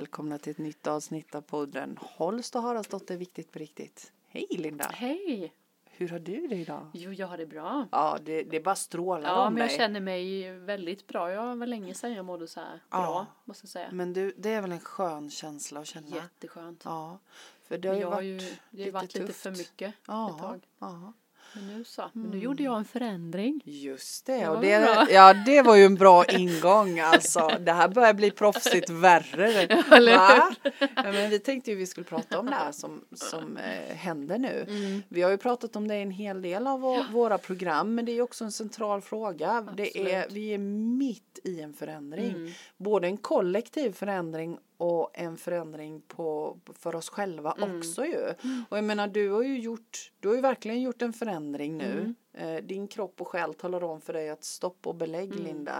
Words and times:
välkomna 0.00 0.38
till 0.38 0.50
ett 0.50 0.58
nytt 0.58 0.86
avsnitt 0.86 1.34
av 1.34 1.40
podden 1.40 1.98
Holst 2.00 2.56
och 2.56 2.62
Haraldsdotter 2.62 3.16
Viktigt 3.16 3.52
på 3.52 3.58
riktigt. 3.58 4.12
Hej 4.28 4.46
Linda! 4.50 4.84
Hej! 4.94 5.52
Hur 5.84 6.08
har 6.08 6.18
du 6.18 6.46
det 6.46 6.56
idag? 6.56 6.86
Jo, 6.92 7.12
jag 7.12 7.26
har 7.26 7.38
det 7.38 7.46
bra. 7.46 7.86
Ja, 7.92 8.18
det, 8.24 8.42
det 8.42 8.60
bara 8.60 8.74
strålar 8.74 9.28
Ja, 9.28 9.46
om 9.46 9.54
men 9.54 9.60
jag 9.60 9.70
dig. 9.70 9.76
känner 9.76 10.00
mig 10.00 10.52
väldigt 10.58 11.06
bra. 11.06 11.30
Jag 11.32 11.56
var 11.56 11.66
länge 11.66 11.94
sedan 11.94 12.12
jag 12.12 12.24
mådde 12.24 12.46
så 12.46 12.60
här 12.60 12.80
Ja. 12.90 12.96
bra, 13.02 13.26
måste 13.44 13.64
jag 13.64 13.70
säga. 13.70 13.88
Men 13.92 14.12
du, 14.12 14.34
det 14.36 14.50
är 14.50 14.60
väl 14.62 14.72
en 14.72 14.80
skön 14.80 15.30
känsla 15.30 15.80
att 15.80 15.86
känna? 15.86 16.16
Jätteskönt. 16.16 16.82
Ja, 16.84 17.18
för 17.62 17.78
det 17.78 17.88
har 17.88 17.94
ju 17.94 18.00
jag 18.00 18.08
har 18.08 18.14
varit 18.16 18.26
ju, 18.26 18.38
det 18.38 18.46
har 18.46 18.76
lite 18.78 18.90
varit 18.90 19.14
lite 19.14 19.26
tufft. 19.26 19.40
för 19.40 19.50
mycket 19.50 19.88
ett 19.88 19.94
Ja, 20.06 20.36
tag. 20.40 20.66
ja, 20.78 21.12
Men 21.54 21.66
nu 21.78 21.84
så. 21.84 22.10
Men 22.12 22.30
nu 22.30 22.38
gjorde 22.38 22.62
jag 22.62 22.78
en 22.78 22.84
förändring. 22.84 23.60
just 23.64 24.26
det. 24.26 24.32
Det 24.36 24.48
Och 24.48 24.54
var 24.54 24.62
det, 24.62 24.80
bra. 24.94 25.06
ja, 25.10 25.34
det 25.34 25.62
var 25.62 25.76
ju 25.76 25.84
en 25.84 25.94
bra 25.94 26.24
ingång 26.28 27.00
alltså. 27.00 27.50
Det 27.60 27.72
här 27.72 27.88
börjar 27.88 28.14
bli 28.14 28.30
proffsigt 28.30 28.90
värre. 28.90 29.66
Va? 30.16 30.54
Ja, 30.96 31.02
men 31.12 31.30
vi 31.30 31.38
tänkte 31.38 31.70
ju 31.70 31.76
vi 31.76 31.86
skulle 31.86 32.04
prata 32.04 32.38
om 32.38 32.46
det 32.46 32.54
här 32.54 32.72
som, 32.72 33.04
som 33.14 33.56
eh, 33.56 33.96
händer 33.96 34.38
nu. 34.38 34.64
Mm. 34.68 35.02
Vi 35.08 35.22
har 35.22 35.30
ju 35.30 35.36
pratat 35.36 35.76
om 35.76 35.88
det 35.88 35.96
i 35.96 36.02
en 36.02 36.10
hel 36.10 36.42
del 36.42 36.66
av 36.66 36.80
vå- 36.80 37.12
våra 37.12 37.38
program 37.38 37.94
men 37.94 38.04
det 38.04 38.12
är 38.12 38.14
ju 38.14 38.22
också 38.22 38.44
en 38.44 38.52
central 38.52 39.00
fråga. 39.00 39.66
Det 39.76 40.12
är, 40.14 40.26
vi 40.30 40.54
är 40.54 40.58
mitt 40.98 41.29
i 41.44 41.60
en 41.60 41.74
förändring. 41.74 42.30
Mm. 42.30 42.52
Både 42.76 43.06
en 43.06 43.16
kollektiv 43.16 43.92
förändring 43.92 44.58
och 44.76 45.10
en 45.14 45.36
förändring 45.36 46.00
på, 46.00 46.58
för 46.74 46.94
oss 46.94 47.08
själva 47.08 47.52
Mm. 47.52 47.78
också 47.78 48.04
ju. 48.04 48.24
Och 48.68 48.76
jag 48.78 48.84
menar 48.84 49.08
du 49.08 49.30
har 49.30 49.42
ju 49.42 49.58
gjort, 49.58 50.12
du 50.20 50.28
har 50.28 50.34
ju 50.34 50.40
verkligen 50.40 50.80
gjort 50.82 51.02
en 51.02 51.12
förändring 51.12 51.76
nu. 51.78 52.14
Mm. 52.34 52.56
Eh, 52.56 52.62
din 52.64 52.88
kropp 52.88 53.20
och 53.20 53.28
själ 53.28 53.54
talar 53.54 53.84
om 53.84 54.00
för 54.00 54.12
dig 54.12 54.30
att 54.30 54.44
stopp 54.44 54.86
och 54.86 54.94
belägg 54.94 55.34
Linda. 55.34 55.72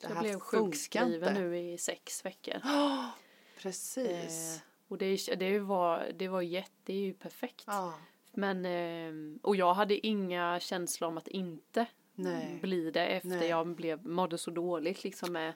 Det 0.00 0.06
Mm. 0.06 0.16
Jag 0.16 0.22
blev 0.24 0.38
sjukskriven 0.40 1.28
inte. 1.28 1.40
nu 1.40 1.58
i 1.58 1.78
sex 1.78 2.24
veckor. 2.24 2.54
Precis. 3.62 4.56
Eh, 4.56 4.60
och 4.88 4.98
det, 4.98 5.18
det, 5.38 5.58
var, 5.58 6.06
det 6.18 6.28
var 6.28 6.42
jätte, 6.42 6.70
det 6.84 6.92
är 6.92 7.00
ju 7.00 7.14
perfekt. 7.14 7.64
Ja, 7.66 7.94
Men, 8.32 8.64
eh, 8.64 9.38
och 9.42 9.56
jag 9.56 9.74
hade 9.74 10.06
inga 10.06 10.60
känslor 10.60 11.08
om 11.08 11.18
att 11.18 11.28
inte 11.28 11.86
nej, 12.18 12.58
bli 12.62 12.90
det 12.90 13.06
efter 13.06 13.28
Nej. 13.28 13.48
jag 13.48 13.66
blev, 13.66 14.06
mådde 14.06 14.38
så 14.38 14.50
dåligt 14.50 15.04
liksom 15.04 15.32
med. 15.32 15.52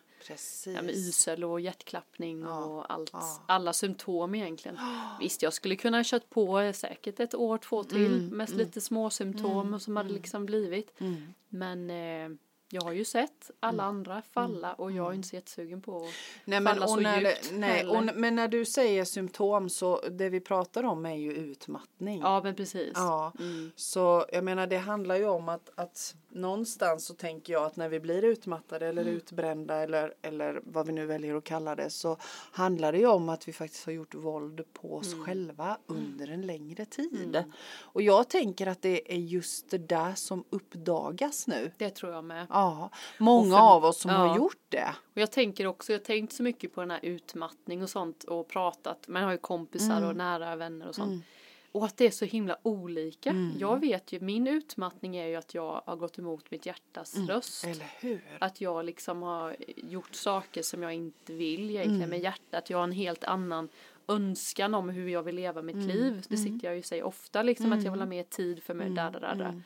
Ja, 0.67 0.83
med 0.83 0.91
ysel 0.91 1.45
och 1.45 1.61
hjärtklappning 1.61 2.41
Ja, 2.41 2.65
och 2.65 2.93
allt, 2.93 3.11
ja. 3.13 3.43
alla 3.49 3.73
symptom 3.73 4.35
egentligen. 4.35 4.79
Visst, 5.21 5.43
jag 5.43 5.53
skulle 5.53 5.77
kunna 5.77 5.97
ha 5.97 6.05
kört 6.07 6.31
på 6.31 6.73
säkert 6.75 7.21
ett 7.21 7.35
år, 7.35 7.59
två 7.59 7.85
till 7.85 8.07
Mm, 8.07 8.27
med 8.37 8.49
mm. 8.49 8.59
lite 8.59 8.81
små 8.81 9.11
symptom 9.11 9.81
som 9.81 9.97
hade 9.97 10.09
liksom 10.13 10.47
blivit. 10.47 11.01
Mm. 11.01 11.35
Men 11.49 11.91
eh, 11.91 12.37
jag 12.75 12.83
har 12.83 12.93
ju 12.93 13.05
sett 13.05 13.51
alla 13.61 13.83
andra 13.83 14.23
falla 14.23 14.73
och 14.73 14.93
jag 14.93 15.11
är 15.11 15.15
inte 15.15 15.29
så 15.29 15.37
jättesugen 15.37 15.83
på 15.83 15.97
att 15.97 16.03
Nej, 16.45 16.61
men, 16.61 16.75
falla 16.75 16.87
så 16.87 16.97
när 16.97 17.21
djupt 17.21 17.51
nej, 17.53 17.87
och, 17.87 18.05
men 18.15 18.35
när 18.35 18.49
du 18.49 18.65
säger 18.65 19.05
symptom 19.05 19.69
så 19.69 20.01
det 20.11 20.29
vi 20.29 20.41
pratar 20.41 20.83
om 20.85 21.07
är 21.07 21.15
ju 21.15 21.33
utmattning. 21.33 22.21
Ja, 22.21 22.41
men 22.45 22.55
precis. 22.55 22.93
Ja, 22.95 23.33
Mm. 23.39 23.73
så 23.77 24.27
jag 24.33 24.45
menar 24.45 24.67
det 24.67 24.79
handlar 24.79 25.17
ju 25.17 25.27
om 25.29 25.49
att, 25.49 25.71
att 25.75 26.15
någonstans 26.35 27.07
så 27.07 27.15
tänker 27.15 27.53
jag 27.53 27.65
att 27.65 27.77
när 27.77 27.89
vi 27.89 28.01
blir 28.01 28.25
utmattade 28.25 28.87
eller 28.87 29.03
Mm. 29.03 29.15
utbrända 29.15 29.75
eller, 29.77 30.15
eller 30.23 30.61
vad 30.65 30.87
vi 30.87 30.93
nu 30.93 31.07
väljer 31.07 31.35
att 31.35 31.45
kalla 31.45 31.75
det 31.77 31.91
så 31.91 32.17
handlar 32.53 32.93
det 32.93 32.99
ju 32.99 33.07
om 33.07 33.29
att 33.29 33.49
vi 33.49 33.53
faktiskt 33.53 33.85
har 33.87 33.93
gjort 33.93 34.15
våld 34.15 34.65
på 34.73 34.95
oss 34.97 35.13
Mm. 35.13 35.25
själva 35.25 35.79
under 35.87 36.29
en 36.31 36.43
längre 36.47 36.85
tid. 36.85 37.45
Och 37.81 38.03
jag 38.03 38.29
tänker 38.29 38.67
att 38.67 38.83
det 38.83 39.13
är 39.15 39.19
just 39.19 39.71
det 39.71 39.79
där 39.79 40.15
som 40.15 40.45
uppdagas 40.51 41.47
nu. 41.47 41.73
Det 41.79 41.91
tror 41.91 42.13
jag 42.13 42.25
med. 42.25 42.47
Ja, 42.51 42.91
många 43.19 43.57
för- 43.57 43.63
av 43.75 43.85
oss 43.85 44.01
som 44.01 44.11
har 44.11 44.27
ja. 44.27 44.37
gjort 44.37 44.63
det. 44.69 44.95
Och 45.15 45.21
jag 45.21 45.31
tänker 45.33 45.67
också, 45.67 45.93
jag 45.93 45.99
har 45.99 46.05
tänkt 46.05 46.33
så 46.33 46.43
mycket 46.43 46.75
på 46.75 46.81
den 46.81 46.91
här 46.91 47.01
utmattning 47.03 47.83
och 47.83 47.91
sånt 47.91 48.25
och 48.25 48.49
pratat, 48.49 49.09
man 49.09 49.23
har 49.23 49.33
ju 49.33 49.39
kompisar 49.39 49.97
Mm. 49.97 50.09
och 50.09 50.17
nära 50.17 50.57
vänner 50.57 50.89
och 50.89 50.95
sånt. 50.95 51.25
Och 51.73 51.85
att 51.85 51.97
det 51.97 52.07
är 52.07 52.11
så 52.11 52.25
himla 52.25 52.59
olika. 52.63 53.31
Mm. 53.31 53.59
Jag 53.59 53.81
vet 53.81 54.13
ju, 54.13 54.21
min 54.21 54.47
utmattning 54.47 55.17
är 55.17 55.27
ju 55.27 55.37
att 55.37 55.55
jag 55.55 55.83
har 55.87 55.97
gått 55.97 56.19
emot 56.19 56.51
mitt 56.51 56.67
hjärtas 56.67 57.17
röst. 57.17 57.65
Eller 57.65 57.91
hur? 58.01 58.39
Att 58.39 58.61
jag 58.61 58.85
liksom 58.85 59.23
har 59.23 59.57
gjort 59.77 60.15
saker 60.15 60.63
som 60.63 60.83
jag 60.83 60.95
inte 60.95 61.33
vill 61.33 61.71
egentligen 61.71 62.11
med 62.11 62.21
hjärtat. 62.21 62.71
Jag 62.71 62.79
har 62.79 62.85
en 62.85 62.93
helt 62.93 63.25
annan 63.25 63.69
önskan 64.09 64.75
om 64.75 64.89
hur 64.89 65.09
jag 65.09 65.23
vill 65.23 65.35
leva 65.35 65.63
mitt 65.63 65.77
liv. 65.77 66.25
Det 66.29 66.37
sitter 66.37 66.67
jag 66.67 66.75
ju 66.75 66.79
och 66.79 66.85
säger 66.85 67.03
ofta 67.03 67.43
liksom 67.43 67.73
att 67.73 67.85
jag 67.85 67.93
vill 67.93 68.01
ha 68.01 68.07
mer 68.07 68.25
tid 68.25 68.63
för 68.63 68.75
mig. 68.75 68.91
Där, 68.91 69.11
där, 69.11 69.21
där, 69.21 69.35
där. 69.35 69.63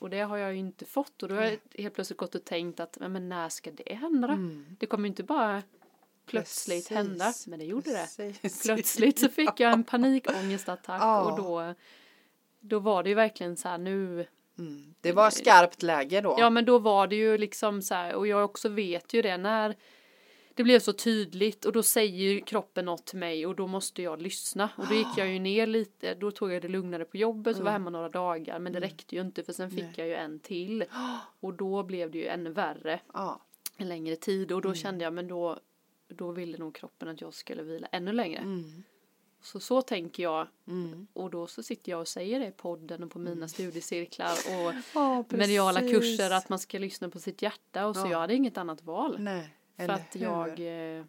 Och 0.00 0.10
det 0.10 0.20
har 0.20 0.36
jag 0.36 0.52
ju 0.52 0.58
inte 0.58 0.84
fått 0.84 1.22
och 1.22 1.28
då 1.28 1.34
har 1.34 1.42
jag 1.42 1.58
helt 1.74 1.94
plötsligt 1.94 2.18
gått 2.18 2.34
och 2.34 2.44
tänkt 2.44 2.80
att 2.80 2.98
men, 3.00 3.12
men 3.12 3.28
när 3.28 3.48
ska 3.48 3.70
det 3.70 3.94
hända? 3.94 4.38
Det 4.78 4.86
kommer 4.86 5.04
ju 5.04 5.08
inte 5.08 5.22
bara 5.22 5.62
plötsligt 6.30 6.88
Precis. 6.88 6.96
hända. 6.96 7.32
Men 7.46 7.58
det 7.58 7.64
gjorde 7.64 7.90
det. 7.90 8.08
Precis. 8.16 8.62
Plötsligt 8.62 9.18
så 9.18 9.28
fick 9.28 9.60
jag 9.60 9.72
en 9.72 9.84
panikångestattack 9.84 11.02
Ja. 11.02 11.30
och 11.30 11.36
då, 11.36 11.74
då 12.60 12.78
var 12.78 13.02
det 13.02 13.08
ju 13.08 13.14
verkligen 13.14 13.56
så 13.56 13.68
här 13.68 13.78
nu 13.78 14.26
Mm. 14.58 14.94
Det 15.00 15.12
var 15.12 15.30
skarpt 15.30 15.82
läge 15.82 16.20
då. 16.20 16.36
Ja 16.38 16.50
men 16.50 16.64
då 16.64 16.78
var 16.78 17.06
det 17.06 17.16
ju 17.16 17.38
liksom 17.38 17.82
så 17.82 17.94
här 17.94 18.14
och 18.14 18.26
jag 18.26 18.44
också 18.44 18.68
vet 18.68 19.14
ju 19.14 19.22
det 19.22 19.36
när 19.36 19.76
det 20.54 20.62
blev 20.64 20.80
så 20.80 20.92
tydligt 20.92 21.64
och 21.64 21.72
då 21.72 21.82
säger 21.82 22.40
kroppen 22.40 22.84
något 22.84 23.06
till 23.06 23.18
mig 23.18 23.46
och 23.46 23.56
då 23.56 23.66
måste 23.66 24.02
jag 24.02 24.22
lyssna 24.22 24.70
och 24.76 24.86
då 24.88 24.94
gick 24.94 25.06
jag 25.16 25.28
ju 25.28 25.38
ner 25.38 25.66
lite 25.66 26.14
då 26.14 26.30
tog 26.30 26.52
jag 26.52 26.62
det 26.62 26.68
lugnare 26.68 27.04
på 27.04 27.16
jobbet 27.16 27.58
och 27.58 27.64
var 27.64 27.72
hemma 27.72 27.90
några 27.90 28.08
dagar 28.08 28.58
men 28.58 28.72
det 28.72 28.80
räckte 28.80 29.14
ju 29.14 29.20
inte 29.20 29.42
för 29.42 29.52
sen 29.52 29.70
fick 29.70 29.98
jag 29.98 30.06
ju 30.06 30.14
en 30.14 30.40
till 30.40 30.84
och 31.40 31.54
då 31.54 31.82
blev 31.82 32.10
det 32.10 32.18
ju 32.18 32.26
ännu 32.26 32.50
värre 32.50 33.00
Ja. 33.12 33.40
en 33.76 33.88
längre 33.88 34.16
tid 34.16 34.52
och 34.52 34.62
då 34.62 34.74
kände 34.74 35.04
jag 35.04 35.12
men 35.12 35.28
då 35.28 35.58
då 36.14 36.30
ville 36.32 36.58
nog 36.58 36.74
kroppen 36.74 37.08
att 37.08 37.20
jag 37.20 37.34
skulle 37.34 37.62
vila 37.62 37.86
ännu 37.92 38.12
längre. 38.12 38.38
Mm. 38.38 38.82
Så 39.42 39.60
så 39.60 39.82
tänker 39.82 40.22
jag 40.22 40.46
Mm. 40.66 41.06
och 41.12 41.30
då 41.30 41.46
så 41.46 41.62
sitter 41.62 41.92
jag 41.92 42.00
och 42.00 42.08
säger 42.08 42.40
det 42.40 42.46
i 42.46 42.50
podden 42.52 43.02
och 43.02 43.10
på 43.10 43.18
mina 43.18 43.48
studiecirklar 43.48 44.32
och 44.32 44.72
Ja, 44.94 45.24
mediala 45.28 45.80
kurser 45.80 46.30
att 46.30 46.48
man 46.48 46.58
ska 46.58 46.78
lyssna 46.78 47.08
på 47.10 47.18
sitt 47.18 47.42
hjärta 47.42 47.86
och 47.86 47.96
så 47.96 48.02
Ja. 48.06 48.10
jag 48.10 48.18
hade 48.18 48.34
inget 48.34 48.58
annat 48.58 48.82
val. 48.84 49.16
Nej, 49.20 49.54
för 49.76 49.88
att 49.88 50.16
hur? 50.16 50.20
jag, 50.20 50.48
eh, 50.50 51.04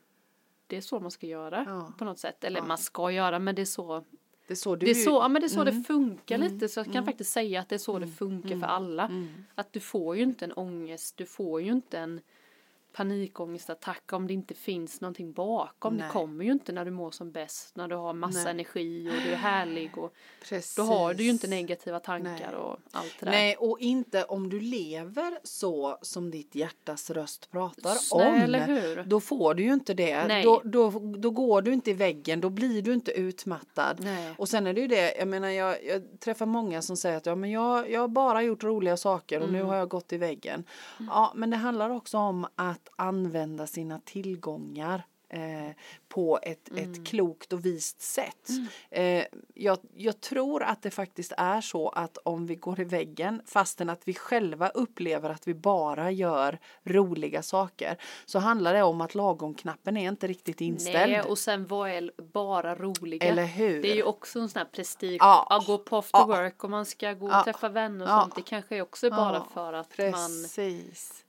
det 0.67 0.77
är 0.77 0.81
så 0.81 0.99
man 0.99 1.11
ska 1.11 1.27
göra 1.27 1.63
Ja. 1.67 1.93
på 1.97 2.05
något 2.05 2.19
sätt. 2.19 2.43
Eller 2.43 2.59
Ja. 2.59 2.65
man 2.65 2.77
ska 2.77 3.11
göra 3.11 3.39
men 3.39 3.55
det 3.55 3.61
är 3.61 3.65
så, 3.65 4.03
Det 4.47 4.53
är 4.53 4.55
så 4.55 4.75
du 4.75 4.85
det 4.85 4.91
är 4.91 4.95
så, 4.95 5.11
ja, 5.11 5.27
men 5.27 5.41
det, 5.41 5.45
är 5.45 5.49
så 5.49 5.61
Mm. 5.61 5.75
det 5.77 5.83
funkar 5.87 6.37
lite 6.37 6.69
så 6.69 6.79
jag 6.79 6.93
kan 6.93 7.05
faktiskt 7.05 7.31
säga 7.31 7.61
att 7.61 7.69
det 7.69 7.75
är 7.75 7.79
så 7.79 7.99
det 7.99 8.07
funkar 8.07 8.59
för 8.59 8.67
alla. 8.67 9.05
Mm. 9.05 9.27
Att 9.55 9.73
du 9.73 9.79
får 9.79 10.15
ju 10.15 10.23
inte 10.23 10.45
en 10.45 10.51
ångest, 10.53 11.17
du 11.17 11.25
får 11.25 11.61
ju 11.61 11.71
inte 11.71 11.99
en 11.99 12.21
panikångestattack 12.93 14.13
om 14.13 14.27
det 14.27 14.33
inte 14.33 14.53
finns 14.53 15.01
någonting 15.01 15.33
bakom. 15.33 15.93
Nej. 15.97 16.05
Det 16.07 16.11
kommer 16.13 16.45
ju 16.45 16.51
inte 16.51 16.71
när 16.71 16.85
du 16.85 16.91
mår 16.91 17.11
som 17.11 17.31
bäst, 17.31 17.75
när 17.75 17.87
du 17.87 17.95
har 17.95 18.13
massa 18.13 18.39
Nej. 18.43 18.51
energi 18.51 19.09
och 19.09 19.21
du 19.25 19.31
är 19.31 19.35
härlig 19.35 19.97
och 19.97 20.13
Precis. 20.49 20.75
då 20.75 20.83
har 20.83 21.13
du 21.13 21.23
ju 21.23 21.29
inte 21.29 21.47
negativa 21.47 21.99
tankar 21.99 22.47
Nej. 22.51 22.55
och 22.55 22.77
allt 22.91 23.15
det 23.19 23.25
där. 23.25 23.31
Nej, 23.31 23.55
och 23.55 23.79
inte 23.79 24.23
om 24.23 24.49
du 24.49 24.59
lever 24.59 25.39
så 25.43 25.97
som 26.01 26.31
ditt 26.31 26.55
hjärtas 26.55 27.09
röst 27.09 27.51
pratar 27.51 27.91
S- 27.91 28.11
om. 28.11 28.21
eller 28.21 28.67
hur? 28.67 29.03
Då 29.03 29.19
får 29.19 29.53
du 29.53 29.63
ju 29.63 29.73
inte 29.73 29.93
det. 29.93 30.25
Nej. 30.27 30.43
Då, 30.43 30.61
då, 30.63 30.89
då 31.17 31.29
går 31.31 31.61
du 31.61 31.73
inte 31.73 31.89
i 31.91 31.93
väggen, 31.93 32.41
då 32.41 32.49
blir 32.49 32.81
du 32.81 32.93
inte 32.93 33.11
utmattad. 33.11 33.97
Nej. 33.99 34.33
Och 34.37 34.49
sen 34.49 34.67
är 34.67 34.73
det 34.73 34.81
ju 34.81 34.87
det, 34.87 35.15
jag 35.17 35.27
menar 35.27 35.49
jag, 35.49 35.85
jag 35.85 36.19
träffar 36.19 36.45
många 36.45 36.81
som 36.81 36.97
säger 36.97 37.17
att 37.17 37.25
ja, 37.25 37.35
men 37.35 37.51
jag, 37.51 37.91
jag 37.91 38.01
har 38.01 38.07
bara 38.07 38.41
gjort 38.43 38.63
roliga 38.63 38.97
saker 38.97 39.37
och 39.41 39.47
Mm. 39.51 39.59
nu 39.61 39.63
har 39.63 39.75
jag 39.75 39.89
gått 39.89 40.13
i 40.13 40.17
väggen. 40.17 40.63
Ja, 41.09 41.31
men 41.35 41.49
det 41.49 41.57
handlar 41.57 41.89
också 41.89 42.17
om 42.17 42.47
att 42.55 42.80
använda 42.95 43.67
sina 43.67 43.99
tillgångar. 44.05 45.03
Eh, 45.33 45.71
på 46.09 46.39
ett, 46.43 46.69
Mm. 46.69 46.91
ett 46.91 47.07
klokt 47.07 47.53
och 47.53 47.65
vist 47.65 48.01
sätt. 48.01 48.49
Eh, 48.89 49.23
jag, 49.53 49.77
jag 49.95 50.21
tror 50.21 50.63
att 50.63 50.81
det 50.81 50.91
faktiskt 50.91 51.33
är 51.37 51.61
så 51.61 51.89
att 51.89 52.17
om 52.17 52.45
vi 52.47 52.55
går 52.55 52.79
i 52.79 52.83
väggen 52.83 53.41
fastän 53.45 53.89
att 53.89 54.01
vi 54.07 54.13
själva 54.13 54.69
upplever 54.69 55.29
att 55.29 55.47
vi 55.47 55.53
bara 55.53 56.11
gör 56.11 56.59
roliga 56.83 57.41
saker 57.43 57.97
så 58.25 58.39
handlar 58.39 58.73
det 58.73 58.83
om 58.83 59.01
att 59.01 59.15
lagom-knappen 59.15 59.97
är 59.97 60.07
inte 60.09 60.27
riktigt 60.27 60.61
inställd. 60.61 61.11
Nej, 61.11 61.21
och 61.21 61.37
sen 61.37 61.67
vad 61.67 61.89
är 61.89 62.11
bara 62.33 62.75
roliga? 62.75 63.23
Eller 63.29 63.45
hur? 63.45 63.81
Det 63.81 63.91
är 63.91 63.95
ju 63.95 64.03
också 64.03 64.39
en 64.39 64.49
sån 64.49 64.59
här 64.59 64.65
prestige. 64.71 65.17
Ja. 65.19 65.47
Att 65.49 65.65
gå 65.65 65.77
på 65.77 65.97
after 65.97 66.19
Ja. 66.19 66.25
work 66.25 66.63
och 66.63 66.69
man 66.69 66.85
ska 66.85 67.13
gå 67.13 67.25
och 67.25 67.31
Ja. 67.33 67.43
träffa 67.43 67.69
vänner 67.69 68.05
och 68.05 68.11
Ja. 68.11 68.21
sånt. 68.21 68.35
Det 68.35 68.41
kanske 68.41 68.75
är 68.77 68.81
också 68.81 69.09
bara 69.09 69.33
Ja, 69.35 69.47
för 69.53 69.73
att 69.73 69.97
man, 69.97 70.11
Precis. 70.13 71.25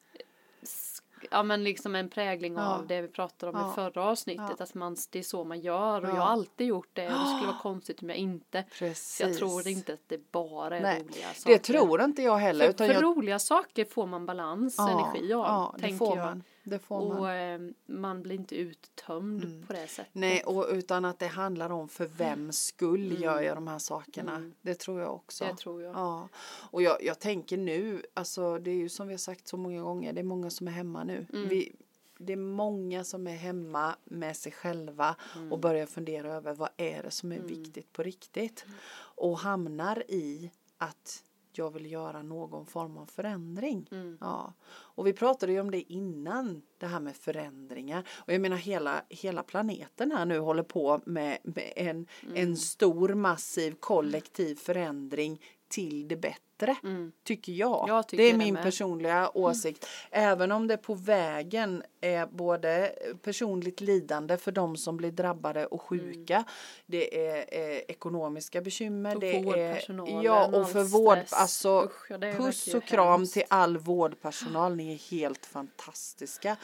Ja 1.33 1.43
men 1.43 1.65
liksom 1.65 1.95
en 1.95 2.09
prägling 2.09 2.55
Ja. 2.55 2.75
av 2.75 2.87
det 2.87 3.03
vi 3.03 3.09
pratade 3.09 3.53
om 3.59 3.71
i 3.71 3.75
förra 3.75 4.05
avsnittet. 4.05 4.61
Att 4.61 4.75
man, 4.75 4.97
det 5.11 5.19
är 5.19 5.23
så 5.23 5.45
man 5.45 5.61
gör 5.61 6.01
och 6.03 6.09
Ja. 6.09 6.15
jag 6.15 6.23
har 6.23 6.31
alltid 6.31 6.67
gjort 6.67 6.89
det 6.93 7.07
och 7.07 7.13
det 7.13 7.27
skulle 7.27 7.47
vara 7.47 7.59
konstigt 7.63 8.03
om 8.03 8.09
jag 8.09 8.19
inte. 8.19 8.65
Precis. 8.79 9.21
Jag 9.21 9.37
tror 9.39 9.69
inte 9.69 9.93
att 9.93 10.09
det 10.09 10.33
bara 10.33 10.77
är 10.77 10.83
Nej, 10.83 11.03
roliga 11.03 11.29
saker. 11.35 11.53
Det 11.53 11.59
tror 11.59 12.03
inte 12.03 12.23
jag 12.23 12.37
heller. 12.37 12.65
För, 12.65 12.71
utan 12.71 12.87
för 12.87 12.95
jag, 12.95 13.03
roliga 13.05 13.39
saker 13.39 13.85
får 13.85 14.07
man 14.07 14.27
balans, 14.27 14.79
energi 14.79 15.33
av, 15.33 15.41
ja, 15.45 15.75
det 15.79 15.93
får 15.99 16.17
jag. 16.17 16.27
man. 16.27 16.43
Det 16.65 16.79
får 16.79 17.01
Och 17.01 17.15
man. 17.15 17.71
eh, 17.71 17.73
man 17.87 18.23
blir 18.23 18.35
inte 18.35 18.57
uttömd 18.57 19.65
på 19.67 19.73
det 19.73 19.87
sättet. 19.87 20.15
Nej, 20.15 20.43
och 20.45 20.67
utan 20.71 21.05
att 21.05 21.19
det 21.19 21.27
handlar 21.27 21.71
om 21.71 21.89
för 21.89 22.07
vems 22.07 22.65
skull 22.65 23.23
gör 23.23 23.41
jag 23.41 23.57
de 23.57 23.69
här 23.69 23.79
sakerna. 23.79 24.51
Det 24.63 24.75
tror 24.75 25.01
jag 25.01 25.15
också. 25.15 25.45
Mm. 25.45 25.57
Det 25.57 25.63
tror 25.63 25.83
jag. 25.83 25.95
Ja, 25.95 26.29
och 26.71 26.83
jag, 26.83 27.05
jag 27.05 27.19
tänker 27.19 27.57
nu, 27.57 28.03
alltså 28.15 28.59
det 28.59 28.71
är 28.71 28.75
ju 28.75 28.89
som 28.89 29.07
vi 29.07 29.13
har 29.13 29.19
sagt 29.19 29.49
så 29.49 29.57
många 29.57 29.83
gånger, 29.83 30.13
det 30.13 30.21
är 30.21 30.25
många 30.25 30.51
som 30.51 30.69
är 30.69 30.73
hemma 30.73 31.05
nu. 31.05 31.27
Mm. 31.33 31.49
Vi, 31.49 31.77
det 32.19 32.33
är 32.33 32.37
många 32.37 33.05
som 33.05 33.27
är 33.27 33.37
hemma 33.37 33.97
med 34.05 34.37
sig 34.37 34.53
själva 34.53 35.17
och 35.51 35.59
börjar 35.59 35.87
fundera 35.87 36.33
över 36.35 36.55
vad 36.55 36.69
är 36.77 37.03
det 37.03 37.11
som 37.11 37.33
är 37.33 37.39
viktigt 37.39 37.93
på 37.93 38.03
riktigt. 38.03 38.65
Och 38.95 39.39
hamnar 39.39 40.03
i 40.09 40.51
att 40.79 41.23
jag 41.59 41.71
vill 41.71 41.93
göra 41.93 42.23
någon 42.23 42.67
form 42.67 42.99
av 42.99 43.07
förändring. 43.07 43.87
Ja. 44.21 44.53
Och 44.71 45.07
vi 45.07 45.13
pratade 45.13 45.53
ju 45.53 45.61
om 45.61 45.71
det 45.71 45.93
innan, 45.93 46.63
det 46.79 46.87
här 46.87 47.01
med 47.01 47.17
förändringar. 47.17 48.09
Och 48.27 48.33
jag 48.33 48.41
menar 48.41 48.57
hela, 48.57 49.03
hela 49.09 49.43
planeten 49.43 50.13
här 50.13 50.25
nu 50.25 50.39
håller 50.39 50.63
på 50.63 51.01
med, 51.05 51.39
med 51.43 51.73
en, 51.77 52.07
en 52.35 52.57
stor 52.57 53.15
massiv 53.15 53.75
kollektiv 53.81 54.55
förändring 54.55 55.41
till 55.73 56.09
det 56.09 56.17
bättre. 56.17 56.77
Tycker 57.25 57.53
jag. 57.53 57.85
Jag 57.89 58.09
tycker 58.09 58.23
det 58.23 58.29
är 58.29 58.33
det 58.33 58.39
min 58.39 58.55
med. 58.55 58.63
personliga 58.63 59.31
åsikt. 59.35 59.87
Även 60.11 60.53
om 60.53 60.67
det 60.67 60.77
på 60.77 60.95
vägen 60.95 61.83
är 62.01 62.27
både 62.27 62.93
personligt 63.23 63.81
lidande 63.81 64.37
för 64.37 64.53
de 64.53 64.77
som 64.77 64.97
blir 64.97 65.11
drabbade 65.11 65.67
och 65.67 65.83
sjuka. 65.83 66.45
Det 66.87 67.29
är 67.29 67.37
eh, 67.37 67.79
ekonomiska 67.89 68.61
bekymmer. 68.61 69.15
Och 69.15 69.21
det 69.21 69.37
är, 69.37 70.23
ja, 70.23 70.47
och 70.47 70.71
för 70.71 70.85
vård, 70.85 71.19
alltså 71.31 71.85
Usch, 71.85 72.11
ja, 72.11 72.19
det 72.19 72.33
puss 72.33 72.75
och 72.75 72.85
kram 72.85 73.21
hemskt. 73.21 73.35
till 73.35 73.45
all 73.49 73.79
vårdpersonal. 73.79 74.77
Ni 74.77 74.93
är 74.93 75.11
helt 75.11 75.47
fantastiska. 75.47 76.57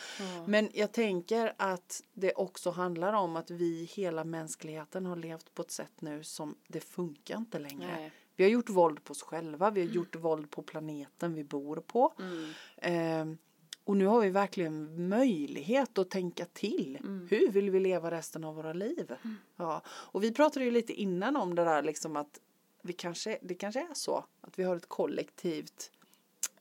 Men 0.46 0.70
jag 0.74 0.92
tänker 0.92 1.54
att 1.56 2.02
det 2.14 2.32
också 2.32 2.70
handlar 2.70 3.12
om 3.12 3.36
att 3.36 3.50
vi, 3.50 3.84
hela 3.84 4.24
mänskligheten, 4.24 5.06
har 5.06 5.16
levt 5.16 5.54
på 5.54 5.62
ett 5.62 5.70
sätt 5.70 6.00
nu 6.00 6.24
som 6.24 6.54
det 6.68 6.80
funkar 6.80 7.36
inte 7.36 7.58
längre. 7.58 7.96
Nej. 7.96 8.12
Vi 8.38 8.44
har 8.44 8.50
gjort 8.50 8.68
våld 8.68 9.04
på 9.04 9.10
oss 9.10 9.22
själva, 9.22 9.70
vi 9.70 9.80
har 9.80 9.88
gjort 9.88 10.16
våld 10.16 10.50
på 10.50 10.62
planeten 10.62 11.34
vi 11.34 11.44
bor 11.44 11.76
på. 11.76 12.14
Mm. 12.18 12.50
Ehm, 12.76 13.38
och 13.84 13.96
nu 13.96 14.06
har 14.06 14.20
vi 14.20 14.30
verkligen 14.30 15.08
möjlighet 15.08 15.98
att 15.98 16.10
tänka 16.10 16.44
till. 16.44 16.98
Hur 17.30 17.50
vill 17.50 17.70
vi 17.70 17.80
leva 17.80 18.10
resten 18.10 18.44
av 18.44 18.54
våra 18.54 18.72
liv? 18.72 19.14
Ja. 19.56 19.82
Och 19.86 20.24
vi 20.24 20.32
pratade 20.32 20.64
ju 20.64 20.70
lite 20.70 20.92
innan 20.92 21.36
om 21.36 21.54
det 21.54 21.64
där 21.64 21.82
liksom 21.82 22.16
att 22.16 22.40
vi 22.82 22.92
kanske, 22.92 23.38
det 23.42 23.54
kanske 23.54 23.80
är 23.80 23.94
så 23.94 24.24
att 24.40 24.58
vi 24.58 24.62
har 24.62 24.76
ett 24.76 24.88
kollektivt 24.88 25.90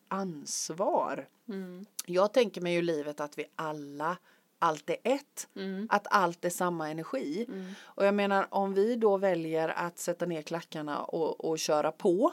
ansvar. 0.07 1.27
Mm. 1.47 1.85
Jag 2.05 2.33
tänker 2.33 2.61
mig 2.61 2.73
ju 2.73 2.81
livet 2.81 3.19
att 3.19 3.37
vi 3.37 3.45
alla 3.55 4.17
allt 4.59 4.89
är 4.89 4.97
ett, 5.03 5.47
Mm. 5.55 5.87
att 5.91 6.07
allt 6.09 6.45
är 6.45 6.49
samma 6.49 6.89
energi. 6.89 7.47
Och 7.79 8.05
jag 8.05 8.13
menar 8.15 8.47
om 8.51 8.73
vi 8.73 8.95
då 8.95 9.17
väljer 9.17 9.69
att 9.69 9.99
sätta 9.99 10.25
ner 10.25 10.41
klackarna 10.41 11.01
och, 11.03 11.45
och 11.45 11.59
köra 11.59 11.91
på 11.91 12.31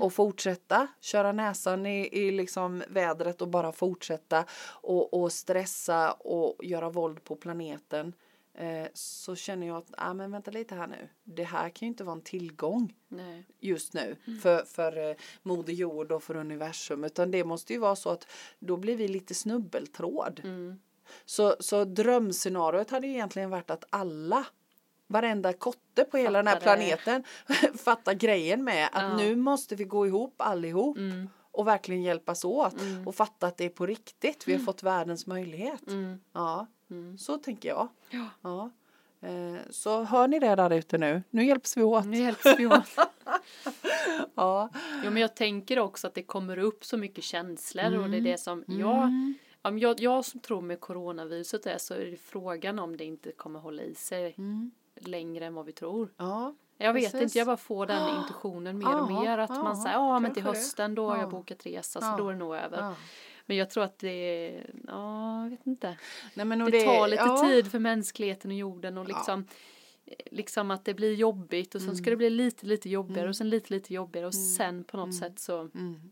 och 0.00 0.12
fortsätta 0.12 0.86
köra 1.00 1.32
näsan 1.32 1.86
i, 1.86 2.08
i 2.12 2.30
liksom 2.30 2.82
vädret 2.88 3.42
och 3.42 3.48
bara 3.48 3.72
fortsätta 3.72 4.44
och, 4.82 5.14
och 5.22 5.32
stressa 5.32 6.12
och 6.12 6.64
göra 6.64 6.90
våld 6.90 7.24
på 7.24 7.36
planeten 7.36 8.12
eh, 8.54 8.86
så 8.94 9.34
känner 9.34 9.66
jag 9.66 9.76
att, 9.76 9.94
ah, 9.96 10.14
men 10.14 10.30
vänta 10.30 10.50
lite 10.50 10.74
här 10.74 10.86
nu, 10.86 11.08
det 11.24 11.44
här 11.44 11.68
kan 11.68 11.86
ju 11.86 11.90
inte 11.90 12.04
vara 12.04 12.16
en 12.16 12.22
tillgång 12.22 12.94
Nej. 13.08 13.46
just 13.58 13.92
nu 13.94 14.16
för, 14.42 14.64
för 14.64 15.10
eh, 15.10 15.16
Moder 15.42 15.72
Jord 15.72 16.12
och 16.12 16.22
för 16.22 16.36
universum 16.36 17.04
utan 17.04 17.30
det 17.30 17.44
måste 17.44 17.72
ju 17.72 17.78
vara 17.78 17.96
så 17.96 18.10
att 18.10 18.26
då 18.58 18.76
blir 18.76 18.96
vi 18.96 19.08
lite 19.08 19.34
snubbeltråd. 19.34 20.40
Mm. 20.44 20.80
Så, 21.24 21.56
så 21.60 21.84
drömscenariot 21.84 22.90
hade 22.90 23.06
ju 23.06 23.12
egentligen 23.12 23.50
varit 23.50 23.70
att 23.70 23.84
alla 23.90 24.46
varenda 25.06 25.52
kotte 25.52 26.04
på 26.04 26.16
hela 26.16 26.38
den 26.38 26.46
här 26.46 26.60
planeten 26.60 27.24
fattar 27.84 28.14
grejen 28.14 28.64
med 28.64 28.88
att 28.92 29.02
Ja. 29.02 29.16
nu 29.16 29.36
måste 29.36 29.74
vi 29.76 29.84
gå 29.84 30.06
ihop 30.06 30.34
allihop 30.38 30.96
Mm. 30.96 31.28
och 31.52 31.66
verkligen 31.66 32.02
hjälpas 32.02 32.44
åt 32.44 32.74
och 33.06 33.14
fatta 33.14 33.46
att 33.46 33.56
det 33.56 33.64
är 33.64 33.68
på 33.68 33.86
riktigt. 33.86 34.48
Vi 34.48 34.52
har 34.52 34.60
fått 34.60 34.82
världens 34.82 35.26
möjlighet. 35.26 35.86
Mm. 35.86 36.20
Ja, 36.32 36.66
Mm. 36.90 37.18
så 37.18 37.38
tänker 37.38 37.68
jag. 37.68 37.88
Ja. 38.10 38.26
Ja. 38.42 38.70
Eh, 39.28 39.56
Så 39.70 40.02
hör 40.04 40.28
ni 40.28 40.38
det 40.38 40.54
där 40.54 40.72
ute 40.72 40.98
nu? 40.98 41.22
Nu 41.30 41.44
hjälps 41.44 41.76
vi 41.76 41.82
åt. 41.82 42.04
Nu 42.06 42.16
hjälps 42.16 42.46
vi 42.58 42.66
åt. 42.66 42.82
Ja. 44.34 44.68
Jo, 45.04 45.10
men 45.10 45.16
jag 45.22 45.36
tänker 45.36 45.78
också 45.78 46.06
att 46.06 46.14
det 46.14 46.22
kommer 46.22 46.58
upp 46.58 46.84
så 46.84 46.96
mycket 46.96 47.24
känslor 47.24 47.96
och 47.98 48.10
det 48.10 48.16
är 48.16 48.20
det 48.20 48.40
som 48.40 48.64
jag, 48.66 49.34
Mm. 49.62 49.74
om 49.74 49.78
jag, 49.78 50.00
jag 50.00 50.24
som 50.24 50.40
tror 50.40 50.60
med 50.60 50.80
coronaviruset 50.80 51.66
är 51.66 51.78
så 51.78 51.94
är 51.94 52.06
det 52.10 52.16
frågan 52.16 52.78
om 52.78 52.96
det 52.96 53.04
inte 53.04 53.32
kommer 53.32 53.60
hålla 53.60 53.82
i 53.82 53.94
sig 53.94 54.34
Mm. 54.38 54.70
längre 55.00 55.46
än 55.46 55.54
vad 55.54 55.66
vi 55.66 55.72
tror. 55.72 56.08
Ja. 56.16 56.54
Jag 56.78 56.92
vet 56.92 57.04
Precis. 57.12 57.22
inte, 57.22 57.38
jag 57.38 57.46
bara 57.46 57.56
får 57.56 57.86
den 57.86 58.16
intuitionen 58.20 58.78
mer 58.78 58.86
och 59.02 59.10
Ja, 59.12 59.20
mer 59.22 59.38
att 59.38 59.50
ja, 59.50 59.62
man 59.62 59.76
säger, 59.76 59.96
ja 59.96 60.18
men 60.18 60.34
till 60.34 60.42
det. 60.44 60.48
hösten 60.50 60.94
då 60.94 61.06
har 61.08 61.16
Ja. 61.16 61.22
jag 61.22 61.30
bokat 61.30 61.66
resa 61.66 62.00
så 62.00 62.06
Ja. 62.06 62.16
då 62.18 62.28
är 62.28 62.32
det 62.32 62.38
nog 62.38 62.54
över. 62.56 62.78
ja. 62.78 62.94
Men 63.46 63.56
jag 63.56 63.70
tror 63.70 63.84
att 63.84 63.98
det, 63.98 64.50
ja 64.86 65.42
jag 65.42 65.50
vet 65.50 65.66
inte. 65.66 65.96
Nej, 66.34 66.46
men 66.46 66.62
och 66.62 66.70
Det 66.70 66.84
tar 66.84 67.08
lite 67.08 67.22
ja. 67.22 67.42
tid 67.48 67.70
för 67.70 67.78
mänskligheten 67.78 68.50
och 68.50 68.56
jorden 68.56 68.98
och 68.98 69.08
liksom 69.08 69.46
Liksom 70.30 70.70
att 70.70 70.84
det 70.84 70.94
blir 70.94 71.14
jobbigt 71.14 71.74
och 71.74 71.80
sen 71.82 71.96
ska 71.96 72.10
det 72.10 72.16
bli 72.16 72.30
lite 72.30 72.66
lite 72.66 72.88
jobbigare 72.90 73.28
och 73.28 73.36
sen 73.36 73.48
lite 73.50 73.72
lite 73.74 73.94
jobbigare 73.94 74.26
och 74.26 74.34
sen 74.34 74.84
på 74.84 74.96
något 74.96 75.14
sätt 75.14 75.38
så 75.38 75.58
Mm. 75.60 76.10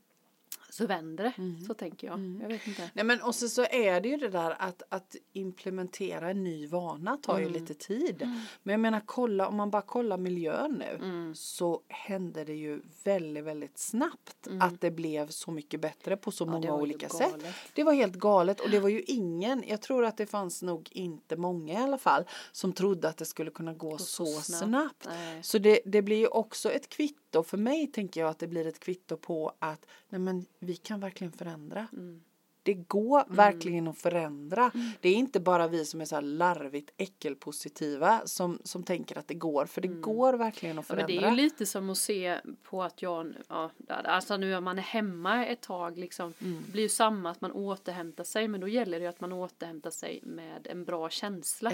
Så 0.79 0.87
vänder 0.87 1.25
det, 1.25 1.65
så 1.67 1.75
tänker 1.75 2.07
jag. 2.07 2.39
Jag 2.43 2.49
vet 2.49 2.67
inte. 2.67 2.91
Nej 2.95 3.05
men 3.05 3.23
och 3.23 3.35
så, 3.35 3.49
så 3.49 3.65
är 3.71 4.01
det 4.01 4.09
ju 4.09 4.17
det 4.17 4.29
där 4.29 4.57
att, 4.59 4.83
att 4.89 5.17
implementera 5.33 6.31
en 6.31 6.45
ny 6.45 6.67
vana 6.67 7.17
tar 7.17 7.39
ju 7.39 7.49
lite 7.49 7.75
tid. 7.75 8.29
Men 8.63 8.73
jag 8.73 8.81
menar 8.81 9.03
kolla, 9.07 9.49
om 9.49 9.57
man 9.57 9.71
bara 9.71 9.83
kollar 9.83 10.19
miljön 10.19 10.73
nu 10.79 10.99
Mm. 11.09 11.35
så 11.35 11.81
hände 11.89 12.45
det 12.45 12.55
ju 12.55 12.81
väldigt, 13.05 13.45
väldigt 13.45 13.79
snabbt 13.79 14.49
att 14.61 14.81
det 14.81 14.91
blev 14.91 15.29
så 15.29 15.51
mycket 15.51 15.81
bättre 15.81 16.17
på 16.17 16.31
så 16.31 16.45
det 16.45 16.51
många 16.51 16.75
olika 16.75 17.09
sätt. 17.09 17.35
Det 17.75 17.85
var 17.85 17.93
helt 17.93 18.15
galet 18.15 18.61
och 18.61 18.71
det 18.71 18.81
var 18.87 18.89
ju 18.89 19.03
ingen, 19.03 19.65
jag 19.67 19.83
tror 19.83 20.05
att 20.05 20.17
det 20.17 20.27
fanns 20.27 20.63
nog 20.63 20.89
inte 20.93 21.37
många 21.37 21.73
i 21.73 21.77
alla 21.77 21.99
fall 21.99 22.25
som 22.53 22.73
trodde 22.73 23.09
att 23.09 23.17
det 23.17 23.25
skulle 23.25 23.51
kunna 23.51 23.75
gå 23.75 23.99
så, 23.99 24.27
så 24.27 24.41
snabbt. 24.43 25.03
snabbt. 25.03 25.47
Så 25.47 25.59
det, 25.59 25.81
det 25.85 26.03
blir 26.03 26.17
ju 26.17 26.27
också 26.27 26.71
ett 26.71 26.89
kvitto, 26.89 27.19
för 27.47 27.57
mig 27.57 27.87
tänker 27.87 28.21
jag 28.21 28.31
att 28.31 28.39
det 28.39 28.47
blir 28.47 28.67
ett 28.67 28.81
kvitto 28.81 29.17
på 29.17 29.53
att 29.59 29.87
nej 30.09 30.21
men, 30.21 30.47
vi 30.59 30.77
kan 30.77 31.01
verkligen 31.01 31.33
förändra. 31.33 31.87
Mm. 31.93 32.23
Det 32.63 32.75
går 32.75 33.25
verkligen 33.29 33.89
att 33.89 33.99
förändra. 33.99 34.71
Det 35.01 35.09
är 35.09 35.15
inte 35.15 35.41
bara 35.41 35.69
vi 35.69 35.85
som 35.85 36.01
är 36.01 36.05
så 36.05 36.21
larvigt 36.21 36.91
äckelpositiva 36.97 38.23
som, 38.25 38.59
som 38.65 38.83
tänker 38.83 39.19
att 39.19 39.29
det 39.29 39.35
går, 39.35 39.67
för 39.67 39.81
det 39.81 39.89
går 39.89 40.33
verkligen 40.33 40.79
att 40.79 40.91
Mm. 40.91 41.01
Ja, 41.01 41.07
men 41.07 41.07
förändra. 41.07 41.29
det 41.29 41.33
är 41.33 41.37
ju 41.37 41.37
lite 41.51 41.67
som 41.67 41.91
att 41.91 41.99
se 41.99 42.39
på 42.63 42.83
att 42.83 43.03
jag, 43.03 43.35
ja, 43.49 43.71
alltså 43.89 44.37
nu 44.37 44.57
om 44.57 44.65
man 44.65 44.79
är 44.79 44.83
hemma 44.83 45.47
ett 45.47 45.61
tag 45.61 45.99
liksom, 45.99 46.35
Mm. 46.41 46.63
det 46.67 46.73
blir 46.73 46.83
ju 46.83 46.89
samma 46.89 47.31
att 47.31 47.41
man 47.41 47.53
återhämtar 47.53 48.25
sig 48.25 48.49
men 48.49 48.61
då 48.61 48.69
gäller 48.69 48.99
det 48.99 49.03
ju 49.05 49.09
att 49.09 49.21
man 49.21 49.33
återhämtar 49.33 49.91
sig 49.91 50.21
med 50.23 50.67
en 50.67 50.85
bra 50.85 51.11
känsla. 51.11 51.71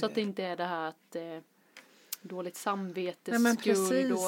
Så 0.00 0.06
att 0.06 0.14
det 0.14 0.20
inte 0.20 0.42
är 0.44 0.56
det 0.56 0.64
här 0.64 0.88
att 0.88 1.16
eh, 1.16 1.38
dåligt 2.22 2.56
samvete, 2.56 3.38
Nej, 3.38 3.56
skuld 3.56 4.12
och 4.12 4.18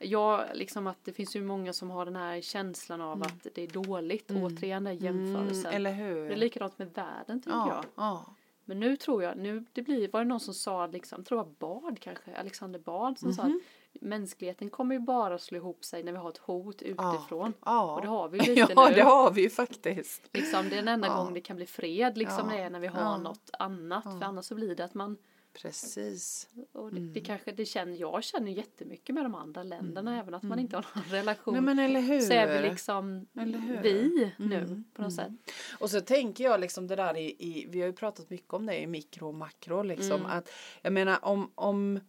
precis. 0.00 0.12
Ja, 0.12 0.44
liksom 0.54 0.86
att 0.86 1.04
det 1.04 1.12
finns 1.12 1.36
ju 1.36 1.42
många 1.44 1.72
som 1.72 1.90
har 1.90 2.04
den 2.04 2.16
här 2.16 2.40
känslan 2.40 3.00
av 3.00 3.22
att 3.22 3.46
det 3.54 3.62
är 3.62 3.68
dåligt. 3.68 4.30
Återigen 4.30 4.84
den 4.84 4.96
jämförelsen. 4.96 5.66
Mm, 5.72 5.76
eller 5.76 5.92
hur? 5.92 6.28
Det 6.28 6.32
är 6.34 6.36
likadant 6.36 6.78
med 6.78 6.88
världen 6.94 7.40
tycker 7.42 7.56
ja, 7.56 7.68
jag. 7.68 7.84
ja. 7.94 8.24
Men 8.64 8.80
nu 8.80 8.96
tror 8.96 9.22
jag, 9.22 9.36
nu 9.36 9.64
det 9.72 9.82
blir, 9.82 10.08
var 10.12 10.20
det 10.20 10.26
någon 10.28 10.40
som 10.40 10.54
sa 10.54 10.86
liksom, 10.86 11.24
tror 11.24 11.40
jag 11.40 11.48
Bard 11.48 11.98
kanske, 12.00 12.36
Alexander 12.36 12.78
Bard 12.78 13.18
som 13.18 13.32
sa 13.32 13.42
Mhm. 13.42 13.60
att 13.94 14.02
mänskligheten 14.02 14.70
kommer 14.70 14.94
ju 14.94 14.98
bara 15.00 15.38
slå 15.38 15.56
ihop 15.58 15.84
sig 15.84 16.02
när 16.02 16.12
vi 16.12 16.18
har 16.18 16.28
ett 16.28 16.38
hot 16.38 16.82
utifrån. 16.82 17.52
Ja. 17.64 17.94
Och 17.94 18.00
det 18.02 18.08
har 18.08 18.28
vi 18.28 18.38
ju 18.38 18.54
lite 18.54 18.72
ja, 18.76 18.88
nu. 18.88 18.94
det 18.94 19.02
har 19.02 19.30
vi 19.30 19.42
ju 19.42 19.50
faktiskt. 19.50 20.28
Liksom, 20.32 20.68
det 20.68 20.74
är 20.74 20.76
den 20.76 20.88
enda 20.88 21.08
Ja. 21.08 21.16
gången 21.16 21.34
det 21.34 21.40
kan 21.40 21.56
bli 21.56 21.66
fred 21.66 22.18
liksom 22.18 22.50
Ja. 22.50 22.56
det 22.56 22.62
är 22.62 22.70
när 22.70 22.80
vi 22.80 22.86
har 22.86 23.00
Ja. 23.00 23.16
något 23.18 23.50
annat. 23.58 24.04
För 24.04 24.22
annars 24.22 24.44
så 24.44 24.54
blir 24.54 24.74
det 24.76 24.84
att 24.84 24.94
man 24.94 25.16
Precis. 25.52 26.48
och 26.72 26.90
det, 26.92 26.98
Mm. 27.00 27.12
det 27.12 27.20
kanske 27.20 27.52
det 27.52 27.64
känner, 27.64 27.96
jag 27.96 28.24
känner 28.24 28.52
jättemycket 28.52 29.14
med 29.14 29.24
de 29.24 29.34
andra 29.34 29.62
länderna 29.62 30.18
även 30.20 30.34
att 30.34 30.42
man 30.42 30.58
inte 30.58 30.76
har 30.76 30.86
någon 30.94 31.04
relation. 31.10 31.54
Mm. 31.56 31.64
Nej 31.64 31.74
men 31.74 31.84
eller 31.84 32.00
hur? 32.00 32.20
så 32.20 32.32
är 32.32 32.62
vi 32.62 32.68
liksom 32.68 33.26
hur? 33.32 33.42
Mm. 33.42 33.82
vi 33.82 34.30
nu 34.38 34.82
på 34.94 35.02
något 35.02 35.14
sätt. 35.14 35.32
Och 35.80 35.90
så 35.90 36.00
tänker 36.00 36.44
jag 36.44 36.60
liksom 36.60 36.86
det 36.86 36.96
där 36.96 37.16
i, 37.16 37.36
i 37.38 37.66
vi 37.70 37.80
har 37.80 37.86
ju 37.86 37.92
pratat 37.92 38.30
mycket 38.30 38.52
om 38.54 38.66
det 38.66 38.78
i 38.78 38.86
mikro 38.86 39.28
och 39.28 39.34
makro 39.34 39.82
liksom 39.82 40.20
Mm. 40.20 40.26
att 40.30 40.50
jag 40.82 40.92
menar 40.92 41.18
om, 41.24 41.50
om 41.54 42.00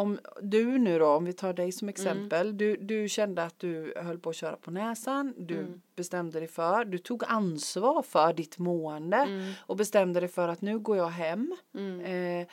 om 0.00 0.18
du 0.42 0.78
nu 0.78 0.98
då, 0.98 1.06
om 1.06 1.24
vi 1.24 1.32
tar 1.32 1.52
dig 1.52 1.72
som 1.72 1.88
exempel, 1.88 2.56
du, 2.58 2.76
du 2.76 3.08
kände 3.08 3.42
att 3.42 3.58
du 3.58 3.92
höll 3.96 4.18
på 4.18 4.30
att 4.30 4.36
köra 4.36 4.56
på 4.56 4.70
näsan, 4.70 5.34
du 5.38 5.58
Mm. 5.58 5.80
bestämde 5.96 6.38
dig 6.38 6.48
för, 6.48 6.84
du 6.84 6.98
tog 6.98 7.22
ansvar 7.26 8.02
för 8.02 8.32
ditt 8.32 8.58
mående 8.58 9.16
Mm. 9.16 9.52
och 9.66 9.76
bestämde 9.76 10.20
dig 10.20 10.28
för 10.28 10.48
att 10.48 10.60
nu 10.60 10.78
går 10.78 10.96
jag 10.96 11.08
hem. 11.08 11.56
Mm. 11.74 12.00
Eh, 12.40 12.46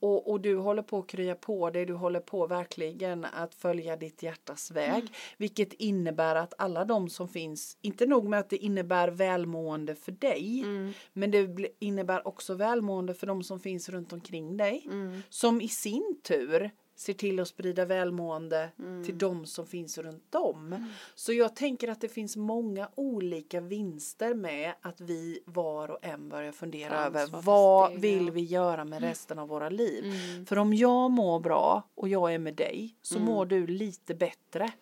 och, 0.00 0.30
och 0.30 0.40
du 0.40 0.56
håller 0.56 0.82
på 0.82 0.98
att 0.98 1.06
krya 1.06 1.34
på 1.34 1.70
dig, 1.70 1.86
du 1.86 1.92
håller 1.92 2.20
på 2.20 2.46
verkligen 2.46 3.24
att 3.24 3.54
följa 3.54 3.96
ditt 3.96 4.22
hjärtas 4.22 4.70
väg. 4.70 4.94
Mm. 5.02 5.08
Vilket 5.36 5.72
innebär 5.72 6.34
att 6.36 6.54
alla 6.58 6.84
de 6.84 7.08
som 7.08 7.28
finns, 7.28 7.76
inte 7.80 8.06
nog 8.06 8.28
med 8.28 8.40
att 8.40 8.50
det 8.50 8.56
innebär 8.56 9.08
välmående 9.08 9.94
för 9.94 10.12
dig, 10.12 10.60
Mm. 10.64 10.92
men 11.12 11.30
det 11.30 11.48
innebär 11.78 12.28
också 12.28 12.54
välmående 12.54 13.14
för 13.14 13.26
de 13.26 13.42
som 13.42 13.60
finns 13.60 13.88
runt 13.88 14.12
omkring 14.12 14.56
dig. 14.56 14.82
Mm. 14.90 15.22
Som 15.28 15.60
i 15.60 15.68
sin 15.68 16.20
tur 16.22 16.70
ser 16.96 17.12
till 17.12 17.40
att 17.40 17.48
sprida 17.48 17.84
välmående 17.84 18.70
Mm. 18.78 19.04
till 19.04 19.18
de 19.18 19.46
som 19.46 19.66
finns 19.66 19.98
runt 19.98 20.34
om. 20.34 20.90
Så 21.14 21.32
jag 21.32 21.56
tänker 21.56 21.88
att 21.88 22.00
det 22.00 22.08
finns 22.08 22.36
många 22.36 22.88
olika 22.94 23.60
vinster 23.60 24.34
med 24.34 24.72
att 24.80 25.00
vi 25.00 25.40
var 25.44 25.90
och 25.90 25.98
en 26.02 26.28
börjar 26.28 26.52
fundera 26.52 27.06
över 27.06 27.26
vad 27.42 27.88
steg, 27.90 28.00
vill 28.00 28.26
ja. 28.26 28.32
vi 28.32 28.40
göra 28.42 28.84
med 28.84 29.02
resten 29.02 29.38
av 29.38 29.48
våra 29.48 29.68
liv. 29.68 30.04
Mm. 30.04 30.46
För 30.46 30.58
om 30.58 30.74
jag 30.74 31.10
mår 31.10 31.40
bra 31.40 31.82
och 31.94 32.08
jag 32.08 32.34
är 32.34 32.38
med 32.38 32.54
dig 32.54 32.96
så 33.02 33.16
Mm. 33.16 33.26
mår 33.26 33.46
du 33.46 33.66
lite 33.66 34.14
bättre. 34.14 34.72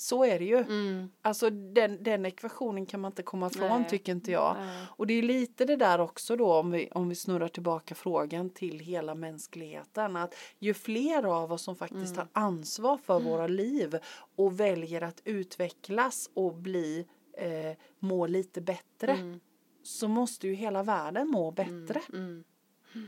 Så 0.00 0.24
är 0.24 0.38
det 0.38 0.44
ju. 0.44 0.56
Mm. 0.56 1.10
Alltså 1.22 1.50
den, 1.50 2.02
den 2.02 2.26
ekvationen 2.26 2.86
kan 2.86 3.00
man 3.00 3.12
inte 3.12 3.22
komma 3.22 3.46
ifrån 3.46 3.80
Nej. 3.80 3.90
tycker 3.90 4.12
inte 4.12 4.30
jag. 4.30 4.56
Nej. 4.60 4.86
Och 4.96 5.06
det 5.06 5.14
är 5.14 5.22
lite 5.22 5.64
det 5.64 5.76
där 5.76 6.00
också 6.00 6.36
då 6.36 6.52
om 6.54 6.70
vi, 6.70 6.88
om 6.92 7.08
vi 7.08 7.14
snurrar 7.14 7.48
tillbaka 7.48 7.94
frågan 7.94 8.50
till 8.50 8.78
hela 8.78 9.14
mänskligheten. 9.14 10.16
Att 10.16 10.34
ju 10.58 10.74
fler 10.74 11.24
av 11.24 11.52
oss 11.52 11.62
som 11.62 11.76
faktiskt 11.76 12.14
tar 12.14 12.28
ansvar 12.32 12.96
för 12.96 13.20
våra 13.20 13.46
liv 13.46 13.98
och 14.36 14.60
väljer 14.60 15.00
att 15.00 15.22
utvecklas 15.24 16.30
och 16.34 16.54
bli 16.54 17.06
eh, 17.38 17.76
må 17.98 18.26
lite 18.26 18.60
bättre. 18.60 19.12
Mm. 19.12 19.40
Så 19.82 20.08
måste 20.08 20.46
ju 20.48 20.54
hela 20.54 20.82
världen 20.82 21.28
må 21.28 21.50
bättre. 21.50 22.02
Mm. 22.12 22.44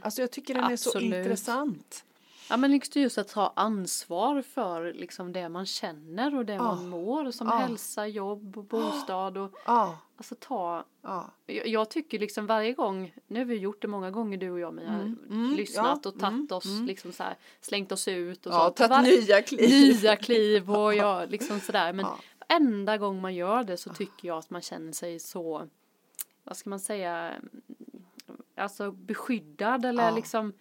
Alltså 0.02 0.20
jag 0.20 0.30
tycker 0.30 0.54
den 0.54 0.64
är 0.64 0.76
så 0.76 0.88
Absolut. 0.88 1.14
intressant. 1.14 2.04
Ja 2.50 2.56
men 2.56 2.70
liksom 2.70 3.02
just 3.02 3.18
att 3.18 3.28
ta 3.28 3.52
ansvar 3.56 4.42
för 4.42 4.92
liksom 4.92 5.32
det 5.32 5.48
man 5.48 5.66
känner 5.66 6.36
och 6.36 6.46
det 6.46 6.52
Ja. 6.52 6.62
man 6.62 6.88
mår 6.88 7.30
som 7.30 7.46
Ja. 7.46 7.54
hälsa, 7.56 8.06
jobb 8.06 8.58
och 8.58 8.64
bostad 8.64 9.38
och 9.38 9.52
Ja, 9.66 9.98
alltså 10.16 10.34
ta 10.40 10.84
ja. 11.02 11.30
jag, 11.46 11.66
jag 11.66 11.90
tycker 11.90 12.18
liksom 12.18 12.46
varje 12.46 12.72
gång, 12.72 13.14
nu 13.26 13.38
har 13.38 13.44
vi 13.44 13.56
gjort 13.56 13.82
det 13.82 13.88
många 13.88 14.10
gånger 14.10 14.38
du 14.38 14.50
och 14.50 14.60
jag 14.60 14.74
Mia, 14.74 14.88
Mm, 14.88 15.18
mm, 15.30 15.56
lyssnat 15.56 16.00
ja, 16.04 16.08
och 16.10 16.18
tagit 16.20 16.32
mm, 16.32 16.48
oss 16.50 16.64
mm. 16.64 16.86
liksom 16.86 17.12
så 17.12 17.22
här, 17.22 17.36
slängt 17.60 17.92
oss 17.92 18.08
ut 18.08 18.46
och 18.46 18.52
Ja, 18.52 18.64
sånt. 18.64 18.76
tagit 18.76 19.24
nya 19.26 19.42
kliv. 19.42 19.70
nya 20.02 20.16
kliv 20.16 20.70
och 20.76 20.94
jag 20.94 21.30
liksom 21.30 21.60
sådär 21.60 21.92
men 21.92 22.04
Ja. 22.06 22.18
enda 22.48 22.98
gång 22.98 23.20
man 23.20 23.34
gör 23.34 23.64
det 23.64 23.76
så 23.76 23.90
tycker 23.90 24.28
jag 24.28 24.38
att 24.38 24.50
man 24.50 24.62
känner 24.62 24.92
sig 24.92 25.18
så 25.18 25.68
vad 26.44 26.56
ska 26.56 26.70
man 26.70 26.80
säga 26.80 27.32
alltså 28.56 28.90
beskyddad 28.92 29.84
eller 29.84 30.04
Ja. 30.08 30.14
liksom 30.16 30.52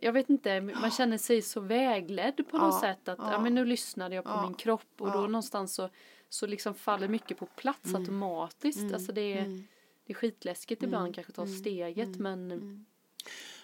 jag 0.00 0.12
vet 0.12 0.30
inte, 0.30 0.60
man 0.60 0.90
känner 0.90 1.18
sig 1.18 1.42
så 1.42 1.60
vägledd 1.60 2.48
på 2.50 2.58
något 2.58 2.74
Ja, 2.74 2.80
sätt 2.80 3.08
att 3.08 3.18
ja. 3.18 3.32
ja. 3.32 3.40
men 3.40 3.54
nu 3.54 3.64
lyssnade 3.64 4.14
jag 4.14 4.24
på 4.24 4.30
Ja, 4.30 4.42
min 4.42 4.54
kropp 4.54 4.86
och 4.98 5.06
då 5.12 5.18
ja. 5.18 5.20
någonstans 5.26 5.74
så, 5.74 5.88
så 6.28 6.46
liksom 6.46 6.74
faller 6.74 7.08
mycket 7.08 7.38
på 7.38 7.46
plats 7.46 7.94
automatiskt. 7.94 8.94
Alltså 8.94 9.12
det 9.12 9.32
är, 9.32 9.38
mm. 9.44 9.66
det 10.06 10.12
är 10.12 10.14
skitläskigt 10.14 10.82
ibland 10.82 11.14
kanske 11.14 11.30
att 11.30 11.36
ta 11.36 11.46
steget 11.46 12.16
men 12.16 12.86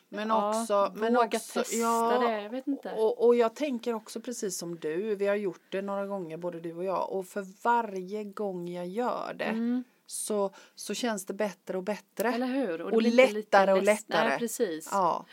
Men 0.09 0.29
ja, 0.29 0.61
också, 0.63 0.93
men 0.95 1.15
våga 1.15 1.25
också, 1.27 1.61
testa 1.61 1.77
ja, 1.77 2.19
det, 2.19 2.43
jag 2.43 2.51
vet 2.51 2.67
inte. 2.67 2.93
Och, 2.93 3.27
och 3.27 3.37
jag 3.37 3.55
tänker 3.55 3.95
också 3.95 4.21
precis 4.21 4.59
som 4.59 4.79
du, 4.79 5.15
vi 5.15 5.27
har 5.27 5.35
gjort 5.37 5.63
det 5.69 5.83
några 5.83 6.07
gånger 6.07 6.37
både 6.37 6.61
du 6.61 6.75
och 6.75 6.85
jag 6.85 7.13
och 7.13 7.27
för 7.27 7.47
varje 7.65 8.25
gång 8.25 8.69
jag 8.69 8.87
gör 8.87 9.35
det 9.39 9.45
Mm, 9.45 9.85
så, 10.07 10.51
så 10.75 10.95
känns 10.95 11.27
det 11.27 11.35
bättre 11.35 11.77
och 11.77 11.83
bättre. 11.83 12.33
eller 12.33 12.47
hur? 12.47 12.81
och 12.83 13.03
lite 13.03 13.33
lättare 13.33 13.73
och 13.73 13.83
lättare. 13.83 14.29
Nej, 14.29 14.39
precis. 14.39 14.89
Ja. 14.93 15.27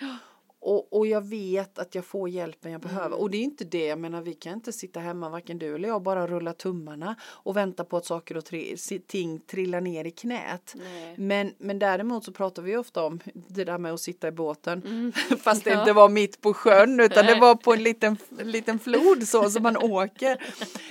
Och, 0.69 0.93
och 0.93 1.07
jag 1.07 1.27
vet 1.27 1.79
att 1.79 1.95
jag 1.95 2.05
får 2.05 2.29
hjälpen 2.29 2.71
jag 2.71 2.81
behöver. 2.81 3.05
Mm. 3.07 3.19
Och 3.19 3.29
det 3.29 3.37
är 3.37 3.43
inte 3.43 3.63
det, 3.65 3.85
jag 3.85 3.99
menar 3.99 4.21
vi 4.21 4.33
kan 4.33 4.53
inte 4.53 4.71
sitta 4.73 4.99
hemma, 4.99 5.29
varken 5.29 5.59
du 5.59 5.75
eller 5.75 5.87
jag, 5.89 6.01
bara 6.01 6.27
rulla 6.27 6.53
tummarna 6.53 7.15
och 7.23 7.57
vänta 7.57 7.83
på 7.83 7.97
att 7.97 8.05
saker 8.05 8.37
och 8.37 8.43
tri- 8.43 9.01
ting 9.07 9.39
trillar 9.39 9.81
ner 9.81 10.05
i 10.05 10.11
knät. 10.11 10.75
Nej. 10.75 11.13
Men, 11.17 11.53
men 11.57 11.79
däremot 11.79 12.25
så 12.25 12.31
pratar 12.31 12.61
vi 12.61 12.77
ofta 12.77 13.03
om 13.03 13.19
det 13.47 13.63
där 13.63 13.77
med 13.77 13.93
att 13.93 13.99
sitta 14.01 14.27
i 14.27 14.31
båten. 14.31 14.81
Mm. 14.85 15.11
Fast 15.39 15.63
det 15.63 15.69
Ja. 15.69 15.79
inte 15.79 15.93
var 15.93 16.09
mitt 16.09 16.41
på 16.41 16.53
sjön 16.53 16.99
utan 16.99 17.25
det 17.25 17.39
var 17.39 17.55
på 17.55 17.73
en 17.73 17.83
liten, 17.83 18.17
liten 18.39 18.79
flod 18.79 19.27
så 19.27 19.49
som 19.49 19.63
man 19.63 19.77
åker. 19.77 20.43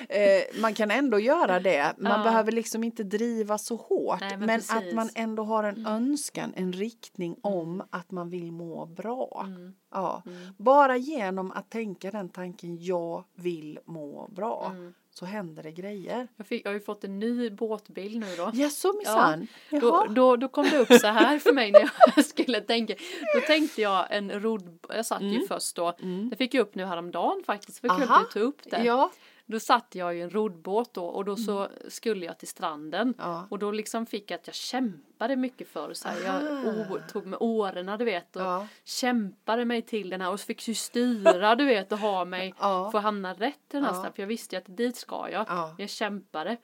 Eh, 0.09 0.61
man 0.61 0.75
kan 0.75 0.91
ändå 0.91 1.19
göra 1.21 1.61
det. 1.61 1.95
Man 1.99 2.13
Ja. 2.19 2.25
behöver 2.25 2.53
liksom 2.53 2.85
inte 2.85 3.03
driva 3.05 3.59
så 3.59 3.77
hårt. 3.77 4.21
Nej, 4.21 4.37
men 4.37 4.47
men 4.47 4.61
att 4.69 4.95
man 4.95 5.11
ändå 5.15 5.43
har 5.43 5.65
en 5.65 5.87
önskan, 5.87 6.53
en 6.57 6.73
riktning 6.73 7.37
om 7.41 7.83
att 7.91 8.11
man 8.11 8.31
vill 8.31 8.53
må 8.53 8.87
bra. 8.87 9.45
Mm. 9.47 9.68
Ja. 9.91 10.23
Bara 10.57 10.97
genom 10.97 11.53
att 11.53 11.71
tänka 11.71 12.11
den 12.11 12.29
tanken, 12.29 12.77
jag 12.85 13.25
vill 13.35 13.79
må 13.85 14.29
bra. 14.31 14.71
Mm. 14.75 14.95
Så 15.11 15.25
händer 15.27 15.63
det 15.63 15.73
grejer. 15.73 16.29
Jag, 16.37 16.47
fick, 16.47 16.65
jag 16.67 16.71
har 16.71 16.75
ju 16.75 16.81
fått 16.81 17.05
en 17.05 17.19
ny 17.19 17.51
båtbild 17.51 18.21
nu 18.21 18.37
då. 18.37 18.51
Ja, 18.55 18.69
så 18.71 18.93
minsann. 18.93 19.47
Då, 19.71 19.77
Jaha. 19.79 20.07
då, 20.09 20.37
då 20.37 20.49
kom 20.49 20.65
det 20.71 20.79
upp 20.79 20.93
så 21.01 21.07
här 21.07 21.39
för 21.39 21.53
mig 21.53 21.71
när 21.73 21.91
jag 22.17 22.25
skulle 22.25 22.61
tänka. 22.61 22.95
Då 23.35 23.41
tänkte 23.47 23.83
jag 23.83 24.07
en 24.11 24.41
rodd, 24.41 24.79
jag 24.89 25.07
satt 25.07 25.23
ju 25.23 25.47
först 25.47 25.77
då, 25.77 25.97
det 26.31 26.37
fick 26.37 26.55
jag 26.55 26.63
upp 26.63 26.75
nu 26.75 26.85
häromdagen 26.85 27.43
faktiskt, 27.47 27.79
för 27.79 27.89
kul 27.89 27.97
Mm. 27.97 28.09
Aha. 28.09 28.21
att 28.21 28.31
du 28.33 28.41
tog 28.41 28.49
upp 28.49 28.61
det. 28.71 28.85
Ja. 28.85 29.11
Då 29.51 29.61
satt 29.61 29.95
jag 29.95 30.17
i 30.17 30.21
en 30.21 30.31
roddbåt 30.31 30.95
då 30.95 31.05
och 31.05 31.25
då 31.25 31.37
så 31.37 31.69
skulle 31.89 32.27
jag 32.27 32.39
till 32.39 32.49
stranden. 32.49 33.01
Mm. 33.03 33.15
Ja. 33.19 33.47
Och 33.51 33.59
då 33.59 33.71
liksom 33.71 34.07
fick 34.07 34.31
jag 34.31 34.39
att 34.39 34.47
jag 34.47 34.55
kämpade 34.57 35.37
mycket 35.37 35.69
för 35.69 35.93
så 35.95 36.09
här. 36.09 36.21
Jag 36.25 37.09
tog 37.13 37.27
med 37.27 37.37
årorna 37.41 37.97
du 37.97 38.05
vet 38.05 38.37
och 38.37 38.43
Ja. 38.43 38.67
kämpade 38.85 39.65
mig 39.65 39.83
till 39.83 40.11
den 40.11 40.21
här 40.21 40.31
och 40.31 40.41
så 40.41 40.47
fick 40.47 40.69
ju 40.69 40.75
styra 40.75 41.55
du 41.55 41.65
vet 41.65 41.93
och 41.93 41.99
ha 41.99 42.25
mig 42.25 42.55
Ja. 42.61 42.91
för 42.91 42.99
att 42.99 43.05
hamna 43.05 43.33
rätt 43.35 43.55
i 43.55 43.77
den 43.77 43.85
här 43.85 43.95
Ja. 43.95 44.03
För 44.03 44.23
jag 44.23 44.27
visste 44.27 44.57
ju 44.57 44.59
att 44.63 44.77
dit 44.77 44.97
ska 44.97 45.29
jag. 45.31 45.45
Ja. 45.49 45.75
Jag 45.79 45.91
kämpade. 45.91 46.57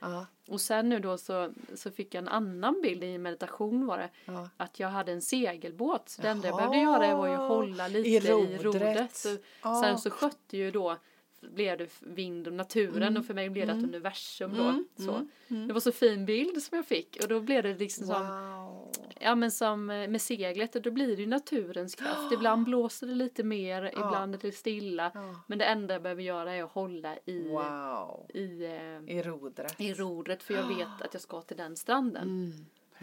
Och 0.49 0.61
sen 0.61 0.88
nu 0.88 0.99
då 1.00 1.19
så, 1.19 1.53
så 1.75 1.91
fick 1.91 2.14
jag 2.14 2.23
en 2.23 2.29
annan 2.29 2.81
bild 2.83 3.05
i 3.05 3.19
meditation 3.19 3.87
var 3.87 3.99
det. 3.99 4.11
Ja. 4.25 4.49
Att 4.57 4.81
jag 4.81 4.88
hade 4.88 5.12
en 5.12 5.23
segelbåt. 5.23 6.09
Så 6.09 6.23
det 6.23 6.29
enda 6.29 6.49
jag 6.49 6.57
behövde 6.57 6.79
göra 6.79 7.17
var 7.17 7.26
ju 7.26 7.33
att 7.35 7.49
hålla 7.49 7.88
lite 7.88 8.09
I 8.09 8.17
i 8.17 8.21
rodret. 8.21 8.62
rodret. 8.64 9.17
Så, 9.17 9.29
Ja. 9.62 9.83
Sen 9.85 9.99
så 9.99 10.11
skötte 10.11 10.57
ju 10.57 10.71
då 10.71 10.97
blev 11.51 11.79
det 11.79 11.91
vind 12.01 12.47
och 12.47 12.53
naturen 12.53 13.03
Mm. 13.03 13.17
och 13.17 13.27
för 13.27 13.35
mig 13.35 13.51
blev 13.51 13.67
det 13.67 13.73
ett 13.73 13.85
universum 13.85 14.55
då. 14.57 14.85
Så. 15.05 15.27
Det 15.49 15.73
var 15.73 15.81
så 15.81 15.93
fin 15.93 16.27
bild 16.27 16.63
som 16.63 16.77
jag 16.77 16.87
fick 16.87 17.17
och 17.23 17.29
då 17.29 17.41
blev 17.41 17.63
det 17.63 17.75
liksom 17.79 18.07
som, 18.07 18.27
Wow. 18.27 18.93
ja 19.21 19.35
men 19.35 19.51
som 19.51 19.91
eh, 19.91 20.09
med 20.09 20.23
seglet 20.23 20.73
då 20.73 20.91
blir 20.91 21.17
det 21.17 21.23
ju 21.23 21.29
naturens 21.29 21.95
kraft. 21.95 22.33
Ibland 22.33 22.65
blåser 22.65 23.07
det 23.07 23.15
lite 23.15 23.43
mer, 23.45 23.85
ibland 23.93 24.35
är 24.35 24.39
det 24.39 24.53
stilla. 24.53 25.11
Ja. 25.15 25.35
Men 25.47 25.59
det 25.59 25.65
enda 25.65 25.95
jag 25.95 26.03
behöver 26.03 26.23
göra 26.23 26.53
är 26.55 26.63
att 26.65 26.71
hålla 26.73 27.17
i, 27.27 27.49
Wow. 27.49 28.27
i, 28.35 28.65
eh, 28.65 29.17
I 29.17 29.23
rodret. 29.23 29.81
i 29.81 29.95
rodret 29.95 30.43
för 30.43 30.55
jag 30.55 30.69
vet 30.77 31.03
att 31.03 31.13
jag 31.15 31.23
ska 31.23 31.41
till 31.41 31.57
den 31.57 31.77
stranden. 31.77 32.23
Mm, 32.23 32.53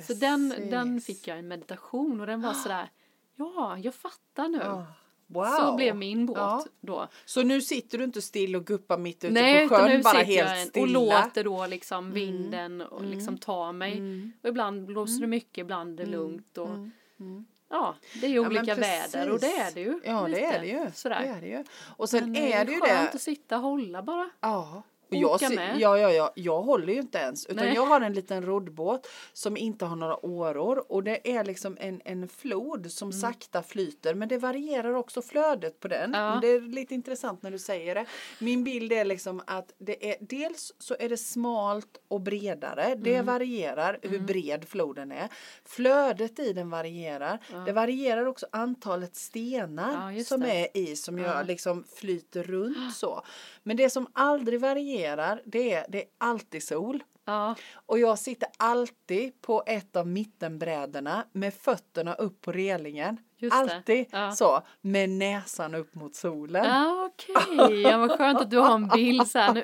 Så 0.08 0.14
den, 0.14 0.50
den 0.50 1.02
fick 1.02 1.28
jag 1.28 1.40
i 1.40 1.42
meditation 1.42 2.22
och 2.22 2.28
den 2.28 2.42
var 2.42 2.54
sådär, 2.64 2.90
ja 3.36 3.78
jag 3.78 3.96
fattar 3.96 4.48
nu. 4.48 4.58
Ja. 4.58 4.86
Wow. 5.34 5.46
Så 5.46 5.76
blev 5.76 5.96
min 5.96 6.26
båt 6.26 6.38
Ja. 6.38 6.66
då. 6.82 7.08
Så 7.26 7.44
nu 7.44 7.62
sitter 7.62 7.98
du 7.98 8.04
inte 8.04 8.22
still 8.22 8.56
och 8.56 8.66
guppar 8.66 8.98
mitt 8.98 9.24
ute 9.24 9.34
Nej, 9.34 9.70
på 9.70 9.76
sjön 9.76 9.90
nu 9.90 10.02
bara 10.02 10.18
helt 10.18 10.50
jag 10.50 10.68
stilla? 10.68 11.00
och 11.00 11.06
låter 11.06 11.44
då 11.44 11.68
liksom 11.68 12.12
vinden 12.12 12.82
och 12.82 13.04
liksom 13.04 13.38
ta 13.38 13.72
mig. 13.72 13.92
Mm. 13.98 14.32
Och 14.44 14.50
ibland 14.50 14.86
blåser 14.86 15.22
det 15.22 15.28
mycket, 15.28 15.58
ibland 15.58 16.00
är 16.00 16.06
det 16.06 16.12
lugnt. 16.12 16.58
Och, 16.58 16.68
Mm. 16.70 16.92
Mm. 17.20 17.46
Ja, 17.70 17.96
det 18.22 18.26
är 18.26 18.30
ju 18.30 18.36
Ja, 18.36 18.48
olika 18.48 18.76
väder 18.76 19.30
och 19.30 19.40
det 19.40 19.52
är 19.52 19.72
det 19.74 19.82
ju. 19.82 20.00
Ja, 20.04 20.28
lite. 20.28 20.40
det 20.42 20.46
är 20.46 20.60
det 20.60 20.68
ju. 20.68 20.92
Sådär. 20.94 21.22
Det 21.22 21.28
är 21.28 21.42
det 21.42 21.48
ju. 21.48 21.64
Och 21.98 22.10
sen 22.10 22.32
Men 22.32 22.36
är 22.42 22.66
det 22.66 22.72
ju 22.72 22.80
skönt 22.80 23.12
det. 23.12 23.16
att 23.16 23.22
sitta 23.22 23.56
och 23.56 23.62
hålla 23.62 24.02
bara. 24.04 24.30
Ja. 24.40 24.84
Åka 25.12 25.46
jag, 25.46 25.56
med. 25.56 25.80
ja, 25.80 25.98
ja, 25.98 26.12
ja, 26.12 26.32
jag 26.36 26.62
håller 26.62 26.94
ju 26.94 27.00
inte 27.00 27.18
ens 27.18 27.46
utan 27.46 27.66
Nej. 27.66 27.76
jag 27.76 27.86
har 27.86 28.02
en 28.02 28.14
liten 28.14 28.46
roddbåt 28.46 29.08
som 29.34 29.58
inte 29.58 29.86
har 29.86 29.96
några 29.96 30.26
åror 30.26 30.92
och 30.92 31.04
det 31.04 31.32
är 31.38 31.44
liksom 31.44 31.78
en, 31.80 32.02
en 32.06 32.28
flod 32.28 32.92
som 32.92 33.12
sakta 33.14 33.64
flyter 33.64 34.14
men 34.14 34.28
det 34.28 34.38
varierar 34.38 34.94
också 34.94 35.22
flödet 35.22 35.80
på 35.80 35.88
den. 35.88 36.16
Mm. 36.16 36.22
Ja. 36.22 36.40
Det 36.42 36.48
är 36.48 36.62
lite 36.62 36.94
intressant 36.94 37.44
när 37.44 37.52
du 37.52 37.60
säger 37.60 37.96
det. 37.96 38.06
Min 38.40 38.64
bild 38.64 38.92
är 38.92 39.06
liksom 39.06 39.42
att 39.48 39.72
det 39.78 40.10
är 40.12 40.16
dels 40.20 40.74
så 40.80 40.96
är 41.00 41.10
det 41.10 41.18
smalt 41.18 41.98
och 42.08 42.22
bredare. 42.22 42.96
Det 42.96 43.14
Mm. 43.14 43.26
varierar 43.26 44.00
hur 44.02 44.20
bred 44.20 44.66
floden 44.68 45.12
är. 45.12 45.30
Flödet 45.66 46.40
i 46.40 46.54
den 46.54 46.70
varierar. 46.70 47.40
Det 47.66 47.72
varierar 47.72 48.26
också 48.26 48.46
antalet 48.52 49.16
stenar 49.16 50.12
Ja, 50.18 50.24
som 50.24 50.42
det. 50.42 50.52
är 50.78 50.78
i 50.78 50.96
som 50.96 51.20
gör 51.20 51.44
liksom 51.44 51.84
flyter 51.96 52.44
runt 52.44 52.94
så. 52.96 53.22
Men 53.64 53.78
det 53.78 53.90
som 53.90 54.08
aldrig 54.14 54.60
varierar 54.60 55.01
det 55.46 55.74
är, 55.74 55.86
det 55.90 56.02
är 56.02 56.08
alltid 56.18 56.64
sol. 56.64 57.04
Ja, 57.26 57.56
Och 57.86 58.00
jag 58.00 58.20
sitter 58.20 58.50
alltid 58.58 59.42
på 59.42 59.64
ett 59.66 59.96
av 59.96 60.08
mittenbrädorna 60.08 61.26
med 61.32 61.54
fötterna 61.54 62.14
upp 62.14 62.42
på 62.42 62.52
relingen. 62.52 63.18
Just 63.38 63.56
alltid 63.56 64.06
Ja. 64.12 64.32
så 64.32 64.62
med 64.82 65.10
näsan 65.10 65.76
upp 65.76 65.96
mot 65.96 66.16
solen. 66.16 66.66
ja 66.66 67.10
okej. 67.14 67.82
Ja, 67.82 67.98
vad 67.98 68.12
skönt 68.18 68.42
att 68.42 68.50
du 68.50 68.58
har 68.58 68.76
en 68.76 68.88
bild 68.88 69.28
så 69.28 69.40
här 69.40 69.54
nu. 69.54 69.64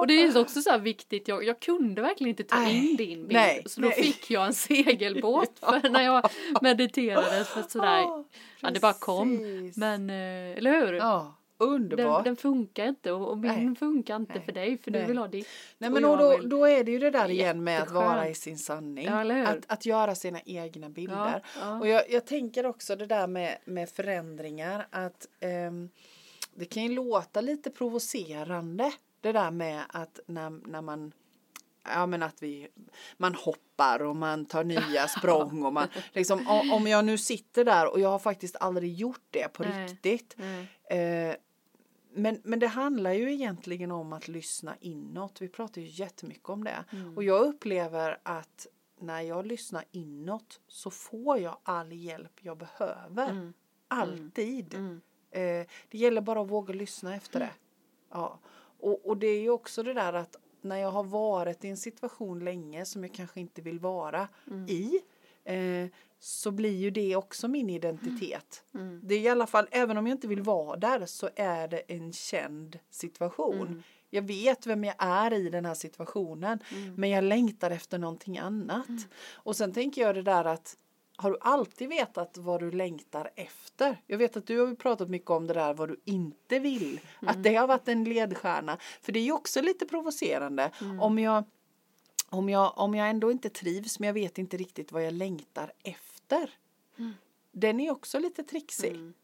Och 0.00 0.06
det 0.06 0.14
är 0.22 0.32
ju 0.32 0.40
också 0.40 0.62
så 0.62 0.70
här 0.70 0.78
viktigt, 0.78 1.28
jag, 1.28 1.44
jag 1.44 1.60
kunde 1.60 2.02
verkgen 2.02 2.26
inte 2.28 2.42
ta 2.42 2.68
in 2.68 2.96
din 2.96 2.96
bild. 3.18 3.32
nej, 3.32 3.62
så 3.66 3.80
då 3.80 3.88
nej. 3.88 4.02
fick 4.02 4.30
jag 4.30 4.46
en 4.46 4.54
segelbåt 4.94 5.58
för 5.60 5.88
när 5.88 6.02
jag 6.02 6.30
mediterade. 6.62 7.44
För 7.44 7.62
sådär, 7.68 8.02
Ja, 8.60 8.70
det 8.70 8.80
bara 8.80 8.92
kom. 8.92 9.36
Men, 9.76 10.10
eh, 10.10 10.58
eller 10.58 10.86
hur? 10.86 10.92
Ja, 10.92 11.34
underbart. 11.62 12.24
den 12.24 12.36
funkar 12.36 12.86
inte 12.86 13.12
och, 13.12 13.30
och 13.30 13.38
min 13.38 13.66
Nej. 13.66 13.76
funkar 13.76 14.16
inte 14.16 14.34
Nej. 14.34 14.42
för 14.44 14.52
dig 14.52 14.78
för 14.78 14.90
du 14.90 14.98
Nej. 14.98 15.08
vill 15.08 15.18
ha 15.18 15.28
ditt. 15.28 15.48
Nej 15.78 15.90
men 15.90 16.04
och 16.04 16.18
då, 16.18 16.36
vill- 16.36 16.48
då 16.48 16.64
är 16.64 16.84
det 16.84 16.90
ju 16.90 16.98
det 16.98 17.10
där 17.10 17.30
igen 17.30 17.64
med 17.64 17.82
att 17.82 17.90
vara 17.90 18.28
i 18.28 18.34
sin 18.34 18.58
sanning. 18.58 19.06
Ja? 19.06 19.48
Att, 19.48 19.58
att 19.66 19.86
göra 19.86 20.14
sina 20.14 20.40
egna 20.40 20.88
bilder. 20.88 21.42
Ja, 21.44 21.60
ja. 21.60 21.80
Och 21.80 21.88
jag, 21.88 22.10
jag 22.10 22.26
tänker 22.26 22.66
också 22.66 22.96
det 22.96 23.06
där 23.06 23.26
med, 23.26 23.58
med 23.64 23.88
förändringar 23.88 24.86
att 24.90 25.28
ehm, 25.40 25.88
det 26.54 26.64
kan 26.64 26.82
ju 26.82 26.94
låta 26.94 27.40
lite 27.40 27.70
provocerande 27.70 28.92
det 29.20 29.32
där 29.32 29.50
med 29.50 29.82
att 29.88 30.20
när, 30.26 30.50
när 30.50 30.82
man 30.82 31.12
Ja 31.84 32.06
men 32.06 32.22
att 32.22 32.42
vi, 32.42 32.68
man 33.16 33.34
hoppar 33.34 34.02
och 34.02 34.16
man 34.16 34.44
tar 34.44 34.64
nya 34.64 35.08
språng 35.18 35.64
och 35.64 35.72
man 35.72 35.88
liksom 36.12 36.62
om 36.72 36.86
jag 36.86 37.04
nu 37.04 37.18
sitter 37.18 37.64
där 37.64 37.92
och 37.92 38.00
jag 38.00 38.08
har 38.08 38.18
faktiskt 38.18 38.56
aldrig 38.60 38.94
gjort 38.94 39.26
det 39.30 39.52
på 39.52 39.62
Nej. 39.62 39.86
riktigt. 39.86 40.36
Nej. 40.36 41.30
Eh, 41.30 41.34
men, 42.14 42.40
men 42.44 42.58
det 42.58 42.66
handlar 42.66 43.12
ju 43.12 43.32
egentligen 43.32 43.90
om 43.90 44.12
att 44.12 44.28
lyssna 44.28 44.76
inåt. 44.80 45.42
Vi 45.42 45.48
pratar 45.48 45.80
ju 45.80 45.86
jättemycket 45.88 46.48
om 46.48 46.64
det. 46.64 46.84
Mm. 46.92 47.16
Och 47.16 47.24
jag 47.24 47.40
upplever 47.46 48.18
att 48.22 48.66
när 49.00 49.20
jag 49.20 49.46
lyssnar 49.46 49.84
inåt 49.90 50.60
så 50.66 50.90
får 50.90 51.38
jag 51.38 51.56
all 51.62 51.92
hjälp 51.92 52.32
jag 52.40 52.58
behöver. 52.58 53.30
Mm. 53.30 53.52
Alltid. 53.88 54.74
Mm. 54.74 55.00
Eh, 55.30 55.66
det 55.88 55.98
gäller 55.98 56.20
bara 56.20 56.40
att 56.40 56.50
våga 56.50 56.74
lyssna 56.74 57.14
efter 57.14 57.40
det. 57.40 57.50
Ja. 58.10 58.38
Och, 58.78 59.06
och 59.06 59.16
det 59.16 59.26
är 59.26 59.40
ju 59.40 59.50
också 59.50 59.82
det 59.82 59.94
där 59.94 60.12
att 60.12 60.36
när 60.60 60.76
jag 60.76 60.90
har 60.90 61.04
varit 61.04 61.64
i 61.64 61.68
en 61.68 61.76
situation 61.76 62.44
länge 62.44 62.84
som 62.84 63.04
jag 63.04 63.12
kanske 63.12 63.40
inte 63.40 63.62
vill 63.62 63.78
vara 63.78 64.28
Mm. 64.46 64.68
i 64.68 65.00
eh, 65.44 65.90
så 66.24 66.50
blir 66.50 66.76
ju 66.76 66.90
det 66.90 67.16
också 67.16 67.48
min 67.48 67.70
identitet. 67.70 68.64
Mm. 68.74 69.00
Det 69.04 69.14
är 69.14 69.20
i 69.20 69.28
alla 69.28 69.46
fall, 69.46 69.66
även 69.70 69.96
om 69.96 70.06
jag 70.06 70.14
inte 70.14 70.28
vill 70.28 70.42
vara 70.42 70.76
där 70.76 71.06
så 71.06 71.30
är 71.36 71.68
det 71.68 71.78
en 71.86 72.12
känd 72.12 72.78
situation. 72.90 73.66
Mm. 73.66 73.82
Jag 74.10 74.22
vet 74.22 74.66
vem 74.66 74.84
jag 74.84 74.94
är 74.98 75.32
i 75.32 75.48
den 75.50 75.64
här 75.64 75.74
situationen 75.74 76.58
Mm. 76.70 76.94
men 76.94 77.10
jag 77.10 77.24
längtar 77.24 77.70
efter 77.70 77.98
någonting 77.98 78.38
annat. 78.38 78.88
Och 79.32 79.56
sen 79.56 79.72
tänker 79.72 80.02
jag 80.02 80.14
det 80.14 80.22
där 80.22 80.44
att 80.44 80.76
har 81.16 81.30
du 81.30 81.36
alltid 81.40 81.88
vetat 81.88 82.36
vad 82.38 82.60
du 82.60 82.70
längtar 82.70 83.30
efter? 83.36 83.96
Jag 84.06 84.18
vet 84.18 84.36
att 84.36 84.46
du 84.46 84.58
har 84.60 84.74
pratat 84.74 85.10
mycket 85.10 85.30
om 85.30 85.46
det 85.46 85.54
där 85.54 85.74
vad 85.74 85.88
du 85.88 86.00
inte 86.04 86.58
vill. 86.58 87.00
Att 87.20 87.42
det 87.42 87.54
har 87.54 87.66
varit 87.66 87.88
en 87.88 88.04
ledstjärna. 88.04 88.78
För 89.00 89.12
det 89.12 89.18
är 89.18 89.24
ju 89.24 89.32
också 89.32 89.62
lite 89.62 89.86
provocerande. 89.86 90.70
Om, 91.00 91.18
jag, 91.18 91.44
om, 92.30 92.48
jag, 92.48 92.72
om 92.76 92.94
jag 92.94 93.10
ändå 93.10 93.30
inte 93.30 93.48
trivs 93.50 93.98
men 93.98 94.06
jag 94.06 94.14
vet 94.14 94.38
inte 94.38 94.56
riktigt 94.56 94.92
vad 94.92 95.04
jag 95.06 95.12
längtar 95.12 95.72
efter. 95.82 96.11
Den 97.52 97.80
är 97.80 97.90
också 97.90 98.18
lite 98.18 98.42
trixig. 98.44 98.90
Mm. 98.92 99.14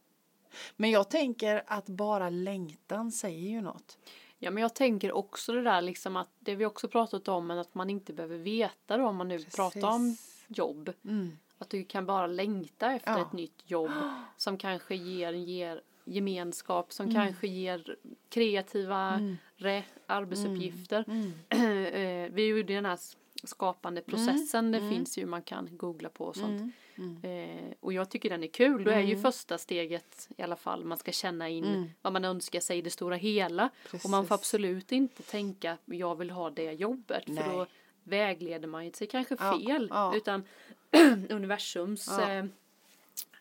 Men 0.77 0.91
jag 0.91 1.11
tänker 1.11 1.63
att 1.67 1.87
bara 1.87 2.31
längtan 2.31 3.13
säger 3.13 3.49
ju 3.51 3.61
något. 3.61 3.99
Ja 4.39 4.51
men 4.51 4.63
jag 4.63 4.75
tänker 4.75 5.13
också 5.13 5.53
det 5.53 5.63
där 5.63 5.83
liksom 5.83 6.17
att 6.17 6.31
det 6.39 6.55
vi 6.55 6.67
också 6.67 6.89
pratat 6.89 7.29
om 7.29 7.47
men 7.47 7.59
att 7.59 7.75
man 7.75 7.91
inte 7.91 8.13
behöver 8.13 8.39
veta 8.39 8.97
då 8.97 9.07
om 9.07 9.17
man 9.17 9.29
nu 9.29 9.39
pratar 9.45 9.89
om 9.91 10.17
jobb. 10.49 10.93
Mm. 11.05 11.39
Att 11.59 11.71
du 11.71 11.85
kan 11.85 12.07
bara 12.07 12.27
längta 12.27 12.93
efter 12.93 13.13
Ja. 13.13 13.23
ett 13.27 13.33
nytt 13.33 13.63
jobb 13.71 13.91
som 14.37 14.59
kanske 14.59 14.95
ger, 14.97 15.33
ger 15.33 15.81
gemenskap, 16.05 16.93
som 16.93 17.07
Mm. 17.09 17.15
kanske 17.25 17.47
ger 17.49 17.97
kreativa 18.29 19.21
re, 19.57 19.83
arbetsuppgifter. 20.07 21.05
Mm. 21.09 21.33
Eh, 21.49 22.33
Vi 22.33 22.47
gjorde 22.47 22.75
den 22.75 22.85
här 22.85 22.99
skapande 23.45 24.01
processen, 24.03 24.73
det 24.73 24.81
finns 24.91 25.19
ju 25.19 25.27
man 25.27 25.43
kan 25.43 25.69
googla 25.77 26.09
på 26.09 26.25
och 26.25 26.37
sånt. 26.37 26.73
Mm. 26.99 27.19
Eh, 27.23 27.73
och 27.81 27.93
jag 27.93 28.11
tycker 28.11 28.31
den 28.31 28.43
är 28.45 28.49
kul. 28.49 28.85
Då 28.85 28.91
är 28.91 29.01
ju 29.01 29.17
första 29.17 29.59
steget 29.59 30.29
i 30.37 30.43
alla 30.43 30.57
fall 30.57 30.85
man 30.85 30.99
ska 30.99 31.13
känna 31.13 31.49
in 31.49 31.65
Mm. 31.65 31.91
vad 32.03 32.13
man 32.13 32.25
önskar 32.25 32.61
sig 32.61 32.79
i 32.79 32.83
det 32.83 32.91
stora 32.91 33.17
hela. 33.17 33.71
Och 34.05 34.11
man 34.11 34.27
får 34.27 34.37
Precis. 34.37 34.41
absolut 34.47 34.93
inte 34.93 35.23
tänka 35.23 35.79
jag 35.85 36.17
vill 36.19 36.31
ha 36.31 36.51
det 36.51 36.73
jobbet. 36.73 37.23
Nej. 37.27 37.45
För 37.45 37.53
då 37.53 37.67
vägleder 38.05 38.69
man 38.69 38.85
ju 38.85 38.93
sig 38.93 39.07
kanske 39.07 39.37
fel. 39.37 39.89
ja. 39.91 40.13
Utan 40.17 40.45
universums 41.29 42.07
Ja. 42.19 42.31
eh, 42.33 42.45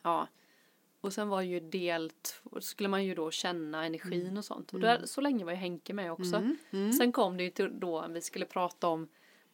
ja. 0.01 0.27
Och 1.01 1.13
sen 1.13 1.29
var 1.29 1.41
ju 1.41 1.59
del 1.59 2.09
två, 2.09 2.61
skulle 2.61 2.89
man 2.89 3.05
ju 3.05 3.15
då 3.15 3.31
känna 3.31 3.85
energin 3.85 4.37
och 4.37 4.45
sånt. 4.45 4.73
Och 4.73 4.79
där, 4.79 5.01
så 5.05 5.21
länge 5.21 5.45
var 5.45 5.51
ju 5.51 5.57
Henke 5.57 5.93
med 5.93 6.11
också. 6.11 6.43
Mm. 6.71 6.93
Sen 6.93 7.11
kom 7.11 7.37
det 7.37 7.43
ju 7.43 7.49
till 7.49 7.79
då 7.79 8.07
vi 8.09 8.21
skulle 8.21 8.45
prata 8.45 8.87
om 8.87 9.07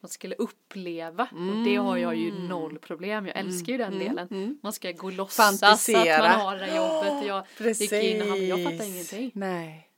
man 0.04 0.08
skulle 0.08 0.34
uppleva 0.34 1.22
och 1.32 1.64
det 1.64 1.76
har 1.76 1.96
jag 1.96 2.16
ju 2.16 2.32
noll 2.48 2.78
problem. 2.78 3.26
Jag 3.26 3.36
älskar 3.38 3.72
ju 3.72 3.78
den 3.78 3.98
delen. 3.98 4.58
Man 4.62 4.72
ska 4.72 4.92
gå 4.92 5.06
och 5.06 5.12
låtsas 5.12 5.54
att 5.62 5.68
Fantisera. 5.68 6.28
man 6.28 6.40
har 6.40 6.56
det 6.56 6.76
jobbet. 6.76 7.26
Jag 7.28 7.44
Precis. 7.58 7.92
gick 7.92 8.04
in 8.04 8.32
och 8.32 8.38
jag 8.38 8.64
fattade 8.64 8.86
ingenting. 8.86 9.30
Nej. 9.34 9.90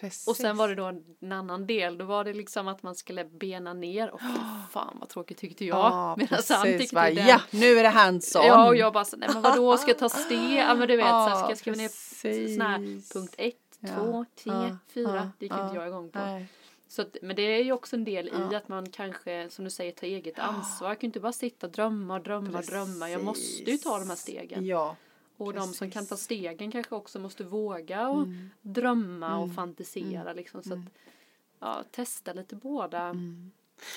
Precis. 0.00 0.28
Och 0.28 0.36
sen 0.36 0.56
var 0.56 0.68
det 0.68 0.74
då 0.74 0.84
en 1.20 1.32
annan 1.32 1.66
del, 1.66 1.98
då 1.98 2.04
var 2.04 2.24
det 2.24 2.32
liksom 2.32 2.68
att 2.68 2.82
man 2.82 2.94
skulle 2.94 3.24
bena 3.24 3.72
ner 3.74 4.10
och 4.10 4.20
fan 4.70 4.96
vad 5.00 5.08
tråkigt 5.08 5.38
tyckte 5.38 5.64
jag. 5.64 5.76
Ja, 5.78 6.16
Medan 6.18 6.42
han 6.50 6.62
tyckte 6.78 6.94
Va? 6.96 7.02
den, 7.10 7.26
Ja, 7.28 7.40
nu 7.50 7.66
är 7.78 7.82
det 7.82 7.88
hands-on. 7.88 8.46
Ja 8.46 8.68
och 8.68 8.76
jag 8.76 8.92
bara 8.92 9.04
så, 9.04 9.16
nej 9.16 9.28
men 9.32 9.42
vadå 9.42 9.76
ska 9.76 9.90
jag 9.90 9.98
ta 9.98 10.08
steg? 10.26 10.52
Ja 10.58 10.74
men 10.74 10.88
du 10.88 10.96
vet 10.96 11.06
så 11.06 11.12
här, 11.12 11.28
ska 11.30 11.40
Ja, 11.44 11.48
jag 11.48 11.58
skriva 11.58 11.76
ner 11.76 11.88
precis. 11.88 12.56
sån 12.56 12.66
här 12.66 13.12
punkt 13.12 13.34
ett, 13.38 13.54
Ja, 13.80 13.88
två, 13.96 14.24
tre, 14.42 14.52
ja, 14.52 14.76
fyra. 14.94 15.30
Det 15.38 15.44
gick 15.46 15.52
inte 15.52 15.74
jag 15.74 15.86
igång 15.88 16.10
på. 16.10 16.18
Nej. 16.18 16.46
Så 16.94 17.02
att, 17.02 17.16
men 17.22 17.36
det 17.36 17.42
är 17.42 17.64
ju 17.64 17.72
också 17.72 17.96
en 17.96 18.04
del 18.04 18.28
i 18.28 18.32
Ja. 18.32 18.56
att 18.56 18.68
man 18.68 18.90
kanske, 18.90 19.50
som 19.50 19.64
du 19.64 19.70
säger, 19.70 19.92
tar 19.92 20.06
eget 20.06 20.38
ansvar. 20.38 20.88
Jag 20.88 21.00
kan 21.00 21.06
ju 21.06 21.08
inte 21.08 21.20
bara 21.20 21.32
sitta 21.32 21.66
och 21.66 21.72
drömma 21.72 22.14
och 22.14 22.22
drömma 22.22 22.58
och 22.58 22.64
drömma. 22.64 23.10
Jag 23.10 23.24
måste 23.24 23.70
ju 23.70 23.76
ta 23.78 23.98
de 23.98 24.08
här 24.08 24.16
stegen. 24.16 24.66
Ja. 24.66 24.96
och 25.36 25.52
de 25.54 25.60
som 25.60 25.72
precis. 25.72 25.94
kan 25.94 26.06
ta 26.06 26.16
stegen 26.16 26.72
kanske 26.72 26.94
också 26.94 27.18
måste 27.18 27.44
våga 27.44 28.08
och 28.08 28.26
drömma 28.62 29.38
och 29.38 29.54
fantisera 29.54 30.32
liksom. 30.32 30.62
Så 30.62 30.72
att, 30.72 30.80
ja, 31.58 31.84
testa 31.90 32.32
lite 32.32 32.56
båda. 32.56 33.00
Mm. 33.00 33.52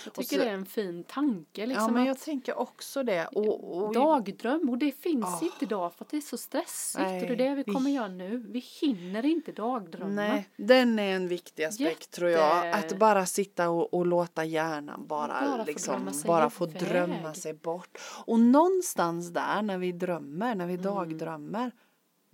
Och 0.08 0.13
tycker 0.13 0.38
så- 0.38 0.43
det 0.43 0.50
är 0.50 0.54
en 0.54 0.65
fin 0.65 1.04
tanke 1.04 1.62
ja, 1.62 1.65
liksom. 1.65 1.93
men 1.93 2.06
jag 2.06 2.19
tänker 2.19 2.60
också 2.60 3.04
det. 3.04 3.26
Och, 3.28 3.78
och 3.84 3.93
Dagdröm, 3.93 4.69
och 4.69 4.78
det 4.78 4.91
finns 4.91 5.26
Ah. 5.26 5.39
inte 5.41 5.65
idag 5.65 5.93
för 5.93 6.06
att 6.06 6.10
det 6.12 6.17
är 6.17 6.21
så 6.21 6.38
stressigt 6.38 7.00
Nej, 7.04 7.21
och 7.21 7.28
det 7.28 7.34
är 7.34 7.50
det 7.50 7.56
vi 7.56 7.63
vi- 7.67 7.73
kommer 7.73 7.89
göra 7.91 8.08
nu. 8.08 8.38
Vi 8.50 8.60
hinner 8.82 9.26
inte 9.26 9.52
dagdrömma. 9.52 10.13
Nej, 10.13 10.50
den 10.58 11.00
är 11.00 11.15
en 11.15 11.28
viktig 11.28 11.63
aspekt 11.63 12.12
tror 12.12 12.30
jag. 12.30 12.65
Jätte- 12.65 12.78
Att 12.78 13.00
bara 13.00 13.26
sitta 13.26 13.69
och, 13.69 13.93
och 13.93 14.06
låta 14.06 14.45
hjärnan 14.45 15.08
bara, 15.08 15.28
Bara 15.28 15.58
få 15.58 15.63
liksom, 15.71 15.93
drömma 15.93 16.13
sig 16.13 16.28
bara 16.28 16.50
få 16.50 16.65
drömma 16.65 17.34
sig 17.34 17.54
bort. 17.54 17.97
Och 18.26 18.39
någonstans 18.39 19.30
där 19.34 19.62
när 19.62 19.78
vi 19.78 19.91
drömmer, 19.91 20.56
när 20.56 20.65
vi 20.67 20.73
Mm. 20.73 20.86
dagdrömmer, 20.86 21.71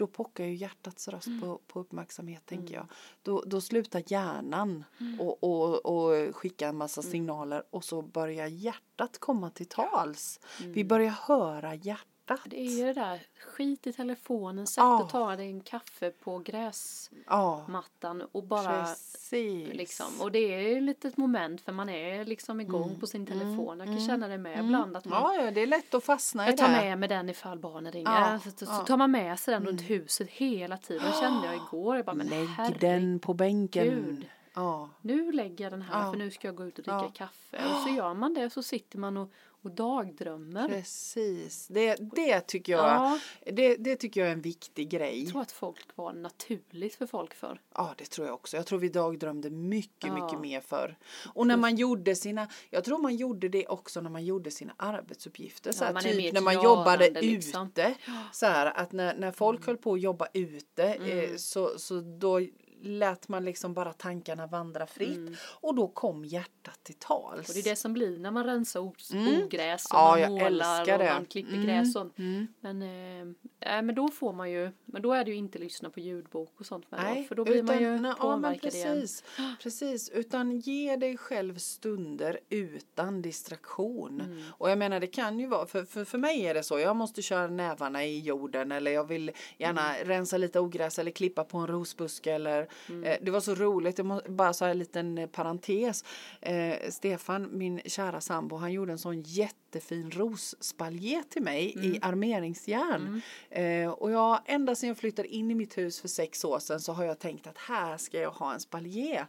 då 0.03 0.07
pockar 0.07 0.43
ju 0.45 0.55
hjärtats 0.55 1.07
röst 1.07 1.27
på, 1.41 1.59
på 1.67 1.79
uppmärksamhet 1.79 2.51
Mm. 2.51 2.61
tänker 2.61 2.75
jag. 2.75 2.85
Då, 3.21 3.43
då 3.45 3.61
slutar 3.61 4.03
hjärnan 4.07 4.83
och, 5.19 5.43
och, 5.43 5.85
och 5.85 6.35
skicka 6.35 6.67
en 6.67 6.75
massa 6.77 7.01
Mm. 7.01 7.11
signaler 7.11 7.63
och 7.69 7.83
så 7.83 8.01
börjar 8.01 8.47
hjärtat 8.47 9.17
komma 9.19 9.49
till 9.49 9.65
tals. 9.65 10.39
Mm. 10.59 10.73
Vi 10.73 10.85
börjar 10.85 11.11
höra 11.11 11.75
hjärtat. 11.75 12.07
Det 12.45 12.59
är 12.59 12.77
ju 12.77 12.85
det 12.85 12.93
där, 12.93 13.21
skit 13.39 13.87
i 13.87 13.93
telefonen, 13.93 14.67
sätt 14.67 14.77
Ja. 14.77 15.03
och 15.03 15.09
ta 15.09 15.35
dig 15.35 15.47
en 15.47 15.61
kaffe 15.61 16.11
på 16.11 16.39
gräsmattan 16.39 18.19
Ja, 18.19 18.27
och 18.31 18.43
bara 18.43 18.83
precis. 18.85 19.73
liksom. 19.73 20.05
Och 20.21 20.31
det 20.31 20.39
är 20.39 20.81
lite 20.81 21.07
ett 21.07 21.17
moment 21.17 21.61
för 21.61 21.71
man 21.71 21.89
är 21.89 22.25
liksom 22.25 22.61
igång 22.61 22.99
på 22.99 23.07
sin 23.07 23.25
telefon. 23.25 23.79
Jag 23.79 23.87
kan 23.87 23.99
känna 24.07 24.27
det 24.27 24.37
med 24.37 24.59
ibland 24.65 24.97
att 24.97 25.05
man 25.05 25.21
Ja, 25.21 25.35
ja, 25.43 25.51
det 25.51 25.61
är 25.61 25.67
lätt 25.67 25.93
att 25.93 26.03
fastna 26.03 26.45
i 26.45 26.49
jag 26.49 26.57
tar 26.57 26.67
det. 26.67 26.73
med 26.73 26.97
mig 26.99 27.09
den 27.09 27.29
ifall 27.29 27.59
barnen 27.59 27.91
ringer. 27.91 28.11
Ja, 28.11 28.39
så, 28.39 28.65
så, 28.65 28.71
tar 28.71 28.97
man 28.97 29.11
med 29.11 29.39
sig 29.39 29.53
den 29.53 29.65
runt 29.65 29.81
huset 29.81 30.29
hela 30.29 30.77
tiden. 30.77 31.03
Det 31.07 31.19
kände 31.19 31.47
jag 31.47 31.55
igår. 31.55 31.95
Jag 31.95 32.05
bara, 32.05 32.15
Lägg 32.15 32.79
den 32.79 33.19
på 33.19 33.33
bänken. 33.33 33.83
Gud. 33.85 34.25
Ja. 34.55 34.89
Nu 35.01 35.31
lägger 35.31 35.65
jag 35.65 35.73
den 35.73 35.81
här 35.81 36.05
Ja. 36.05 36.11
för 36.11 36.17
nu 36.17 36.31
ska 36.31 36.47
jag 36.47 36.55
gå 36.55 36.65
ut 36.65 36.77
och 36.79 36.83
dricka 36.83 36.97
Ja. 37.03 37.11
kaffe. 37.15 37.57
Och 37.73 37.81
så 37.81 37.89
gör 37.89 38.13
man 38.13 38.33
det 38.33 38.49
så 38.49 38.63
sitter 38.63 38.97
man 38.97 39.17
och, 39.17 39.31
och 39.45 39.71
dagdrömmer. 39.71 40.67
Precis. 40.67 41.67
Det, 41.67 41.95
det, 42.15 42.39
tycker 42.41 42.73
jag, 42.73 42.85
Ja, 42.85 43.19
det, 43.51 43.75
det 43.75 43.95
tycker 43.95 44.21
jag 44.21 44.29
är 44.29 44.33
en 44.33 44.41
viktig 44.41 44.89
grej. 44.89 45.23
jag 45.23 45.31
tror 45.31 45.41
att 45.41 45.51
folk 45.51 45.85
var 45.95 46.13
naturligt 46.13 46.95
för 46.95 47.05
folk 47.07 47.33
förr. 47.33 47.61
Ja, 47.75 47.93
det 47.97 48.05
tror 48.05 48.27
jag 48.27 48.33
också. 48.33 48.57
Jag 48.57 48.65
tror 48.65 48.79
vi 48.79 48.89
dagdrömde 48.89 49.49
mycket, 49.49 50.13
mycket 50.13 50.39
mer 50.39 50.61
förr. 50.61 50.97
Och 51.33 51.47
när 51.47 51.57
man 51.57 51.75
gjorde 51.75 52.15
sina, 52.15 52.47
jag 52.69 52.83
tror 52.83 52.97
man 52.97 53.15
gjorde 53.15 53.49
det 53.49 53.67
också 53.67 54.01
när 54.01 54.09
man 54.09 54.25
gjorde 54.25 54.51
sina 54.51 54.73
arbetsuppgifter. 54.77 55.71
Så 55.71 55.85
här, 55.85 55.93
typ 56.01 56.33
när 56.33 56.41
man 56.41 56.63
jobbade 56.63 57.09
liksom. 57.21 57.67
ute. 57.67 57.93
Så 58.31 58.45
här, 58.45 58.65
att 58.77 58.91
när, 58.91 59.15
när 59.15 59.31
folk 59.31 59.59
Mm. 59.59 59.67
höll 59.67 59.77
på 59.77 59.93
att 59.93 60.01
jobba 60.01 60.27
ute 60.33 60.83
eh, 60.93 61.35
så, 61.35 61.79
så 61.79 61.99
då 62.01 62.39
lät 62.83 63.27
man 63.27 63.45
liksom 63.45 63.73
bara 63.73 63.93
tankarna 63.93 64.47
vandra 64.47 64.87
fritt. 64.87 65.37
Och 65.61 65.75
då 65.75 65.87
kom 65.87 66.25
hjärtat 66.25 66.79
till 66.83 66.95
tals. 66.95 67.33
Mm. 67.33 67.39
Och 67.47 67.53
det 67.53 67.59
är 67.59 67.63
det 67.71 67.75
som 67.75 67.93
blir 67.93 68.17
när 68.19 68.31
man 68.31 68.43
rensar 68.43 68.79
Mm. 69.13 69.43
ogräs 69.43 69.85
och 69.85 69.91
Ja, 69.97 70.17
man 70.21 70.31
målar 70.31 70.93
och 70.93 71.05
man 71.05 71.25
klipper 71.25 71.53
Mm. 71.53 71.65
gräs 71.65 71.95
och 71.95 72.19
Mm. 72.19 72.47
Men, 72.59 72.81
eh, 72.81 73.81
men 73.81 73.95
då 73.95 74.07
får 74.07 74.33
man 74.33 74.51
ju, 74.51 74.71
men 74.85 75.01
då 75.01 75.13
är 75.13 75.23
det 75.25 75.31
ju 75.31 75.37
inte 75.37 75.59
lyssna 75.59 75.89
på 75.89 75.99
ljudbok 75.99 76.53
och 76.59 76.65
sånt 76.65 76.91
med 76.91 76.99
Nej, 77.03 77.21
då, 77.21 77.27
för 77.27 77.35
då 77.35 77.43
blir 77.43 77.63
man 77.63 77.75
utan- 77.75 77.83
ju 77.83 77.99
nej, 77.99 78.13
ja, 78.19 78.37
men 78.37 78.41
påverkad 78.41 78.73
igen. 78.73 78.87
precis, 79.01 79.23
precis, 79.63 80.09
utan 80.09 80.59
ge 80.59 80.95
dig 80.95 81.17
själv 81.17 81.57
stunder 81.57 82.39
utan 82.49 83.21
distraktion. 83.21 84.21
Mm. 84.21 84.43
Och 84.57 84.69
jag 84.69 84.77
menar 84.77 84.99
det 84.99 85.07
kan 85.07 85.39
ju 85.39 85.47
vara, 85.47 85.65
för, 85.65 85.85
för, 85.85 86.05
för 86.05 86.17
mig 86.17 86.45
är 86.45 86.53
det 86.53 86.63
så, 86.63 86.79
jag 86.79 86.95
måste 86.95 87.21
köra 87.21 87.47
nävarna 87.47 88.05
i 88.05 88.19
jorden 88.19 88.71
eller 88.71 88.91
jag 88.91 89.07
vill 89.07 89.31
gärna 89.57 89.95
Mm. 89.95 90.07
rensa 90.07 90.37
lite 90.37 90.59
ogräs 90.59 90.99
eller 90.99 91.11
klippa 91.11 91.43
på 91.43 91.57
en 91.57 91.67
rosbuske 91.67 92.31
eller 92.33 92.67
Eh, 93.03 93.17
det 93.21 93.31
var 93.31 93.39
så 93.39 93.55
roligt, 93.55 93.97
jag 93.97 94.05
må, 94.05 94.21
bara 94.27 94.53
så 94.53 94.65
här 94.65 94.71
en 94.71 94.79
liten 94.79 95.17
eh, 95.17 95.27
parentes. 95.27 96.03
Eh, 96.41 96.89
Stefan, 96.89 97.49
min 97.51 97.81
kära 97.85 98.21
sambo, 98.21 98.55
han 98.55 98.71
gjorde 98.71 98.91
en 98.91 98.97
sån 98.99 99.21
jättefin 99.21 100.11
rosspaljé 100.11 101.23
till 101.29 101.43
mig 101.43 101.75
i 101.85 101.99
armeringsjärn. 102.01 103.21
Eh, 103.49 103.89
och 103.89 104.11
jag, 104.11 104.39
ända 104.45 104.75
sedan 104.75 104.87
jag 104.87 104.97
flyttade 104.97 105.27
in 105.27 105.51
i 105.51 105.55
mitt 105.55 105.77
hus 105.77 106.01
för 106.01 106.07
sex 106.07 106.45
år 106.45 106.59
sedan 106.59 106.79
så 106.79 106.93
har 106.93 107.03
jag 107.03 107.19
tänkt 107.19 107.47
att 107.47 107.57
här 107.57 107.97
ska 107.97 108.19
jag 108.19 108.31
ha 108.31 108.53
en 108.53 108.59
spaljé. 108.59 109.25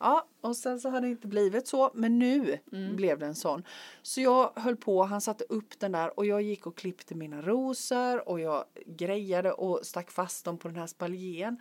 Ja, 0.00 0.26
och 0.40 0.56
sen 0.56 0.80
så 0.80 0.90
har 0.90 1.00
det 1.00 1.08
inte 1.08 1.26
blivit 1.26 1.68
så, 1.68 1.90
men 1.94 2.18
nu 2.18 2.58
blev 2.70 3.18
det 3.18 3.26
en 3.26 3.34
sån. 3.34 3.62
Så 4.02 4.20
jag 4.20 4.52
höll 4.56 4.76
på, 4.76 5.02
han 5.02 5.20
satte 5.20 5.44
upp 5.48 5.78
den 5.78 5.92
där 5.92 6.18
och 6.18 6.26
jag 6.26 6.42
gick 6.42 6.66
och 6.66 6.76
klippte 6.76 7.14
mina 7.14 7.42
rosor 7.42 8.28
och 8.28 8.40
jag 8.40 8.64
grejade 8.86 9.52
och 9.52 9.86
stack 9.86 10.10
fast 10.10 10.44
dem 10.44 10.58
på 10.58 10.68
den 10.68 10.76
här 10.76 10.86
spaljén. 10.86 11.60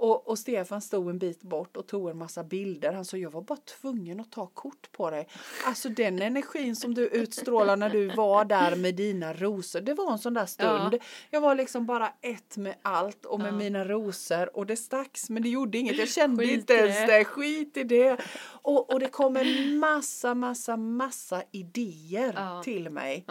Och, 0.00 0.28
och 0.28 0.38
Stefan 0.38 0.80
stod 0.80 1.10
en 1.10 1.18
bit 1.18 1.42
bort 1.42 1.76
och 1.76 1.86
tog 1.86 2.10
en 2.10 2.18
massa 2.18 2.44
bilder. 2.44 2.92
Han 2.92 3.04
sa 3.04 3.16
jag 3.16 3.30
var 3.30 3.42
bara 3.42 3.58
tvungen 3.80 4.20
att 4.20 4.32
ta 4.32 4.46
kort 4.46 4.92
på 4.92 5.10
dig. 5.10 5.28
Alltså 5.64 5.88
den 5.88 6.22
energin 6.22 6.76
som 6.76 6.94
du 6.94 7.06
utstrålar 7.08 7.76
när 7.76 7.90
du 7.90 8.08
var 8.08 8.44
där 8.44 8.76
med 8.76 8.94
dina 8.94 9.32
rosor. 9.32 9.80
Det 9.80 9.94
var 9.94 10.12
en 10.12 10.18
sån 10.18 10.34
där 10.34 10.46
stund. 10.46 10.94
Ja. 10.94 10.98
Jag 11.30 11.40
var 11.40 11.54
liksom 11.54 11.86
bara 11.86 12.12
ett 12.20 12.56
med 12.56 12.74
allt 12.82 13.24
och 13.24 13.40
med 13.40 13.54
mina 13.54 13.84
rosor 13.84 14.56
och 14.56 14.66
det 14.66 14.76
stacks 14.76 15.30
men 15.30 15.42
det 15.42 15.48
gjorde 15.48 15.78
inget. 15.78 15.98
Jag 15.98 16.08
kände 16.08 16.42
Skit 16.44 16.52
inte 16.60 16.72
ens 16.74 16.96
det. 17.06 17.18
det. 17.18 17.24
Skit 17.24 17.76
i 17.76 17.84
det. 17.84 18.16
Och, 18.62 18.92
och 18.92 19.00
det 19.00 19.08
kom 19.08 19.36
en 19.36 19.78
massa, 19.78 20.34
massa, 20.34 20.76
massa 20.76 21.42
idéer 21.52 22.32
Ja. 22.36 22.62
till 22.64 22.90
mig. 22.90 23.24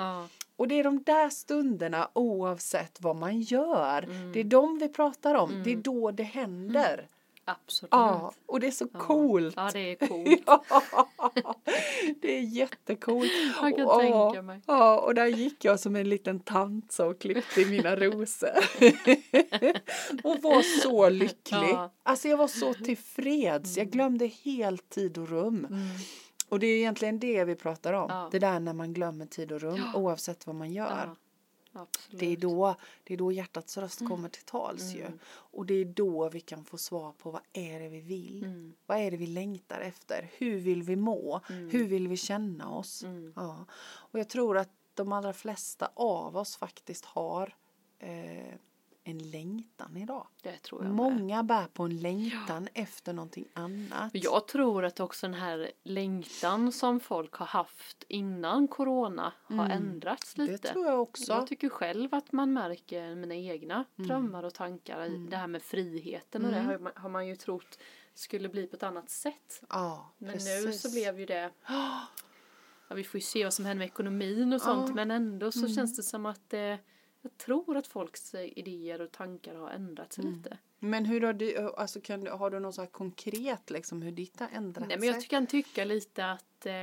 Ja. 0.58 0.64
Och 0.64 0.68
det 0.68 0.80
är 0.80 0.84
de 0.84 1.04
där 1.04 1.30
stunderna 1.30 2.10
oavsett 2.14 2.98
vad 3.02 3.16
man 3.16 3.42
gör. 3.42 4.04
Mm. 4.04 4.32
Det 4.32 4.40
är 4.40 4.44
de 4.44 4.78
vi 4.80 4.90
pratar 4.90 5.36
om. 5.36 5.62
Det 5.64 5.72
är 5.72 5.78
då 5.78 6.12
det 6.12 6.24
händer. 6.24 7.08
Absolut. 7.50 7.90
Ja, 7.92 8.32
och 8.46 8.60
det 8.60 8.68
är 8.68 8.72
så 8.72 8.88
coolt. 8.88 9.54
Ja, 9.58 9.70
det 9.74 9.80
är 9.92 9.96
coolt. 10.08 10.44
Ja, 10.46 11.56
det 12.22 12.38
är 12.38 12.42
jättecoolt. 12.42 13.32
Jag 13.62 13.76
kan 13.76 13.86
Och- 13.88 14.00
tänka 14.00 14.42
mig. 14.42 14.62
Ja, 14.66 15.00
och 15.00 15.16
där 15.16 15.26
gick 15.26 15.66
jag 15.66 15.80
som 15.80 15.96
en 15.96 16.10
liten 16.10 16.40
tant 16.40 17.00
och 17.00 17.20
klippte 17.20 17.66
mina 17.66 17.96
rosor. 17.96 18.50
och 20.24 20.42
var 20.42 20.82
så 20.82 21.10
lycklig. 21.10 21.38
Ja. 21.52 21.78
Mm. 21.80 21.90
Alltså 22.04 22.28
jag 22.28 22.38
var 22.38 22.48
så 22.48 22.74
tillfreds. 22.74 23.78
Jag 23.78 23.90
glömde 23.90 24.28
helt 24.28 24.90
tid 24.90 25.18
och 25.18 25.30
rum. 25.30 25.68
Och 26.50 26.60
det 26.60 26.68
är 26.68 26.78
egentligen 26.78 27.20
det 27.20 27.44
vi 27.44 27.56
pratar 27.56 27.94
om. 27.94 28.10
Ja. 28.10 28.30
Det 28.32 28.40
där 28.40 28.60
när 28.60 28.74
man 28.74 28.94
glömmer 28.94 29.26
tid 29.26 29.52
och 29.52 29.62
rum 29.62 29.82
oavsett 29.96 30.48
vad 30.48 30.56
man 30.56 30.74
gör. 30.74 31.16
Ja. 31.72 31.88
Det 32.12 32.34
är, 32.34 32.38
då, 32.38 32.76
det 33.04 33.14
är 33.14 33.18
då 33.18 33.32
hjärtats 33.32 33.78
röst 33.78 34.08
kommer 34.08 34.30
till 34.30 34.44
tals 34.44 34.96
ju. 34.96 35.06
Och 35.30 35.66
det 35.66 35.74
är 35.74 35.86
då 35.86 36.30
vi 36.30 36.40
kan 36.40 36.66
få 36.66 36.78
svar 36.78 37.12
på 37.12 37.32
vad 37.32 37.42
är 37.54 37.80
det 37.80 37.90
vi 37.90 38.02
vill? 38.02 38.44
Mm. 38.44 38.74
Vad 38.86 38.98
är 38.98 39.12
det 39.12 39.18
vi 39.18 39.28
längtar 39.28 39.80
efter? 39.80 40.30
Hur 40.38 40.58
vill 40.58 40.84
vi 40.84 40.96
må? 40.96 41.42
Hur 41.48 41.88
vill 41.88 42.08
vi 42.08 42.18
känna 42.18 42.70
oss? 42.70 43.04
Mm. 43.04 43.34
Ja. 43.36 43.66
Och 43.82 44.20
jag 44.20 44.30
tror 44.30 44.58
att 44.58 44.70
de 44.94 45.12
allra 45.12 45.34
flesta 45.34 45.92
av 45.94 46.38
oss 46.38 46.56
faktiskt 46.56 47.06
har 47.06 47.56
eh, 48.00 48.56
en 49.10 49.18
längtan 49.32 49.98
idag. 49.98 50.28
Det 50.42 50.58
tror 50.58 50.82
jag 50.84 50.88
med. 50.88 50.96
Många 50.96 51.44
bär 51.44 51.66
på 51.68 51.84
en 51.84 51.98
längtan 52.00 52.68
efter 52.74 53.14
någonting 53.14 53.46
annat. 53.54 54.10
Jag 54.14 54.48
tror 54.48 54.86
att 54.86 55.00
också 55.00 55.26
den 55.28 55.34
här 55.34 55.72
längtan 55.84 56.72
som 56.72 57.00
folk 57.00 57.34
har 57.34 57.46
haft 57.46 58.04
innan 58.08 58.68
corona 58.68 59.34
har 59.44 59.70
ändrats 59.70 60.36
Mm. 60.38 60.46
det 60.48 60.52
lite. 60.52 60.68
tror 60.74 60.86
jag 60.86 61.02
också. 61.02 61.32
Jag 61.34 61.48
tycker 61.48 61.70
själv 61.70 62.14
att 62.16 62.32
man 62.32 62.54
märker 62.54 63.16
mina 63.16 63.36
egna 63.36 63.74
Mm. 63.98 64.08
drömmar 64.08 64.44
och 64.44 64.54
tankar 64.54 65.06
i 65.06 65.28
det 65.30 65.38
här 65.38 65.48
med 65.48 65.62
friheten 65.62 66.46
och 66.46 66.52
det 66.52 66.60
har 66.62 66.78
man, 66.80 66.92
har 66.96 67.10
man 67.10 67.28
ju 67.28 67.36
trott 67.36 67.80
skulle 68.14 68.50
bli 68.50 68.68
på 68.68 68.76
ett 68.76 68.84
annat 68.84 69.10
sätt. 69.10 69.62
ja, 69.70 70.12
Men 70.18 70.32
precis. 70.34 70.66
nu 70.66 70.74
så 70.74 70.92
blev 70.92 71.20
ju 71.20 71.26
det 71.26 71.50
Ja, 72.90 72.96
vi 72.96 73.04
får 73.04 73.18
ju 73.18 73.22
se 73.22 73.44
vad 73.44 73.54
som 73.54 73.66
händer 73.66 73.80
med 73.80 73.86
ekonomin 73.86 74.54
och 74.54 74.62
sånt 74.62 74.88
Ja. 74.90 74.96
men 74.96 75.12
ändå 75.12 75.52
så 75.52 75.60
Mm. 75.60 75.74
känns 75.76 75.96
det 75.96 76.04
som 76.04 76.26
att 76.26 76.54
eh, 76.54 76.76
jag 77.28 77.38
tror 77.38 77.78
att 77.78 77.88
folks 77.88 78.36
idéer 78.36 79.02
och 79.02 79.12
tankar 79.12 79.56
har 79.56 79.70
ändrats 79.70 80.18
Mm. 80.18 80.34
lite. 80.34 80.58
Men 80.80 81.06
hur 81.06 81.22
har 81.22 81.34
du, 81.34 81.58
alltså 81.58 82.02
kan 82.02 82.24
du, 82.24 82.32
har 82.32 82.50
du 82.50 82.60
något 82.60 82.76
så 82.76 82.82
här 82.82 82.90
konkret 82.90 83.70
liksom 83.70 84.02
hur 84.02 84.12
ditt 84.12 84.40
har 84.40 84.50
ändrat 84.54 84.88
Nej 84.88 85.00
men 85.00 85.08
jag 85.10 85.24
kan 85.24 85.48
tycka 85.48 85.86
lite 85.86 86.32
att 86.32 86.66
eh, 86.66 86.74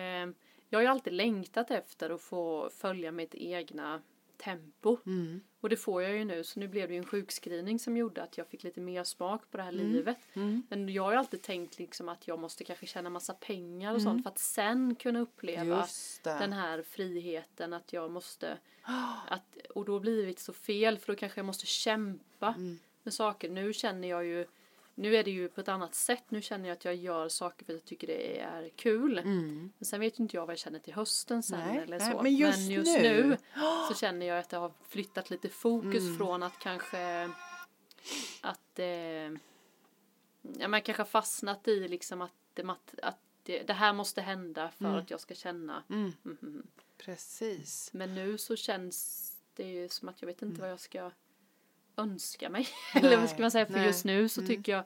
jag 0.68 0.78
har 0.78 0.80
ju 0.80 0.86
alltid 0.86 1.12
längtat 1.12 1.70
efter 1.70 2.10
att 2.10 2.20
få 2.20 2.70
följa 2.70 3.12
mitt 3.12 3.34
egna 3.34 4.02
tempo. 4.36 4.96
Mm. 5.06 5.40
Och 5.60 5.68
det 5.68 5.76
får 5.76 6.02
jag 6.02 6.12
ju 6.12 6.24
nu 6.24 6.44
så 6.44 6.60
nu 6.60 6.68
blev 6.68 6.88
det 6.88 6.94
ju 6.94 6.98
en 6.98 7.06
sjukskrivning 7.06 7.78
som 7.78 7.96
gjorde 7.96 8.22
att 8.22 8.38
jag 8.38 8.48
fick 8.48 8.62
lite 8.62 8.80
mer 8.80 9.04
smak 9.04 9.50
på 9.50 9.56
det 9.56 9.62
här 9.62 9.72
livet. 9.72 10.18
Mm. 10.34 10.62
Men 10.70 10.88
jag 10.88 11.02
har 11.02 11.12
ju 11.12 11.18
alltid 11.18 11.42
tänkt 11.42 11.78
liksom 11.78 12.08
att 12.08 12.28
jag 12.28 12.38
måste 12.38 12.64
kanske 12.64 12.86
tjäna 12.86 13.10
massa 13.10 13.34
pengar 13.34 13.94
och 13.94 14.02
sånt 14.02 14.22
för 14.22 14.30
att 14.30 14.38
sen 14.38 14.94
kunna 14.94 15.20
uppleva 15.20 15.62
Mm. 15.62 15.78
Den 16.38 16.52
här 16.52 16.82
friheten 16.82 17.72
att 17.72 17.92
jag 17.92 18.10
måste 18.10 18.58
att, 19.28 19.56
och 19.74 19.84
då 19.84 19.92
har 19.98 20.26
det 20.26 20.38
så 20.38 20.52
fel 20.52 20.98
för 20.98 21.12
då 21.12 21.18
kanske 21.18 21.38
jag 21.38 21.46
måste 21.46 21.66
kämpa 21.66 22.54
Mm. 22.58 22.78
med 23.02 23.14
saker. 23.14 23.50
Nu 23.50 23.72
känner 23.72 24.08
jag 24.08 24.24
ju 24.24 24.46
nu 24.94 25.16
är 25.16 25.24
det 25.24 25.30
ju 25.30 25.48
på 25.48 25.60
ett 25.60 25.68
annat 25.68 25.94
sätt. 25.94 26.24
Nu 26.28 26.42
känner 26.42 26.68
jag 26.68 26.76
att 26.76 26.84
jag 26.84 26.94
gör 26.94 27.28
saker 27.28 27.64
för 27.64 27.72
att 27.72 27.78
jag 27.80 27.84
tycker 27.84 28.06
det 28.06 28.40
är 28.40 28.68
kul. 28.68 29.18
Mm. 29.18 29.72
Men 29.78 29.86
sen 29.86 30.00
vet 30.00 30.18
ju 30.18 30.22
inte 30.22 30.36
jag 30.36 30.46
vad 30.46 30.52
jag 30.52 30.58
känner 30.58 30.78
till 30.78 30.94
hösten 30.94 31.42
sen 31.42 31.60
Nej, 31.60 31.78
eller 31.78 31.98
nej, 31.98 32.12
så. 32.12 32.22
men 32.22 32.34
just 32.34 32.68
nu- 32.68 32.82
nu 33.02 33.36
så 33.88 33.94
känner 33.94 34.26
jag 34.26 34.38
att 34.38 34.52
jag 34.52 34.60
har 34.60 34.72
flyttat 34.88 35.30
lite 35.30 35.48
fokus 35.48 36.02
Mm. 36.04 36.16
från 36.16 36.42
att 36.42 36.58
kanske 36.58 37.30
att 38.40 38.78
eh, 38.78 38.86
ja, 40.58 40.68
man 40.68 40.82
kanske 40.82 41.00
har 41.00 41.04
fastnat 41.08 41.68
i 41.68 41.88
liksom 41.88 42.22
att, 42.22 42.32
det, 42.54 42.62
att, 42.62 42.94
att 43.02 43.18
det, 43.42 43.62
det 43.62 43.72
här 43.72 43.92
måste 43.92 44.20
hända 44.20 44.70
för 44.70 44.84
Mm. 44.84 44.96
att 44.98 45.10
jag 45.10 45.20
ska 45.20 45.34
känna. 45.34 45.82
Mm, 45.90 46.12
mm, 46.24 46.38
mm. 46.42 46.66
Precis. 46.98 47.90
Men 47.92 48.14
nu 48.14 48.38
så 48.38 48.56
känns 48.56 49.30
det 49.54 49.64
ju 49.64 49.88
som 49.88 50.08
att 50.08 50.22
jag 50.22 50.26
vet 50.26 50.42
inte 50.42 50.60
vad 50.60 50.70
jag 50.70 50.80
ska 50.80 51.10
önska 51.96 52.50
mig. 52.50 52.68
Eller 52.94 53.16
vad 53.16 53.30
ska 53.30 53.40
man 53.42 53.50
säga? 53.50 53.66
För 53.66 53.72
nej. 53.72 53.86
just 53.86 54.04
nu 54.04 54.28
så 54.28 54.40
Mm. 54.40 54.48
tycker 54.48 54.72
jag 54.72 54.84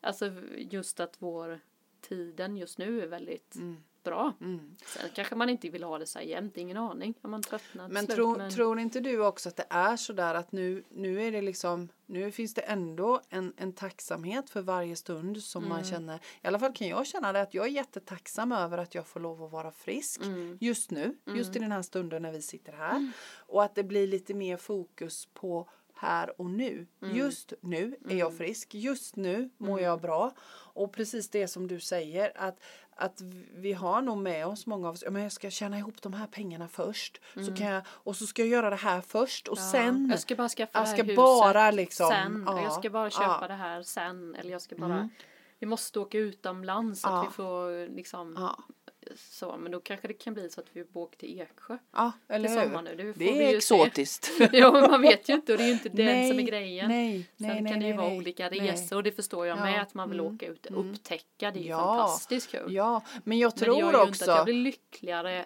alltså 0.00 0.32
just 0.56 1.00
att 1.00 1.16
vår 1.18 1.60
tiden 2.00 2.56
just 2.56 2.78
nu 2.78 3.02
är 3.02 3.06
väldigt 3.06 3.54
Mm. 3.56 3.76
bra. 4.02 4.32
Mm. 4.40 4.76
Sen 4.86 5.10
kanske 5.14 5.34
man 5.34 5.48
inte 5.48 5.68
vill 5.68 5.82
ha 5.82 5.98
det 5.98 6.06
så 6.06 6.18
här 6.18 6.26
jämt, 6.26 6.56
ingen 6.56 6.76
aning. 6.76 7.14
Om 7.22 7.30
man 7.30 7.42
tröttnar 7.42 7.88
Men, 7.88 8.04
slut, 8.06 8.16
tro, 8.16 8.36
men 8.36 8.50
tror 8.50 8.78
inte 8.78 9.00
du 9.00 9.24
också 9.26 9.48
att 9.48 9.56
det 9.56 9.66
är 9.70 9.96
så 9.96 10.12
där 10.12 10.34
att 10.34 10.52
nu, 10.52 10.84
nu 10.88 11.22
är 11.22 11.32
det 11.32 11.42
liksom, 11.42 11.88
nu 12.06 12.30
finns 12.32 12.54
det 12.54 12.60
ändå 12.60 13.20
en, 13.28 13.52
en 13.56 13.72
tacksamhet 13.72 14.50
för 14.50 14.62
varje 14.62 14.96
stund 14.96 15.42
som 15.42 15.62
man 15.68 15.78
Mm. 15.78 15.90
känner, 15.90 16.16
i 16.42 16.46
alla 16.46 16.58
fall 16.58 16.72
kan 16.72 16.88
jag 16.88 17.06
känna 17.06 17.32
det 17.32 17.40
att 17.40 17.54
jag 17.54 17.64
är 17.66 17.70
jättetacksam 17.70 18.52
över 18.52 18.78
att 18.78 18.94
jag 18.94 19.06
får 19.06 19.20
lov 19.20 19.42
att 19.42 19.52
vara 19.52 19.72
frisk 19.72 20.20
Mm. 20.24 20.58
just 20.60 20.90
nu, 20.90 21.16
just 21.26 21.56
i 21.56 21.58
Mm. 21.58 21.62
den 21.68 21.72
här 21.72 21.82
stunden 21.82 22.22
när 22.22 22.32
vi 22.32 22.42
sitter 22.42 22.72
här. 22.72 23.12
Och 23.36 23.62
att 23.64 23.74
det 23.74 23.84
blir 23.84 24.06
lite 24.06 24.34
mer 24.34 24.56
fokus 24.56 25.28
på 25.34 25.68
här 26.02 26.40
och 26.40 26.50
nu. 26.50 26.86
Mm. 27.02 27.16
Just 27.16 27.52
nu 27.60 27.96
är 28.08 28.16
jag 28.16 28.36
frisk, 28.36 28.74
just 28.74 29.16
nu 29.16 29.50
mår 29.58 29.80
jag 29.80 30.00
bra. 30.00 30.32
Och 30.74 30.92
precis 30.92 31.30
det 31.30 31.48
som 31.48 31.68
du 31.68 31.80
säger 31.80 32.32
att, 32.34 32.60
att 32.96 33.20
vi 33.54 33.72
har 33.72 34.02
nog 34.02 34.18
med 34.18 34.46
oss 34.46 34.66
många 34.66 34.88
av 34.88 34.94
oss, 34.94 35.04
men 35.10 35.22
jag 35.22 35.32
ska 35.32 35.50
tjäna 35.50 35.78
ihop 35.78 36.02
de 36.02 36.12
här 36.12 36.26
pengarna 36.26 36.68
först. 36.68 37.20
Så 37.34 37.56
kan 37.56 37.66
jag, 37.66 37.82
och 37.88 38.16
så 38.16 38.26
ska 38.26 38.42
jag 38.42 38.48
göra 38.48 38.70
det 38.70 38.76
här 38.76 39.00
först 39.00 39.48
och 39.48 39.58
Mm. 39.58 39.66
Ja, 39.66 39.72
sen 39.72 40.08
jag 40.10 40.20
ska 40.20 40.34
bara 40.34 40.48
skaffa 40.48 40.78
jag 40.78 40.84
det 40.84 40.88
här 40.88 40.96
ska 40.96 41.02
huset 41.02 41.16
bara 41.16 41.70
liksom, 41.70 42.08
sen. 42.08 42.44
ja, 42.46 42.62
jag 42.62 42.72
ska 42.72 42.90
bara 42.90 43.10
köpa 43.10 43.38
ja. 43.40 43.48
det 43.48 43.54
här 43.54 43.82
sen. 43.82 44.34
Eller 44.34 44.50
jag 44.50 44.62
ska 44.62 44.76
bara 44.76 44.94
Mm. 44.94 45.08
Vi 45.58 45.66
måste 45.66 46.00
åka 46.00 46.18
utomlands 46.18 47.00
så 47.00 47.08
att 47.08 47.26
vi 47.26 47.30
får 47.30 47.88
liksom 47.88 48.36
så. 49.16 49.56
Men 49.56 49.72
då 49.72 49.80
kanske 49.80 50.08
det 50.08 50.14
kan 50.14 50.34
bli 50.34 50.50
så 50.50 50.60
att 50.60 50.66
vi 50.72 50.84
åker 50.92 51.18
till 51.18 51.40
Eksjö 51.40 51.78
ja 51.92 52.12
eller 52.28 52.48
till 52.48 52.58
sommar 52.58 52.82
nu. 52.82 52.96
Det, 52.96 53.12
får 53.12 53.18
Det 53.18 53.44
är 53.44 53.50
ju 53.50 53.56
exotiskt. 53.56 54.30
Ja, 54.52 54.72
men 54.72 54.90
man 54.90 55.02
vet 55.02 55.28
ju 55.28 55.34
inte 55.34 55.52
och 55.52 55.58
det 55.58 55.64
är 55.64 55.68
ju 55.68 55.72
inte 55.72 55.88
den 55.88 56.06
Nej, 56.06 56.30
som 56.30 56.38
är 56.38 56.42
grejen. 56.42 56.88
Nej, 56.88 57.30
Sen 57.38 57.46
nej, 57.46 57.72
kan 57.72 57.80
det 57.80 57.86
ju 57.86 57.92
vara 57.92 58.14
olika 58.14 58.50
resor 58.50 58.96
och 58.96 59.02
det 59.02 59.12
förstår 59.12 59.46
jag 59.46 59.58
Ja, 59.58 59.64
med 59.64 59.82
att 59.82 59.94
man 59.94 60.10
vill 60.10 60.20
mm, 60.20 60.34
åka 60.34 60.46
ut 60.46 60.66
och 60.66 60.72
mm. 60.72 60.90
upptäcka. 60.90 61.50
Det 61.50 61.58
är 61.58 61.62
ju 61.62 61.68
Ja, 61.68 61.78
fantastiskt 61.78 62.50
kul. 62.50 62.74
Ja, 62.74 63.02
men 63.24 63.38
jag 63.38 63.52
men 63.52 63.58
det 63.58 63.64
tror 63.64 63.78
gör 63.78 63.92
ju 63.92 63.98
inte 63.98 64.10
också 64.10 64.30
att 64.30 64.36
jag 64.36 64.44
blir 64.44 64.54
lyckligare 64.54 65.44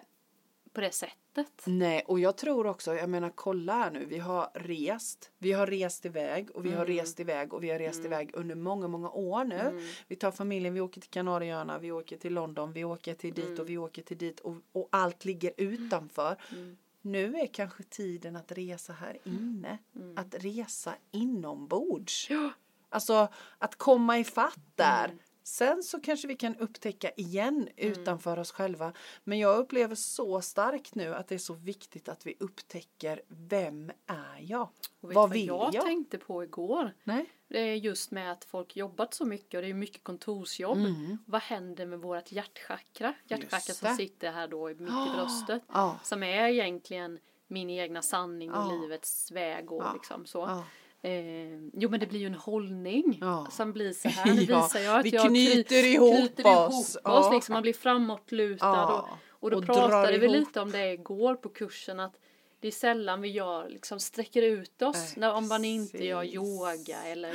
på 0.77 0.81
det 0.81 0.91
sättet. 0.91 1.63
Nej, 1.65 2.03
och 2.07 2.19
jag 2.19 2.37
tror 2.37 2.67
också, 2.67 2.95
jag 2.95 3.09
menar 3.09 3.29
kolla 3.35 3.73
här 3.73 3.91
nu, 3.91 4.05
vi 4.05 4.17
har 4.17 4.49
rest, 4.53 5.31
vi 5.37 5.51
har 5.51 5.67
rest 5.67 6.05
iväg 6.05 6.49
och 6.51 6.65
vi 6.65 6.69
har 6.71 6.85
Mm. 6.85 6.97
rest 6.97 7.19
iväg 7.19 7.53
och 7.53 7.63
vi 7.63 7.69
har 7.69 7.79
rest 7.79 8.05
iväg 8.05 8.31
under 8.33 8.55
många, 8.55 8.87
många 8.87 9.09
år 9.09 9.43
nu. 9.45 9.59
Mm. 9.59 9.83
Vi 10.07 10.15
tar 10.15 10.31
familjen, 10.31 10.73
vi 10.73 10.81
åker 10.81 11.01
till 11.01 11.09
Kanarieöarna, 11.09 11.79
vi 11.79 11.91
åker 11.91 12.17
till 12.17 12.33
London, 12.33 12.73
vi 12.73 12.83
åker 12.83 13.13
till 13.13 13.33
dit 13.33 13.45
Mm. 13.45 13.59
och 13.59 13.69
vi 13.69 13.77
åker 13.77 14.01
till 14.01 14.17
dit 14.17 14.39
och, 14.39 14.55
och 14.71 14.87
allt 14.91 15.25
ligger 15.25 15.51
utanför. 15.57 16.35
Mm. 16.51 16.77
Nu 17.01 17.35
är 17.35 17.47
kanske 17.47 17.83
tiden 17.83 18.35
att 18.35 18.51
resa 18.51 18.93
här 18.93 19.17
inne, 19.23 19.77
Mm. 19.95 20.17
att 20.17 20.35
resa 20.43 20.93
inombords. 21.11 22.27
Ja. 22.29 22.49
Alltså 22.89 23.27
att 23.57 23.75
komma 23.75 24.19
i 24.19 24.23
fatt 24.23 24.59
där. 24.75 25.11
Mm. 25.47 25.75
Sen 25.75 25.83
så 25.83 25.99
kanske 25.99 26.27
vi 26.27 26.35
kan 26.35 26.55
upptäcka 26.55 27.11
igen 27.11 27.69
utanför 27.77 28.39
oss 28.39 28.51
själva. 28.51 28.93
Men 29.23 29.39
jag 29.39 29.57
upplever 29.57 29.95
så 29.95 30.41
starkt 30.41 30.95
nu 30.95 31.15
att 31.15 31.27
det 31.27 31.35
är 31.35 31.39
så 31.39 31.53
viktigt 31.53 32.09
att 32.09 32.25
vi 32.25 32.35
upptäcker 32.39 33.21
vem 33.27 33.91
är 34.07 34.39
jag? 34.41 34.69
Och 35.01 35.13
Vad 35.13 35.29
vill 35.29 35.47
jag, 35.47 35.69
jag? 35.73 35.83
tänkte 35.85 36.17
på 36.17 36.43
igår? 36.43 36.93
Nej. 37.03 37.25
Det 37.47 37.59
är 37.59 37.75
just 37.75 38.11
med 38.11 38.31
att 38.31 38.45
folk 38.45 38.75
jobbat 38.75 39.13
så 39.13 39.25
mycket 39.25 39.57
och 39.57 39.61
det 39.61 39.69
är 39.69 39.73
mycket 39.73 40.03
kontorsjobb. 40.03 40.77
Mm. 40.77 41.17
Vad 41.25 41.41
händer 41.41 41.85
med 41.85 41.99
vårt 41.99 42.31
hjärtchakra? 42.31 43.13
Hjärtchakra 43.27 43.59
som 43.73 43.95
sitter 43.95 44.31
här 44.31 44.47
då 44.47 44.67
mitt 44.67 44.79
i 44.81 45.09
bröstet. 45.15 45.63
Ja. 45.73 45.99
Som 46.03 46.23
är 46.23 46.47
egentligen 46.47 47.19
min 47.47 47.69
egna 47.69 48.01
sanning 48.01 48.51
och 48.51 48.57
Ja. 48.57 48.79
livets 48.81 49.31
väg 49.31 49.71
och 49.71 49.93
liksom 49.93 50.25
så. 50.25 50.63
Eh, 51.07 51.69
jo 51.73 51.89
men 51.89 51.99
det 51.99 52.05
blir 52.07 52.19
ju 52.19 52.25
en 52.27 52.33
hållning 52.33 53.17
Ja. 53.21 53.47
som 53.51 53.73
blir 53.73 53.93
så 53.93 54.09
här. 54.09 54.35
Det 54.35 54.41
Ja, 54.43 54.61
visar 54.63 54.79
jag 54.79 54.99
att 54.99 55.05
vi 55.05 55.09
jag 55.09 55.27
knyter 55.27 55.75
kry- 55.75 55.93
ihop 55.93 56.17
knyter 56.17 56.67
oss. 56.67 56.95
Ihop 56.95 57.01
Ja. 57.03 57.19
oss 57.19 57.33
liksom, 57.33 57.53
man 57.53 57.61
blir 57.61 57.73
framåtlutad. 57.73 58.65
Ja. 58.67 59.09
Och, 59.29 59.43
och 59.43 59.51
då 59.51 59.57
Och 59.57 59.65
pratade 59.65 60.17
vi 60.17 60.25
ihop. 60.25 60.35
lite 60.37 60.61
om 60.61 60.71
det 60.71 60.93
igår 60.93 61.35
på 61.35 61.49
kursen 61.49 61.99
att 61.99 62.19
det 62.59 62.67
är 62.67 62.71
sällan 62.71 63.21
vi 63.21 63.27
gör, 63.29 63.69
liksom 63.69 63.99
sträcker 63.99 64.41
ut 64.41 64.81
oss 64.81 64.95
Nej, 64.95 65.13
när, 65.17 65.33
om 65.33 65.47
man 65.47 65.65
inte 65.65 66.05
gör 66.05 66.21
precis. 66.21 66.35
yoga 66.35 67.03
eller 67.03 67.33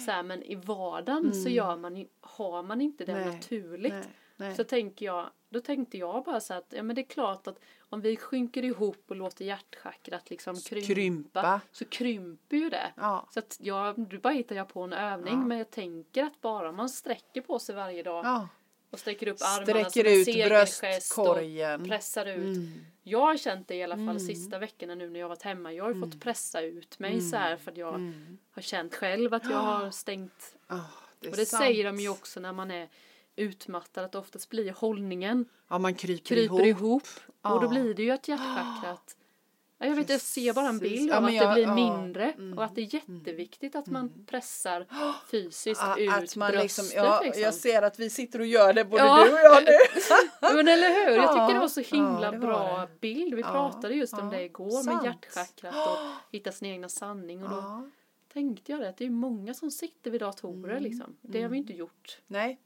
så 0.00 0.10
här, 0.10 0.22
men 0.22 0.42
i 0.42 0.54
vardagen 0.54 1.34
så 1.34 1.48
gör 1.48 1.76
man, 1.76 2.06
har 2.20 2.62
man 2.62 2.80
inte 2.80 3.04
det 3.04 3.12
Mm. 3.12 3.24
Nej, 3.28 3.34
naturligt. 3.36 3.92
Nej. 3.92 4.04
Nej. 4.36 4.54
Så 4.54 4.64
tänker 4.64 5.06
jag, 5.06 5.26
då 5.50 5.60
tänkte 5.60 5.98
jag 5.98 6.24
bara 6.24 6.40
så 6.40 6.54
att 6.54 6.66
ja, 6.76 6.82
men 6.82 6.96
det 6.96 7.02
är 7.02 7.06
klart 7.06 7.46
att 7.46 7.58
om 7.94 8.00
vi 8.00 8.16
sjunker 8.16 8.64
ihop 8.64 9.04
och 9.08 9.16
låter 9.16 9.44
hjärtchakrat 9.44 10.30
liksom 10.30 10.56
krympa, 10.60 10.86
Krympa. 10.94 11.60
så 11.72 11.84
krymper 11.84 12.56
ju 12.56 12.70
det. 12.70 12.92
Ja. 12.96 13.28
Så 13.30 13.38
att 13.38 13.56
jag, 13.60 14.00
du 14.08 14.18
bara 14.18 14.32
hittar 14.32 14.56
jag 14.56 14.68
på 14.68 14.82
en 14.82 14.92
övning 14.92 15.34
Ja. 15.34 15.44
men 15.46 15.58
jag 15.58 15.70
tänker 15.70 16.24
att 16.24 16.40
bara 16.40 16.72
man 16.72 16.88
sträcker 16.88 17.40
på 17.40 17.58
sig 17.58 17.74
varje 17.74 18.02
dag 18.02 18.24
Ja. 18.24 18.48
och 18.90 18.98
sträcker 18.98 19.28
upp 19.28 19.36
armarna 19.42 19.90
Sträcker 19.90 20.10
som 20.10 20.18
en 20.18 20.24
segergest 20.24 21.18
och 21.18 21.86
pressar 21.88 22.26
ut. 22.26 22.56
Mm. 22.56 22.84
Jag 23.02 23.20
har 23.20 23.36
känt 23.36 23.68
det 23.68 23.74
i 23.74 23.82
alla 23.82 23.96
fall 23.96 24.02
Mm. 24.02 24.18
sista 24.20 24.58
veckorna 24.58 24.94
nu 24.94 25.10
när 25.10 25.20
jag 25.20 25.28
varit 25.28 25.42
hemma. 25.42 25.72
Jag 25.72 25.84
har 25.84 25.94
ju 25.94 26.00
fått 26.00 26.20
pressa 26.20 26.60
ut 26.60 26.98
mig 26.98 27.20
så 27.20 27.36
här 27.36 27.56
för 27.56 27.70
att 27.70 27.76
jag 27.76 27.94
Mm. 27.94 28.38
har 28.50 28.62
känt 28.62 28.94
själv 28.94 29.34
att 29.34 29.44
jag 29.50 29.56
har 29.58 29.90
stängt. 29.90 30.56
Ah, 30.66 30.80
det 31.20 31.28
Och 31.30 31.36
det 31.36 31.46
sant. 31.46 31.62
säger 31.62 31.84
de 31.84 32.00
ju 32.00 32.08
också 32.08 32.40
när 32.40 32.52
man 32.52 32.70
är 32.70 32.88
utmattad 33.36 34.04
att 34.04 34.14
oftast 34.14 34.48
blir 34.50 34.72
hållningen 34.72 35.44
Ja, 35.68 35.78
man 35.78 35.94
kryper, 35.94 36.24
kryper 36.24 36.42
ihop. 36.66 36.80
ihop. 36.80 37.02
Och 37.44 37.60
då 37.60 37.68
blir 37.68 37.94
det 37.94 38.02
ju 38.02 38.10
att 38.10 38.28
hjärtchakrat 38.28 39.16
Ja, 39.78 39.86
jag 39.86 39.96
vet, 39.96 40.08
jag 40.08 40.20
ser 40.20 40.52
bara 40.52 40.68
en 40.68 40.78
bild 40.78 41.12
av 41.12 41.24
att 41.24 41.34
jag- 41.34 41.48
det 41.50 41.54
blir 41.54 41.62
ja. 41.64 41.72
Mm. 41.72 41.74
mindre 42.02 42.34
och 42.56 42.64
att 42.64 42.74
det 42.74 42.80
är 42.80 42.94
jätteviktigt 42.94 43.76
att 43.76 43.86
man 43.86 44.26
pressar 44.26 44.86
fysiskt 45.30 45.80
Ja, 45.84 45.98
ut 45.98 46.10
att 46.10 46.36
man 46.36 46.50
bröstet. 46.50 46.62
liksom, 46.62 46.84
ja, 47.04 47.20
liksom. 47.24 47.42
Jag 47.42 47.54
ser 47.54 47.82
att 47.82 47.98
vi 47.98 48.10
sitter 48.10 48.38
och 48.38 48.46
gör 48.46 48.72
det 48.72 48.84
både 48.84 49.02
du 49.02 49.08
och 49.32 49.38
jag 49.38 49.62
nu. 49.64 49.70
Men 50.56 50.68
eller 50.68 50.88
hur? 50.94 51.16
Jag 51.16 51.24
Ja. 51.24 51.28
tycker 51.32 51.54
det 51.54 51.60
var 51.60 51.68
så 51.68 51.80
himla 51.80 52.32
bra 52.32 52.78
det. 52.80 53.00
bild. 53.00 53.34
Vi 53.34 53.42
pratade 53.42 53.94
just 53.94 54.12
om 54.14 54.30
det 54.30 54.42
igår 54.42 54.70
Sant. 54.82 55.02
med 55.02 55.04
hjärtchakrat 55.04 55.74
och 55.88 55.98
hitta 56.32 56.52
sin 56.52 56.68
egna 56.68 56.88
sanning. 56.88 57.42
Och 57.44 57.50
då 57.50 57.90
tänkte 58.32 58.72
jag 58.72 58.80
det, 58.80 58.88
att 58.88 58.96
det 58.96 59.04
är 59.06 59.10
många 59.10 59.54
som 59.54 59.70
sitter 59.70 60.10
vid 60.10 60.20
datorer 60.20 60.70
Mm. 60.76 60.82
liksom. 60.82 61.16
Det 61.20 61.42
har 61.42 61.48
vi 61.48 61.58
inte 61.58 61.72
gjort. 61.72 62.18
Nej. 62.26 62.60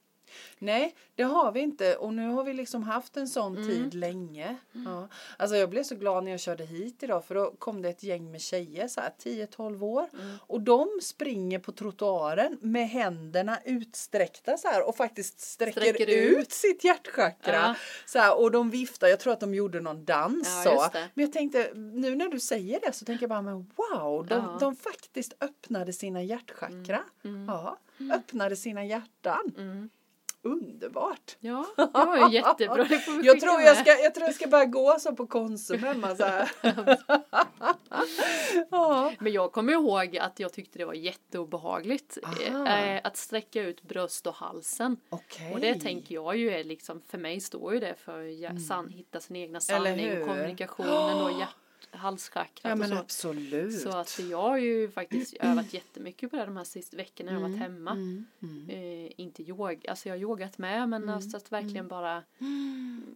Nej, 0.59 0.95
det 1.15 1.23
har 1.23 1.53
vi 1.53 1.61
inte 1.61 1.97
och 1.97 2.15
nu 2.15 2.29
har 2.29 2.45
vi 2.45 2.53
liksom 2.53 2.83
haft 2.83 3.17
en 3.17 3.29
sån 3.29 3.57
Mm. 3.57 3.69
tid 3.69 3.95
länge. 3.95 4.57
Ja. 4.73 5.09
Alltså 5.37 5.57
jag 5.57 5.71
blev 5.71 5.83
så 5.83 5.95
glad 5.95 6.25
när 6.25 6.31
jag 6.31 6.41
körde 6.41 6.65
hit 6.65 7.03
idag 7.03 7.25
för 7.25 7.35
då 7.35 7.51
kom 7.59 7.83
det 7.83 7.89
ett 7.89 8.03
gäng 8.03 8.31
med 8.31 8.41
tjejer 8.41 8.89
så 8.89 9.01
här 9.01 9.13
10-12 9.19 9.83
år 9.85 10.09
Mm. 10.13 10.37
och 10.47 10.61
de 10.61 10.89
springer 11.03 11.59
på 11.59 11.73
trottoaren 11.73 12.59
med 12.61 12.89
händerna 12.89 13.59
utsträckta 13.65 14.57
så 14.57 14.69
här 14.69 14.89
och 14.89 14.97
faktiskt 14.97 15.41
sträcker, 15.41 15.81
Sträcker 15.81 16.07
ut. 16.07 16.39
ut. 16.39 16.53
sitt 16.53 16.85
hjärtchakra. 16.85 17.53
Ja. 17.55 17.75
Så 18.07 18.19
här, 18.19 18.39
och 18.41 18.51
de 18.51 18.71
viftar, 18.71 19.07
jag 19.09 19.21
tror 19.21 19.33
att 19.33 19.41
de 19.41 19.55
gjorde 19.55 19.81
någon 19.81 20.05
dans 20.05 20.63
Ja, 20.65 20.91
så. 20.93 20.99
Men 21.15 21.25
jag 21.25 21.33
tänkte, 21.33 21.71
nu 21.75 22.15
när 22.17 22.29
du 22.29 22.41
säger 22.41 22.81
det 22.81 22.93
så 22.93 23.05
tänker 23.05 23.23
jag 23.23 23.31
bara, 23.31 23.43
men 23.43 23.71
wow, 23.77 24.27
de, 24.27 24.57
de 24.61 24.77
faktiskt 24.77 25.35
öppnade 25.41 25.93
sina 25.93 26.23
hjärtchakra. 26.23 27.01
Ja, 27.47 27.79
öppnade 28.15 28.57
sina 28.57 28.85
hjärtan. 28.85 29.53
Mm. 30.45 30.59
Underbart! 30.59 31.37
Ja, 31.41 31.67
det 31.77 31.91
var 31.93 32.29
ju 32.29 32.35
jättebra. 32.35 32.85
Det 32.85 32.99
får 32.99 33.13
vi 33.13 33.27
Jag 33.27 33.41
tror 33.41 33.61
jag, 33.61 33.77
ska, 33.77 33.91
jag 33.91 34.15
tror 34.15 34.27
jag 34.27 34.35
ska 34.35 34.47
bara 34.47 34.65
gå 34.65 34.97
så 34.99 35.13
på 35.13 35.27
Konsum 35.27 35.83
hemma 35.83 36.17
så 36.17 36.25
här. 36.25 36.51
ja. 38.71 39.13
Men 39.19 39.33
jag 39.33 39.53
kommer 39.53 39.73
ihåg 39.73 40.19
att 40.19 40.41
jag 40.41 40.53
tyckte 40.53 40.79
det 40.79 40.85
var 40.85 40.95
jätteobehagligt 40.95 42.19
Aha. 42.25 42.67
eh, 42.67 43.01
att 43.05 43.17
sträcka 43.17 43.63
ut 43.63 43.83
bröst 43.83 44.27
och 44.27 44.35
halsen. 44.35 44.97
Okej. 45.09 45.55
Och 45.55 45.61
det 45.61 45.75
tänker 45.75 46.15
jag 46.15 46.37
ju 46.37 46.51
är 46.51 46.65
liksom, 46.65 47.01
för 47.09 47.19
mig 47.19 47.41
står 47.41 47.75
ju 47.75 47.81
det 47.81 47.95
för 47.95 48.47
att 48.47 48.63
san, 48.63 48.89
hitta 48.89 49.21
sin 49.21 49.37
egna 49.37 49.49
Mm. 49.49 49.61
Sanning 49.61 50.27
kommunikationen 50.27 51.23
och 51.23 51.33
hjärt, 51.33 51.49
halschakrat 51.99 52.79
Ja 52.79 52.85
och 52.85 52.89
så. 52.89 52.95
absolut. 52.95 53.81
Så 53.81 53.89
att 53.89 54.19
jag 54.31 54.43
har 54.43 54.59
ju 54.59 54.91
faktiskt 54.91 55.35
övat 55.41 55.75
jättemycket 55.75 56.31
på 56.31 56.37
det 56.37 56.45
de 56.45 56.57
här 56.57 56.65
sista 56.65 56.97
veckorna 56.97 57.33
jag 57.33 57.41
har 57.41 57.49
varit 57.49 57.59
hemma. 57.59 57.91
Mm, 57.91 58.27
mm. 58.43 58.69
Eh, 58.71 59.13
inte 59.17 59.43
yoga, 59.43 59.91
alltså 59.91 60.09
jag 60.09 60.15
har 60.17 60.21
yogat 60.21 60.59
med 60.59 60.89
men 60.89 61.09
alltså 61.09 61.37
att 61.37 61.53
verkligen 61.53 61.89
bara 61.89 62.23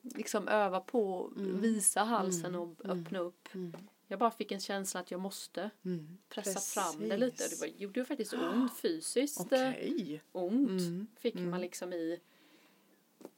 liksom 0.02 0.48
öva 0.48 0.80
på 0.80 1.26
att 1.36 1.42
visa 1.42 2.00
halsen 2.02 2.54
och 2.54 2.74
öppna 2.84 3.18
upp. 3.18 3.48
Mm. 3.54 3.72
Jag 4.08 4.18
bara 4.18 4.30
fick 4.30 4.52
en 4.52 4.60
känsla 4.60 5.00
att 5.00 5.10
jag 5.10 5.20
måste 5.20 5.70
Mm. 5.84 6.18
pressa 6.28 6.60
fram 6.60 7.08
det 7.08 7.16
lite. 7.16 7.48
Det 7.48 7.60
var, 7.60 7.66
gjorde 7.66 8.00
ju 8.00 8.06
faktiskt 8.06 8.32
ont 8.32 8.76
fysiskt. 8.76 9.40
eh, 9.40 9.44
Okej. 9.70 10.22
Ont 10.32 10.68
Mm, 10.70 11.06
fick 11.20 11.34
man 11.34 11.60
liksom 11.60 11.92
i 11.92 12.20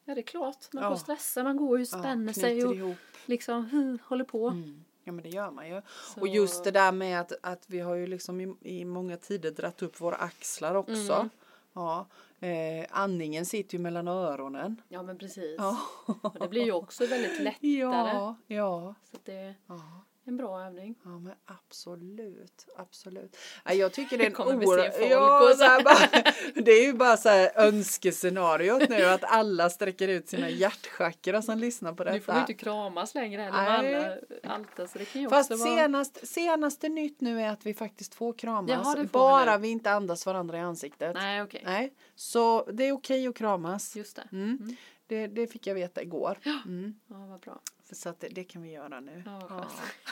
Ja 0.05 0.15
det 0.15 0.21
är 0.21 0.23
klart, 0.23 0.73
man 0.73 0.83
Ja. 0.83 0.91
får 0.91 0.97
stressa, 0.97 1.43
man 1.45 1.57
går 1.57 1.75
och 1.75 1.81
Ja, 1.81 1.85
spänner 1.87 2.33
sig 2.33 2.43
knyter 2.53 2.69
och 2.69 2.75
ihop. 2.75 2.97
liksom 3.27 3.67
hm, 3.71 3.99
håller 4.05 4.25
på. 4.25 4.49
Mm. 4.49 4.85
Ja 5.05 5.13
men 5.13 5.23
det 5.23 5.29
gör 5.29 5.51
man 5.51 5.69
ju. 5.69 5.83
Så- 6.15 6.21
Och 6.21 6.29
just 6.29 6.65
det 6.65 6.71
där 6.71 6.93
med 6.93 7.21
att, 7.21 7.33
att 7.43 7.65
vi 7.67 7.81
har 7.81 7.95
ju 7.95 8.07
liksom 8.07 8.41
i, 8.41 8.55
i 8.61 8.85
många 8.85 9.17
tider 9.17 9.51
dratt 9.51 9.83
upp 9.83 10.01
våra 10.01 10.17
axlar 10.17 10.75
också. 10.75 11.13
Mm. 11.13 11.29
Ja. 11.73 12.07
Eh, 12.41 12.87
andningen 12.91 13.47
sitter 13.47 13.75
ju 13.75 13.79
mellan 13.83 14.09
öronen. 14.09 14.83
Ja 14.89 15.03
men 15.03 15.19
precis. 15.19 15.55
Ja. 15.59 15.79
Och 16.23 16.37
det 16.41 16.49
blir 16.49 16.65
ju 16.65 16.73
också 16.73 17.07
väldigt 17.07 17.41
lättare. 17.41 17.69
Ja, 17.71 18.37
ja, 18.47 18.95
Så 19.11 19.17
det 19.25 19.55
ja. 19.67 20.04
En 20.27 20.37
bra 20.37 20.67
övning. 20.67 20.95
Ja 21.05 21.19
men 21.19 21.33
absolut, 21.45 22.67
absolut. 22.77 23.37
Ja, 23.65 23.73
jag 23.73 23.93
tycker 23.93 24.19
det 24.19 24.25
är 24.27 24.41
en 24.53 24.61
vi 24.61 24.67
oerhört... 24.67 25.11
Ja, 25.11 25.55
så 25.57 25.85
bara, 25.85 26.33
det 26.65 26.71
är 26.73 26.85
ju 26.87 26.93
bara 26.93 27.17
så 27.17 27.29
här 27.29 27.51
önskescenariot 27.55 28.89
nu 28.89 29.05
att 29.05 29.25
alla 29.25 29.71
sträcker 29.71 30.09
ut 30.09 30.29
sina 30.29 30.51
hjärtchakra 30.51 31.43
som 31.43 31.59
lyssnar 31.59 31.93
på 31.93 32.05
Nu 32.05 32.11
får 32.11 32.15
vi 32.15 32.21
detta. 32.21 32.41
inte 32.41 32.55
kramas 32.55 33.15
längre 33.15 33.43
heller 33.43 33.83
med 33.83 34.19
alla 34.45 34.55
alta 34.55 34.87
så 34.87 34.99
det 34.99 35.05
kan 35.05 35.23
ju 35.23 35.29
Fast 35.29 35.51
också 35.51 35.65
vara... 35.65 35.77
senast, 35.77 36.29
senaste 36.29 36.89
nytt 36.89 37.21
nu 37.21 37.41
är 37.41 37.49
att 37.49 37.67
vi 37.67 37.75
faktiskt 37.75 38.15
får 38.15 38.33
kramas. 38.33 38.71
Jaha, 38.71 38.85
får 38.85 39.01
vi 39.01 39.07
bara 39.07 39.57
nu. 39.57 39.63
vi 39.63 39.69
inte 39.69 39.91
andas 39.91 40.27
varandra 40.27 40.59
i 40.59 40.61
ansiktet. 40.61 41.15
Nej 41.15 41.43
okej, 41.43 41.63
Nej, 41.65 41.95
så 42.15 42.65
det 42.73 42.85
är 42.85 42.93
okej 42.93 43.27
att 43.29 43.35
kramas. 43.37 43.97
just 43.97 44.17
det. 44.17 44.29
Mm. 44.33 44.77
Det, 45.07 45.27
det 45.27 45.47
fick 45.47 45.67
jag 45.67 45.75
veta 45.75 46.03
igår. 46.03 46.39
Mm. 46.45 46.95
Ja 47.09 47.27
vad 47.31 47.41
bra. 47.41 47.61
Så 47.95 48.09
att 48.09 48.21
det, 48.21 48.29
det 48.29 48.45
kan 48.45 48.63
vi 48.63 48.71
göra 48.71 49.01
nu. 49.01 49.23
Ja, 49.27 49.67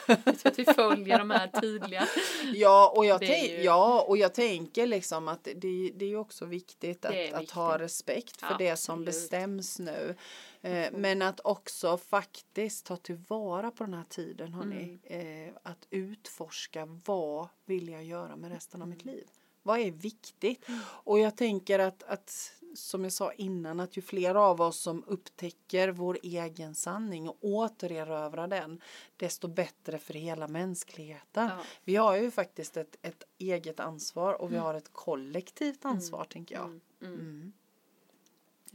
Ja. 0.07 0.15
att 0.43 0.59
vi 0.59 0.65
följer 0.65 1.19
de 1.19 1.29
här 1.29 1.47
tydliga. 1.61 2.07
Ja, 2.53 2.93
och 2.95 3.05
jag, 3.05 3.23
ju- 3.23 3.61
ja, 3.63 4.05
och 4.07 4.17
jag 4.17 4.33
tänker 4.33 4.87
liksom 4.87 5.27
att 5.27 5.43
det, 5.55 5.91
det 5.95 6.05
är 6.05 6.15
också 6.15 6.45
viktigt 6.45 7.05
att, 7.05 7.13
är 7.13 7.33
att 7.33 7.51
ha 7.51 7.67
viktigt. 7.67 7.81
respekt 7.81 8.39
för 8.39 8.55
det 8.57 8.75
som 8.77 8.93
Absolut. 8.93 9.05
bestäms 9.05 9.79
nu. 9.79 10.15
Eh, 10.61 10.91
men 10.91 11.21
att 11.21 11.39
också 11.43 11.97
faktiskt 11.97 12.85
ta 12.85 12.97
tillvara 12.97 13.71
på 13.71 13.83
den 13.83 13.93
här 13.93 14.05
tiden, 14.09 14.53
hörni. 14.53 14.99
Mm. 15.05 15.47
Eh, 15.47 15.53
att 15.63 15.87
utforska 15.89 16.99
vad 17.05 17.47
vill 17.65 17.89
jag 17.89 18.03
göra 18.03 18.35
med 18.35 18.51
resten 18.51 18.81
av 18.81 18.87
mitt 18.87 19.05
liv? 19.05 19.27
Vad 19.63 19.79
är 19.79 19.91
viktigt? 19.91 20.67
Mm. 20.67 20.79
Och 20.87 21.19
jag 21.19 21.37
tänker 21.37 21.79
att, 21.79 22.03
att 22.03 22.51
som 22.75 23.03
jag 23.03 23.13
sa 23.13 23.31
innan, 23.31 23.79
att 23.79 23.97
ju 23.97 24.01
fler 24.01 24.35
av 24.35 24.61
oss 24.61 24.79
som 24.79 25.03
upptäcker 25.07 25.89
vår 25.89 26.17
egen 26.23 26.75
sanning 26.75 27.29
och 27.29 27.37
återerövrar 27.41 28.47
den, 28.47 28.81
desto 29.17 29.47
bättre 29.47 29.97
för 29.97 30.13
hela 30.13 30.47
mänskligheten. 30.47 31.49
Ja. 31.49 31.57
Vi 31.83 31.95
har 31.95 32.15
ju 32.17 32.31
faktiskt 32.31 32.77
ett, 32.77 32.95
ett 33.01 33.23
eget 33.37 33.79
ansvar 33.79 34.33
och 34.41 34.51
vi 34.51 34.57
har 34.57 34.73
ett 34.73 34.93
kollektivt 34.93 35.85
ansvar, 35.85 36.23
tänker 36.25 36.55
jag. 36.55 36.65
Mm. 36.65 36.81
Mm. 37.01 37.19
Mm. 37.19 37.53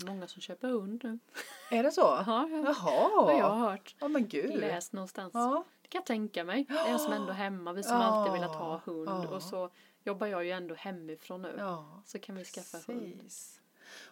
Många 0.07 0.27
som 0.29 0.43
köper 0.43 0.69
hund 0.69 1.01
nu. 1.05 1.19
Är 1.71 1.83
det 1.83 1.93
så? 1.93 2.01
Ja, 2.27 2.49
ja. 2.49 2.75
Vad 3.17 3.35
jag 3.35 3.39
Jaha. 3.39 3.49
har 3.55 3.71
hört. 3.71 3.97
Ja, 3.99 4.09
men 4.09 4.29
gud. 4.29 4.61
Läst 4.61 4.93
någonstans. 4.93 5.31
Ja. 5.35 5.65
Det 5.83 5.89
kan 5.89 5.99
jag 5.99 6.07
tänka 6.07 6.45
mig. 6.45 6.65
Det 6.69 6.75
är 6.75 6.99
som 6.99 7.13
ändå 7.13 7.33
hemma. 7.33 7.73
Vi 7.73 7.83
som 7.83 7.93
Ja. 7.97 8.03
alltid 8.03 8.33
velat 8.33 8.57
ha 8.57 8.81
hund. 8.85 9.27
Och 9.27 9.43
så 9.43 9.71
jobbar 10.05 10.27
jag 10.27 10.45
ju 10.45 10.51
ändå 10.51 10.75
hemifrån 10.75 11.43
nu. 11.43 11.55
ja. 11.59 12.03
Så 12.07 12.19
kan 12.19 12.37
vi 12.37 12.45
skaffa 12.45 12.93
hund. 12.93 13.23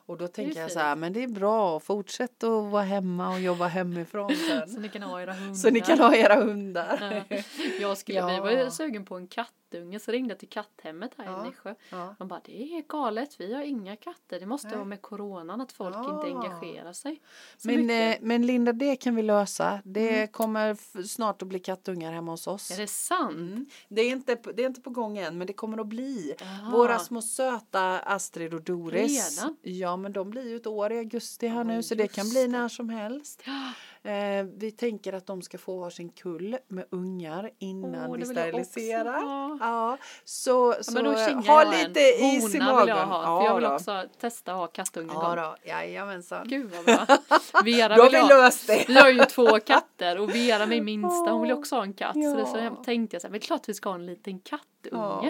Och 0.07 0.17
då 0.19 0.29
tänker 0.29 0.61
jag 0.61 0.73
så 0.73 0.79
här, 0.79 0.97
men 0.97 1.13
det 1.13 1.23
är 1.23 1.29
bra, 1.29 1.81
fortsätt 1.81 2.45
att 2.45 2.65
vara 2.73 2.83
hemma 2.83 3.29
och 3.35 3.41
jobba 3.41 3.67
hemifrån 3.67 4.31
sen. 4.49 4.69
Så 4.69 4.81
ni 4.81 4.89
kan 4.89 5.03
ha 5.03 5.21
era 5.23 5.33
hundar. 5.33 5.55
så 5.55 5.71
ni 5.71 5.81
kan 5.81 5.99
ha 5.99 6.15
era 6.15 6.35
hundar. 6.45 7.25
Ja. 7.31 7.37
Jag 7.81 7.99
skulle, 7.99 8.19
Ja. 8.19 8.27
Vi 8.45 8.57
var 8.57 8.71
sugen 8.71 9.05
på 9.05 9.17
en 9.17 9.27
kattunge 9.29 10.01
så 10.01 10.13
ringde 10.13 10.33
jag 10.33 10.39
till 10.39 10.49
katthemmet 10.49 11.11
här 11.19 11.25
Ja. 11.25 11.45
i 11.45 11.49
Nässjö. 11.49 11.75
Ja. 11.91 12.15
De 12.19 12.29
bara 12.29 12.41
det 12.45 12.63
är 12.63 12.83
galet, 12.89 13.41
vi 13.41 13.55
har 13.55 13.63
inga 13.63 13.97
katter. 13.97 14.41
Det 14.41 14.47
måste 14.47 14.69
Nej. 14.69 14.77
vara 14.77 14.85
med 14.85 15.03
coronan 15.03 15.61
att 15.61 15.73
folk 15.73 15.97
Ja. 15.97 16.15
inte 16.17 16.27
engagerar 16.37 16.93
sig. 16.93 17.21
Men, 17.65 17.77
mycket. 17.87 18.21
eh, 18.21 18.27
men 18.27 18.47
Linda, 18.47 18.73
det 18.73 18.97
kan 18.97 19.15
vi 19.15 19.23
lösa. 19.23 19.81
Det 19.85 20.17
Mm. 20.17 20.29
kommer 20.29 21.03
snart 21.07 21.43
att 21.43 21.49
bli 21.49 21.59
kattungar 21.59 22.13
hemma 22.13 22.31
hos 22.33 22.47
oss. 22.47 22.71
Är 22.71 22.77
det 22.77 22.87
sant? 22.87 23.33
Mm. 23.37 23.67
Det, 23.89 24.03
är 24.03 24.11
inte, 24.11 24.35
det 24.55 24.63
är 24.63 24.67
inte 24.67 24.81
på 24.81 24.91
gång 24.91 25.19
än, 25.19 25.39
men 25.39 25.47
det 25.47 25.53
kommer 25.53 25.79
att 25.79 25.87
bli. 25.87 26.35
Våra 26.73 26.99
små 26.99 27.23
söta 27.23 27.99
Astrid 27.99 28.55
och 28.55 28.63
Doris. 28.63 29.39
Redan? 29.41 29.57
Ja, 29.63 29.96
men 29.97 30.13
de 30.13 30.31
blir 30.31 30.49
ju 30.49 30.57
ett 30.57 30.67
år 30.67 30.93
i 30.93 30.99
augusti 30.99 31.47
här 31.47 31.57
Ja, 31.57 31.63
nu, 31.65 31.83
så 31.83 31.95
det 31.95 32.09
kan 32.09 32.31
bli 32.31 32.49
när 32.49 32.69
som 32.69 32.89
helst. 32.89 33.43
Eh, 34.07 34.47
vi 34.57 34.71
tänker 34.71 35.13
att 35.13 35.27
de 35.27 35.43
ska 35.43 35.59
få 35.59 35.77
varsin 35.81 36.09
kull 36.09 36.57
med 36.69 36.85
ungar 36.91 37.51
innan 37.59 38.11
Åh, 38.11 38.17
vi 38.17 38.25
steriliserar. 38.27 39.21
Ja, 39.61 39.99
så, 40.25 40.75
Ja, 40.77 40.83
så 40.83 40.93
kingar 40.93 41.43
ha 41.47 41.63
en. 41.63 41.71
lite 41.89 42.01
is 42.01 42.55
i 42.55 42.59
Hona 42.59 42.73
magen. 42.73 42.87
vill 42.87 42.89
jag 42.97 43.07
ha, 43.07 43.23
ja, 43.23 43.39
för 43.41 43.45
jag 43.47 43.55
vill 43.55 43.65
då. 43.65 43.75
också 43.75 44.05
testa 44.21 44.53
att 44.53 44.59
ha 44.59 44.67
kattunge 44.67 45.13
Ja, 45.15 45.35
då. 45.35 45.69
Jajamensan. 45.71 46.49
Gud 46.49 46.71
vad 46.71 46.85
bra. 46.85 47.07
Vera 47.65 47.97
Då 47.97 48.03
har 48.03 48.11
vill 48.11 48.17
vi 48.17 48.21
ha. 48.23 48.29
löst 48.29 48.67
det. 48.67 48.85
Vi 48.89 48.95
har 48.95 49.09
ju 49.11 49.25
två 49.25 49.61
katter 49.61 50.19
och 50.19 50.35
Vera 50.35 50.67
min 50.67 50.85
minsta 50.85 51.31
hon 51.33 51.43
vill 51.43 51.53
också 51.53 51.77
ha 51.77 51.83
en 51.83 51.93
katt. 51.95 52.15
Så, 52.15 52.37
det, 52.37 52.47
så 52.47 52.57
Ja. 52.57 52.63
jag 52.65 52.85
tänkte 52.85 53.15
jag 53.15 53.23
så 53.23 53.27
här, 53.29 53.33
men 53.33 53.41
klart 53.41 53.69
vi 53.69 53.75
ska 53.75 53.89
ha 53.89 53.95
en 53.95 54.07
liten 54.07 54.39
kattunge. 54.39 54.67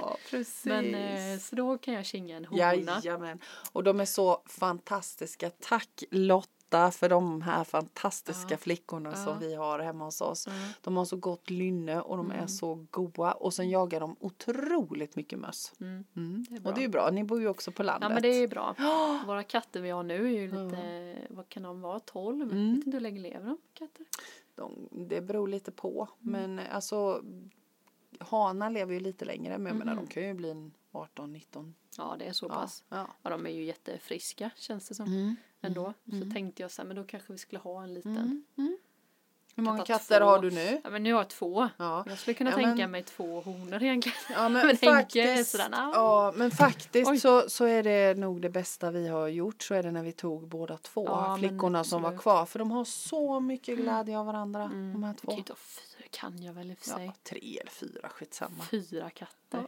Ja, 0.02 0.16
precis. 0.30 0.64
Men 0.64 0.94
eh, 0.94 1.38
så 1.40 1.56
då 1.56 1.78
kan 1.78 1.94
jag 1.94 2.04
kinga 2.04 2.36
en 2.36 2.44
hona. 2.44 2.58
Jajamän. 3.02 3.38
Och 3.72 3.84
de 3.84 4.00
är 4.00 4.04
så 4.04 4.42
fantastiska. 4.46 5.50
Tack 5.50 6.04
Lotta 6.10 6.50
för 6.70 7.08
de 7.08 7.42
här 7.42 7.64
fantastiska 7.64 8.48
Ja. 8.54 8.56
flickorna 8.58 9.10
Ja. 9.10 9.16
som 9.24 9.38
vi 9.38 9.54
har 9.54 9.78
hemma 9.78 10.04
hos 10.04 10.20
oss. 10.20 10.46
Mm. 10.46 10.58
De 10.80 10.96
har 10.96 11.04
så 11.04 11.16
gott 11.16 11.50
lynne 11.50 12.00
och 12.00 12.16
de 12.16 12.30
är 12.30 12.34
Mm. 12.34 12.48
så 12.48 12.86
goa. 12.90 13.32
Och 13.32 13.54
sen 13.54 13.70
jagar 13.70 14.00
de 14.00 14.16
otroligt 14.20 15.16
mycket 15.16 15.38
möss. 15.38 15.72
Mm. 15.80 16.04
Mm. 16.16 16.44
Det 16.50 16.56
är 16.56 16.66
och 16.66 16.74
det 16.74 16.80
är 16.80 16.82
ju 16.82 16.88
bra, 16.88 17.10
ni 17.10 17.24
bor 17.24 17.40
ju 17.40 17.48
också 17.48 17.70
på 17.72 17.82
landet. 17.82 18.08
Ja 18.08 18.14
men 18.14 18.22
det 18.22 18.28
är 18.28 18.48
bra. 18.48 18.74
Våra 19.26 19.42
katter 19.42 19.80
vi 19.80 19.90
har 19.90 20.02
nu 20.02 20.26
är 20.26 20.40
ju 20.40 20.46
lite, 20.46 21.16
vad 21.30 21.48
kan 21.48 21.62
de 21.62 21.80
vara, 21.80 22.00
12? 22.00 22.42
Mm. 22.42 22.74
Vet 22.74 22.86
inte 22.86 22.96
hur 22.96 23.00
länge 23.00 23.20
lever 23.20 23.46
de 23.46 23.58
katter? 23.74 24.06
de, 24.54 24.88
det 25.08 25.20
beror 25.20 25.48
lite 25.48 25.70
på. 25.70 26.08
Mm. 26.26 26.32
Men 26.54 26.66
alltså 26.72 27.22
hanar 28.18 28.70
lever 28.70 28.94
ju 28.94 29.00
lite 29.00 29.24
längre. 29.24 29.58
Men 29.58 29.66
jag 29.66 29.76
menar 29.76 29.92
Mhm. 29.94 30.04
de 30.04 30.10
kan 30.10 30.22
ju 30.22 30.34
bli 30.34 30.50
en 30.50 30.72
18-19. 30.96 31.72
Ja 31.96 32.16
det 32.18 32.24
är 32.24 32.32
så 32.32 32.48
pass. 32.48 32.84
Ja. 32.88 33.06
Ja 33.22 33.30
de 33.30 33.46
är 33.46 33.50
ju 33.50 33.64
jättefriska 33.64 34.50
känns 34.56 34.88
det 34.88 34.94
som 34.94 35.06
Mm. 35.06 35.36
ändå. 35.60 35.94
Så 36.10 36.16
Mm. 36.16 36.32
tänkte 36.34 36.62
jag 36.62 36.70
så 36.70 36.82
här, 36.82 36.86
men 36.86 36.96
då 36.96 37.04
kanske 37.04 37.32
vi 37.32 37.38
skulle 37.38 37.58
ha 37.60 37.82
en 37.82 37.94
liten. 37.94 38.16
Mm. 38.16 38.44
Mm. 38.58 38.76
Hur 39.58 39.62
många 39.62 39.84
katter 39.84 40.18
två. 40.20 40.26
har 40.26 40.38
du 40.38 40.50
nu? 40.50 40.80
Ja 40.84 40.90
men 40.90 41.02
nu 41.02 41.12
har 41.12 41.20
jag 41.20 41.28
två. 41.30 41.68
Ja. 41.76 42.04
Jag 42.08 42.18
skulle 42.18 42.34
kunna 42.34 42.50
Ja, 42.50 42.56
tänka 42.56 42.74
men- 42.74 42.90
mig 42.90 43.02
två 43.02 43.40
honor 43.40 43.82
egentligen. 43.82 44.18
Ja 44.30 44.48
Men 44.48 44.52
men, 44.66 44.76
faktiskt, 44.76 45.50
sådär, 45.50 45.68
ja, 45.72 46.32
men 46.36 46.50
faktiskt 46.50 47.10
Oj. 47.10 47.20
så, 47.20 47.48
så 47.50 47.64
är 47.64 47.82
det 47.82 48.14
nog 48.18 48.40
det 48.42 48.50
bästa 48.50 48.90
vi 48.90 49.08
har 49.08 49.28
gjort 49.28 49.62
så 49.62 49.74
är 49.74 49.82
det 49.82 49.90
när 49.90 50.02
vi 50.02 50.12
tog 50.12 50.48
båda 50.48 50.76
två 50.78 51.04
Ja, 51.06 51.36
flickorna 51.38 51.84
som 51.84 52.02
var 52.02 52.18
kvar 52.18 52.46
för 52.46 52.58
de 52.58 52.70
har 52.70 52.84
så 52.84 53.40
mycket 53.40 53.78
glädje 53.78 54.18
av 54.18 54.26
varandra 54.26 54.62
Mm. 54.64 54.92
de 54.92 55.02
här 55.02 55.14
två. 55.14 55.30
kan 55.36 55.44
fyra, 55.56 56.06
kan 56.10 56.42
jag 56.42 56.52
väl 56.52 56.70
i 56.70 56.74
och 56.74 56.78
för 56.78 56.84
sig. 56.90 57.04
Ja, 57.06 57.12
tre 57.22 57.58
eller 57.60 57.70
fyra, 57.70 58.08
skitsamma. 58.08 58.64
Fyra 58.70 59.10
katter. 59.10 59.64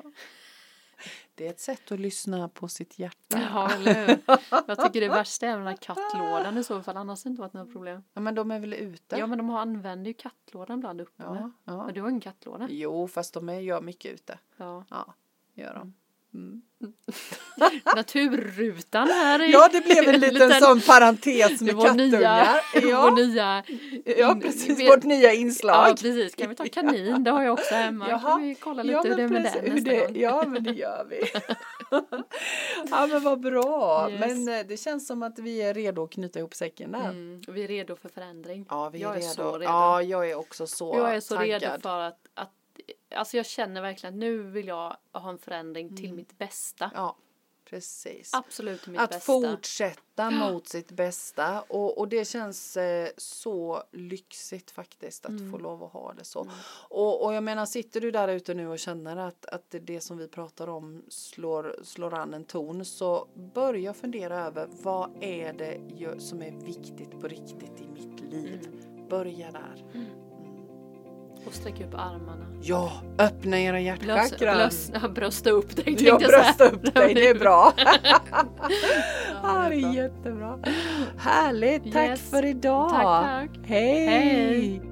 Det 1.34 1.46
är 1.46 1.50
ett 1.50 1.60
sätt 1.60 1.92
att 1.92 2.00
lyssna 2.00 2.48
på 2.48 2.68
sitt 2.68 2.98
hjärta. 2.98 3.40
Ja, 3.52 3.70
eller 3.72 4.06
hur? 4.06 4.18
Jag 4.66 4.78
tycker 4.84 5.00
det 5.00 5.08
värsta 5.08 5.46
är 5.46 5.56
den 5.58 5.66
här 5.66 5.76
kattlådan 5.76 6.58
i 6.58 6.64
så 6.64 6.82
fall, 6.82 6.96
annars 6.96 7.24
har 7.24 7.28
det 7.28 7.32
inte 7.32 7.40
varit 7.42 7.52
några 7.52 7.72
problem. 7.72 8.02
Ja, 8.12 8.20
men 8.20 8.34
de 8.34 8.50
är 8.50 8.58
väl 8.60 8.74
ute? 8.74 9.16
Ja, 9.18 9.26
men 9.26 9.38
de 9.38 9.48
har- 9.48 9.60
använder 9.60 10.08
ju 10.10 10.14
kattlådan 10.14 10.78
ibland 10.78 11.00
uppe 11.00 11.22
ja, 11.22 11.50
ja. 11.64 11.84
Men 11.86 11.94
du 11.94 12.00
har 12.02 12.08
ingen 12.08 12.20
kattlåda? 12.20 12.66
Jo, 12.70 13.08
fast 13.08 13.34
de 13.34 13.48
är, 13.48 13.60
gör 13.60 13.80
mycket 13.80 14.12
ute. 14.14 14.38
Ja. 14.56 14.84
Ja, 14.90 15.14
gör 15.54 15.72
de. 15.74 15.76
Mm. 15.82 15.94
Naturrutan 17.96 19.08
här 19.08 19.38
är 19.40 19.48
Ja, 19.52 19.68
det 19.72 19.80
blev 19.80 20.08
en 20.14 20.20
liten 20.34 20.50
sån 20.60 20.80
parentes 20.80 21.60
med 21.60 21.74
var 21.74 21.94
nya, 21.94 22.10
kattungar. 22.10 22.60
vår 22.82 22.90
Ja, 22.90 23.10
nya 23.14 23.62
ja, 24.18 24.38
precis. 24.42 24.88
Vårt 24.88 25.04
nya 25.04 25.32
inslag. 25.32 25.88
Ja 25.88 25.94
precis, 25.94 26.34
kan 26.34 26.48
vi 26.48 26.54
ta 26.54 26.64
kanin? 26.72 27.24
Det 27.24 27.30
har 27.30 27.42
jag 27.42 27.52
också 27.52 27.74
hemma. 27.74 28.08
Jaha. 28.10 28.20
Kan 28.20 28.42
vi 28.42 28.54
kolla 28.54 28.82
lite 28.82 28.92
Ja, 28.94 29.02
hur 29.02 29.16
det 29.16 29.22
är 29.22 29.28
med 29.28 29.42
precis, 29.42 29.62
den 29.62 29.74
nästa 29.74 29.90
det, 29.90 30.00
gång? 30.06 30.16
Ja, 30.16 30.44
men 30.46 30.64
det 30.64 30.72
gör 30.72 31.06
vi. 31.10 31.20
ja, 32.90 33.06
men 33.06 33.22
vad 33.22 33.40
bra. 33.40 34.08
Yes. 34.10 34.20
Men 34.20 34.48
eh, 34.58 34.66
det 34.68 34.76
känns 34.76 35.06
som 35.06 35.22
att 35.22 35.38
vi 35.38 35.62
är 35.62 35.74
redo 35.74 36.04
att 36.04 36.10
knyta 36.10 36.38
ihop 36.38 36.54
säcken 36.54 36.92
där. 36.92 37.08
Mm, 37.08 37.40
vi 37.48 37.64
är 37.64 37.68
redo 37.68 37.96
för 37.96 38.08
förändring. 38.08 38.66
Ja, 38.68 38.88
vi 38.90 38.98
är 38.98 39.02
Jag 39.02 39.16
är 39.16 39.20
redo. 39.20 39.32
så 39.32 39.52
redo. 39.52 39.64
Ja, 39.64 40.02
jag 40.02 40.30
är 40.30 40.34
också 40.34 40.66
så 40.66 40.94
jag 40.98 41.14
är 41.14 41.20
så 41.20 41.36
taggad. 41.36 41.62
redo 41.62 41.80
för 41.82 42.00
att 42.00 42.18
Alltså 43.10 43.36
jag 43.36 43.46
känner 43.46 43.80
verkligen 43.82 44.14
att 44.14 44.18
nu 44.20 44.42
vill 44.42 44.66
jag 44.68 44.96
ha 45.12 45.30
en 45.30 45.38
förändring 45.38 45.96
till 45.96 46.14
mitt 46.14 46.38
bästa. 46.38 46.90
Ja, 46.94 47.16
precis. 47.64 48.34
Absolut 48.34 48.86
mitt 48.86 49.00
Att 49.00 49.10
bästa. 49.10 49.24
fortsätta 49.32 50.30
mot 50.30 50.68
sitt 50.68 50.90
bästa 50.90 51.60
och, 51.68 51.98
och 51.98 52.08
det 52.08 52.24
känns 52.24 52.76
eh, 52.76 53.08
så 53.16 53.82
lyxigt 53.92 54.70
faktiskt 54.70 55.24
att 55.24 55.30
Mm. 55.30 55.50
få 55.52 55.58
lov 55.58 55.84
att 55.84 55.92
ha 55.92 56.12
det 56.12 56.24
så. 56.24 56.48
Och, 56.88 57.24
och 57.24 57.34
jag 57.34 57.42
menar 57.44 57.66
sitter 57.66 58.00
du 58.00 58.10
där 58.10 58.28
ute 58.28 58.54
nu 58.54 58.68
och 58.68 58.78
känner 58.78 59.16
att, 59.16 59.46
att 59.46 59.74
det 59.82 60.00
som 60.00 60.18
vi 60.18 60.28
pratar 60.28 60.68
om 60.68 61.02
slår, 61.08 61.76
slår 61.82 62.14
an 62.14 62.34
en 62.34 62.44
ton 62.44 62.84
så 62.84 63.28
börja 63.54 63.94
fundera 63.94 64.46
över 64.46 64.68
vad 64.82 65.10
är 65.20 65.52
det 65.52 65.80
som 66.20 66.42
är 66.42 66.50
viktigt 66.52 67.10
på 67.20 67.28
riktigt 67.28 67.80
i 67.80 67.88
mitt 67.88 68.20
liv. 68.20 68.68
Börja 69.10 69.50
där. 69.50 69.84
Och 71.48 71.54
sträcka 71.54 71.84
upp 71.84 71.94
armarna. 71.94 72.46
Ja, 72.62 72.92
öppna 73.18 73.58
era 73.60 73.72
Blös, 73.72 74.06
hjärtchakran. 74.30 74.56
blös, 74.56 74.90
ja, 75.02 75.08
brösta 75.08 75.50
upp 75.50 75.76
dig 75.76 75.84
tänkte 75.84 76.04
Ja, 76.04 76.18
jag 76.20 76.30
säga. 76.30 76.42
brösta 76.42 76.64
upp 76.68 76.94
dig, 76.94 77.14
det 77.14 77.28
är 77.28 77.34
bra. 77.34 77.72
Ja, 77.76 77.94
Ja, 79.42 79.66
det 79.68 79.74
är 79.74 79.92
jättebra. 80.02 80.58
Härligt, 81.18 81.92
tack 81.92 82.08
Yes. 82.08 82.30
för 82.30 82.44
idag. 82.44 82.90
Tack, 82.90 83.02
tack. 83.02 83.50
Hej. 83.66 84.06
Hej. 84.06 84.82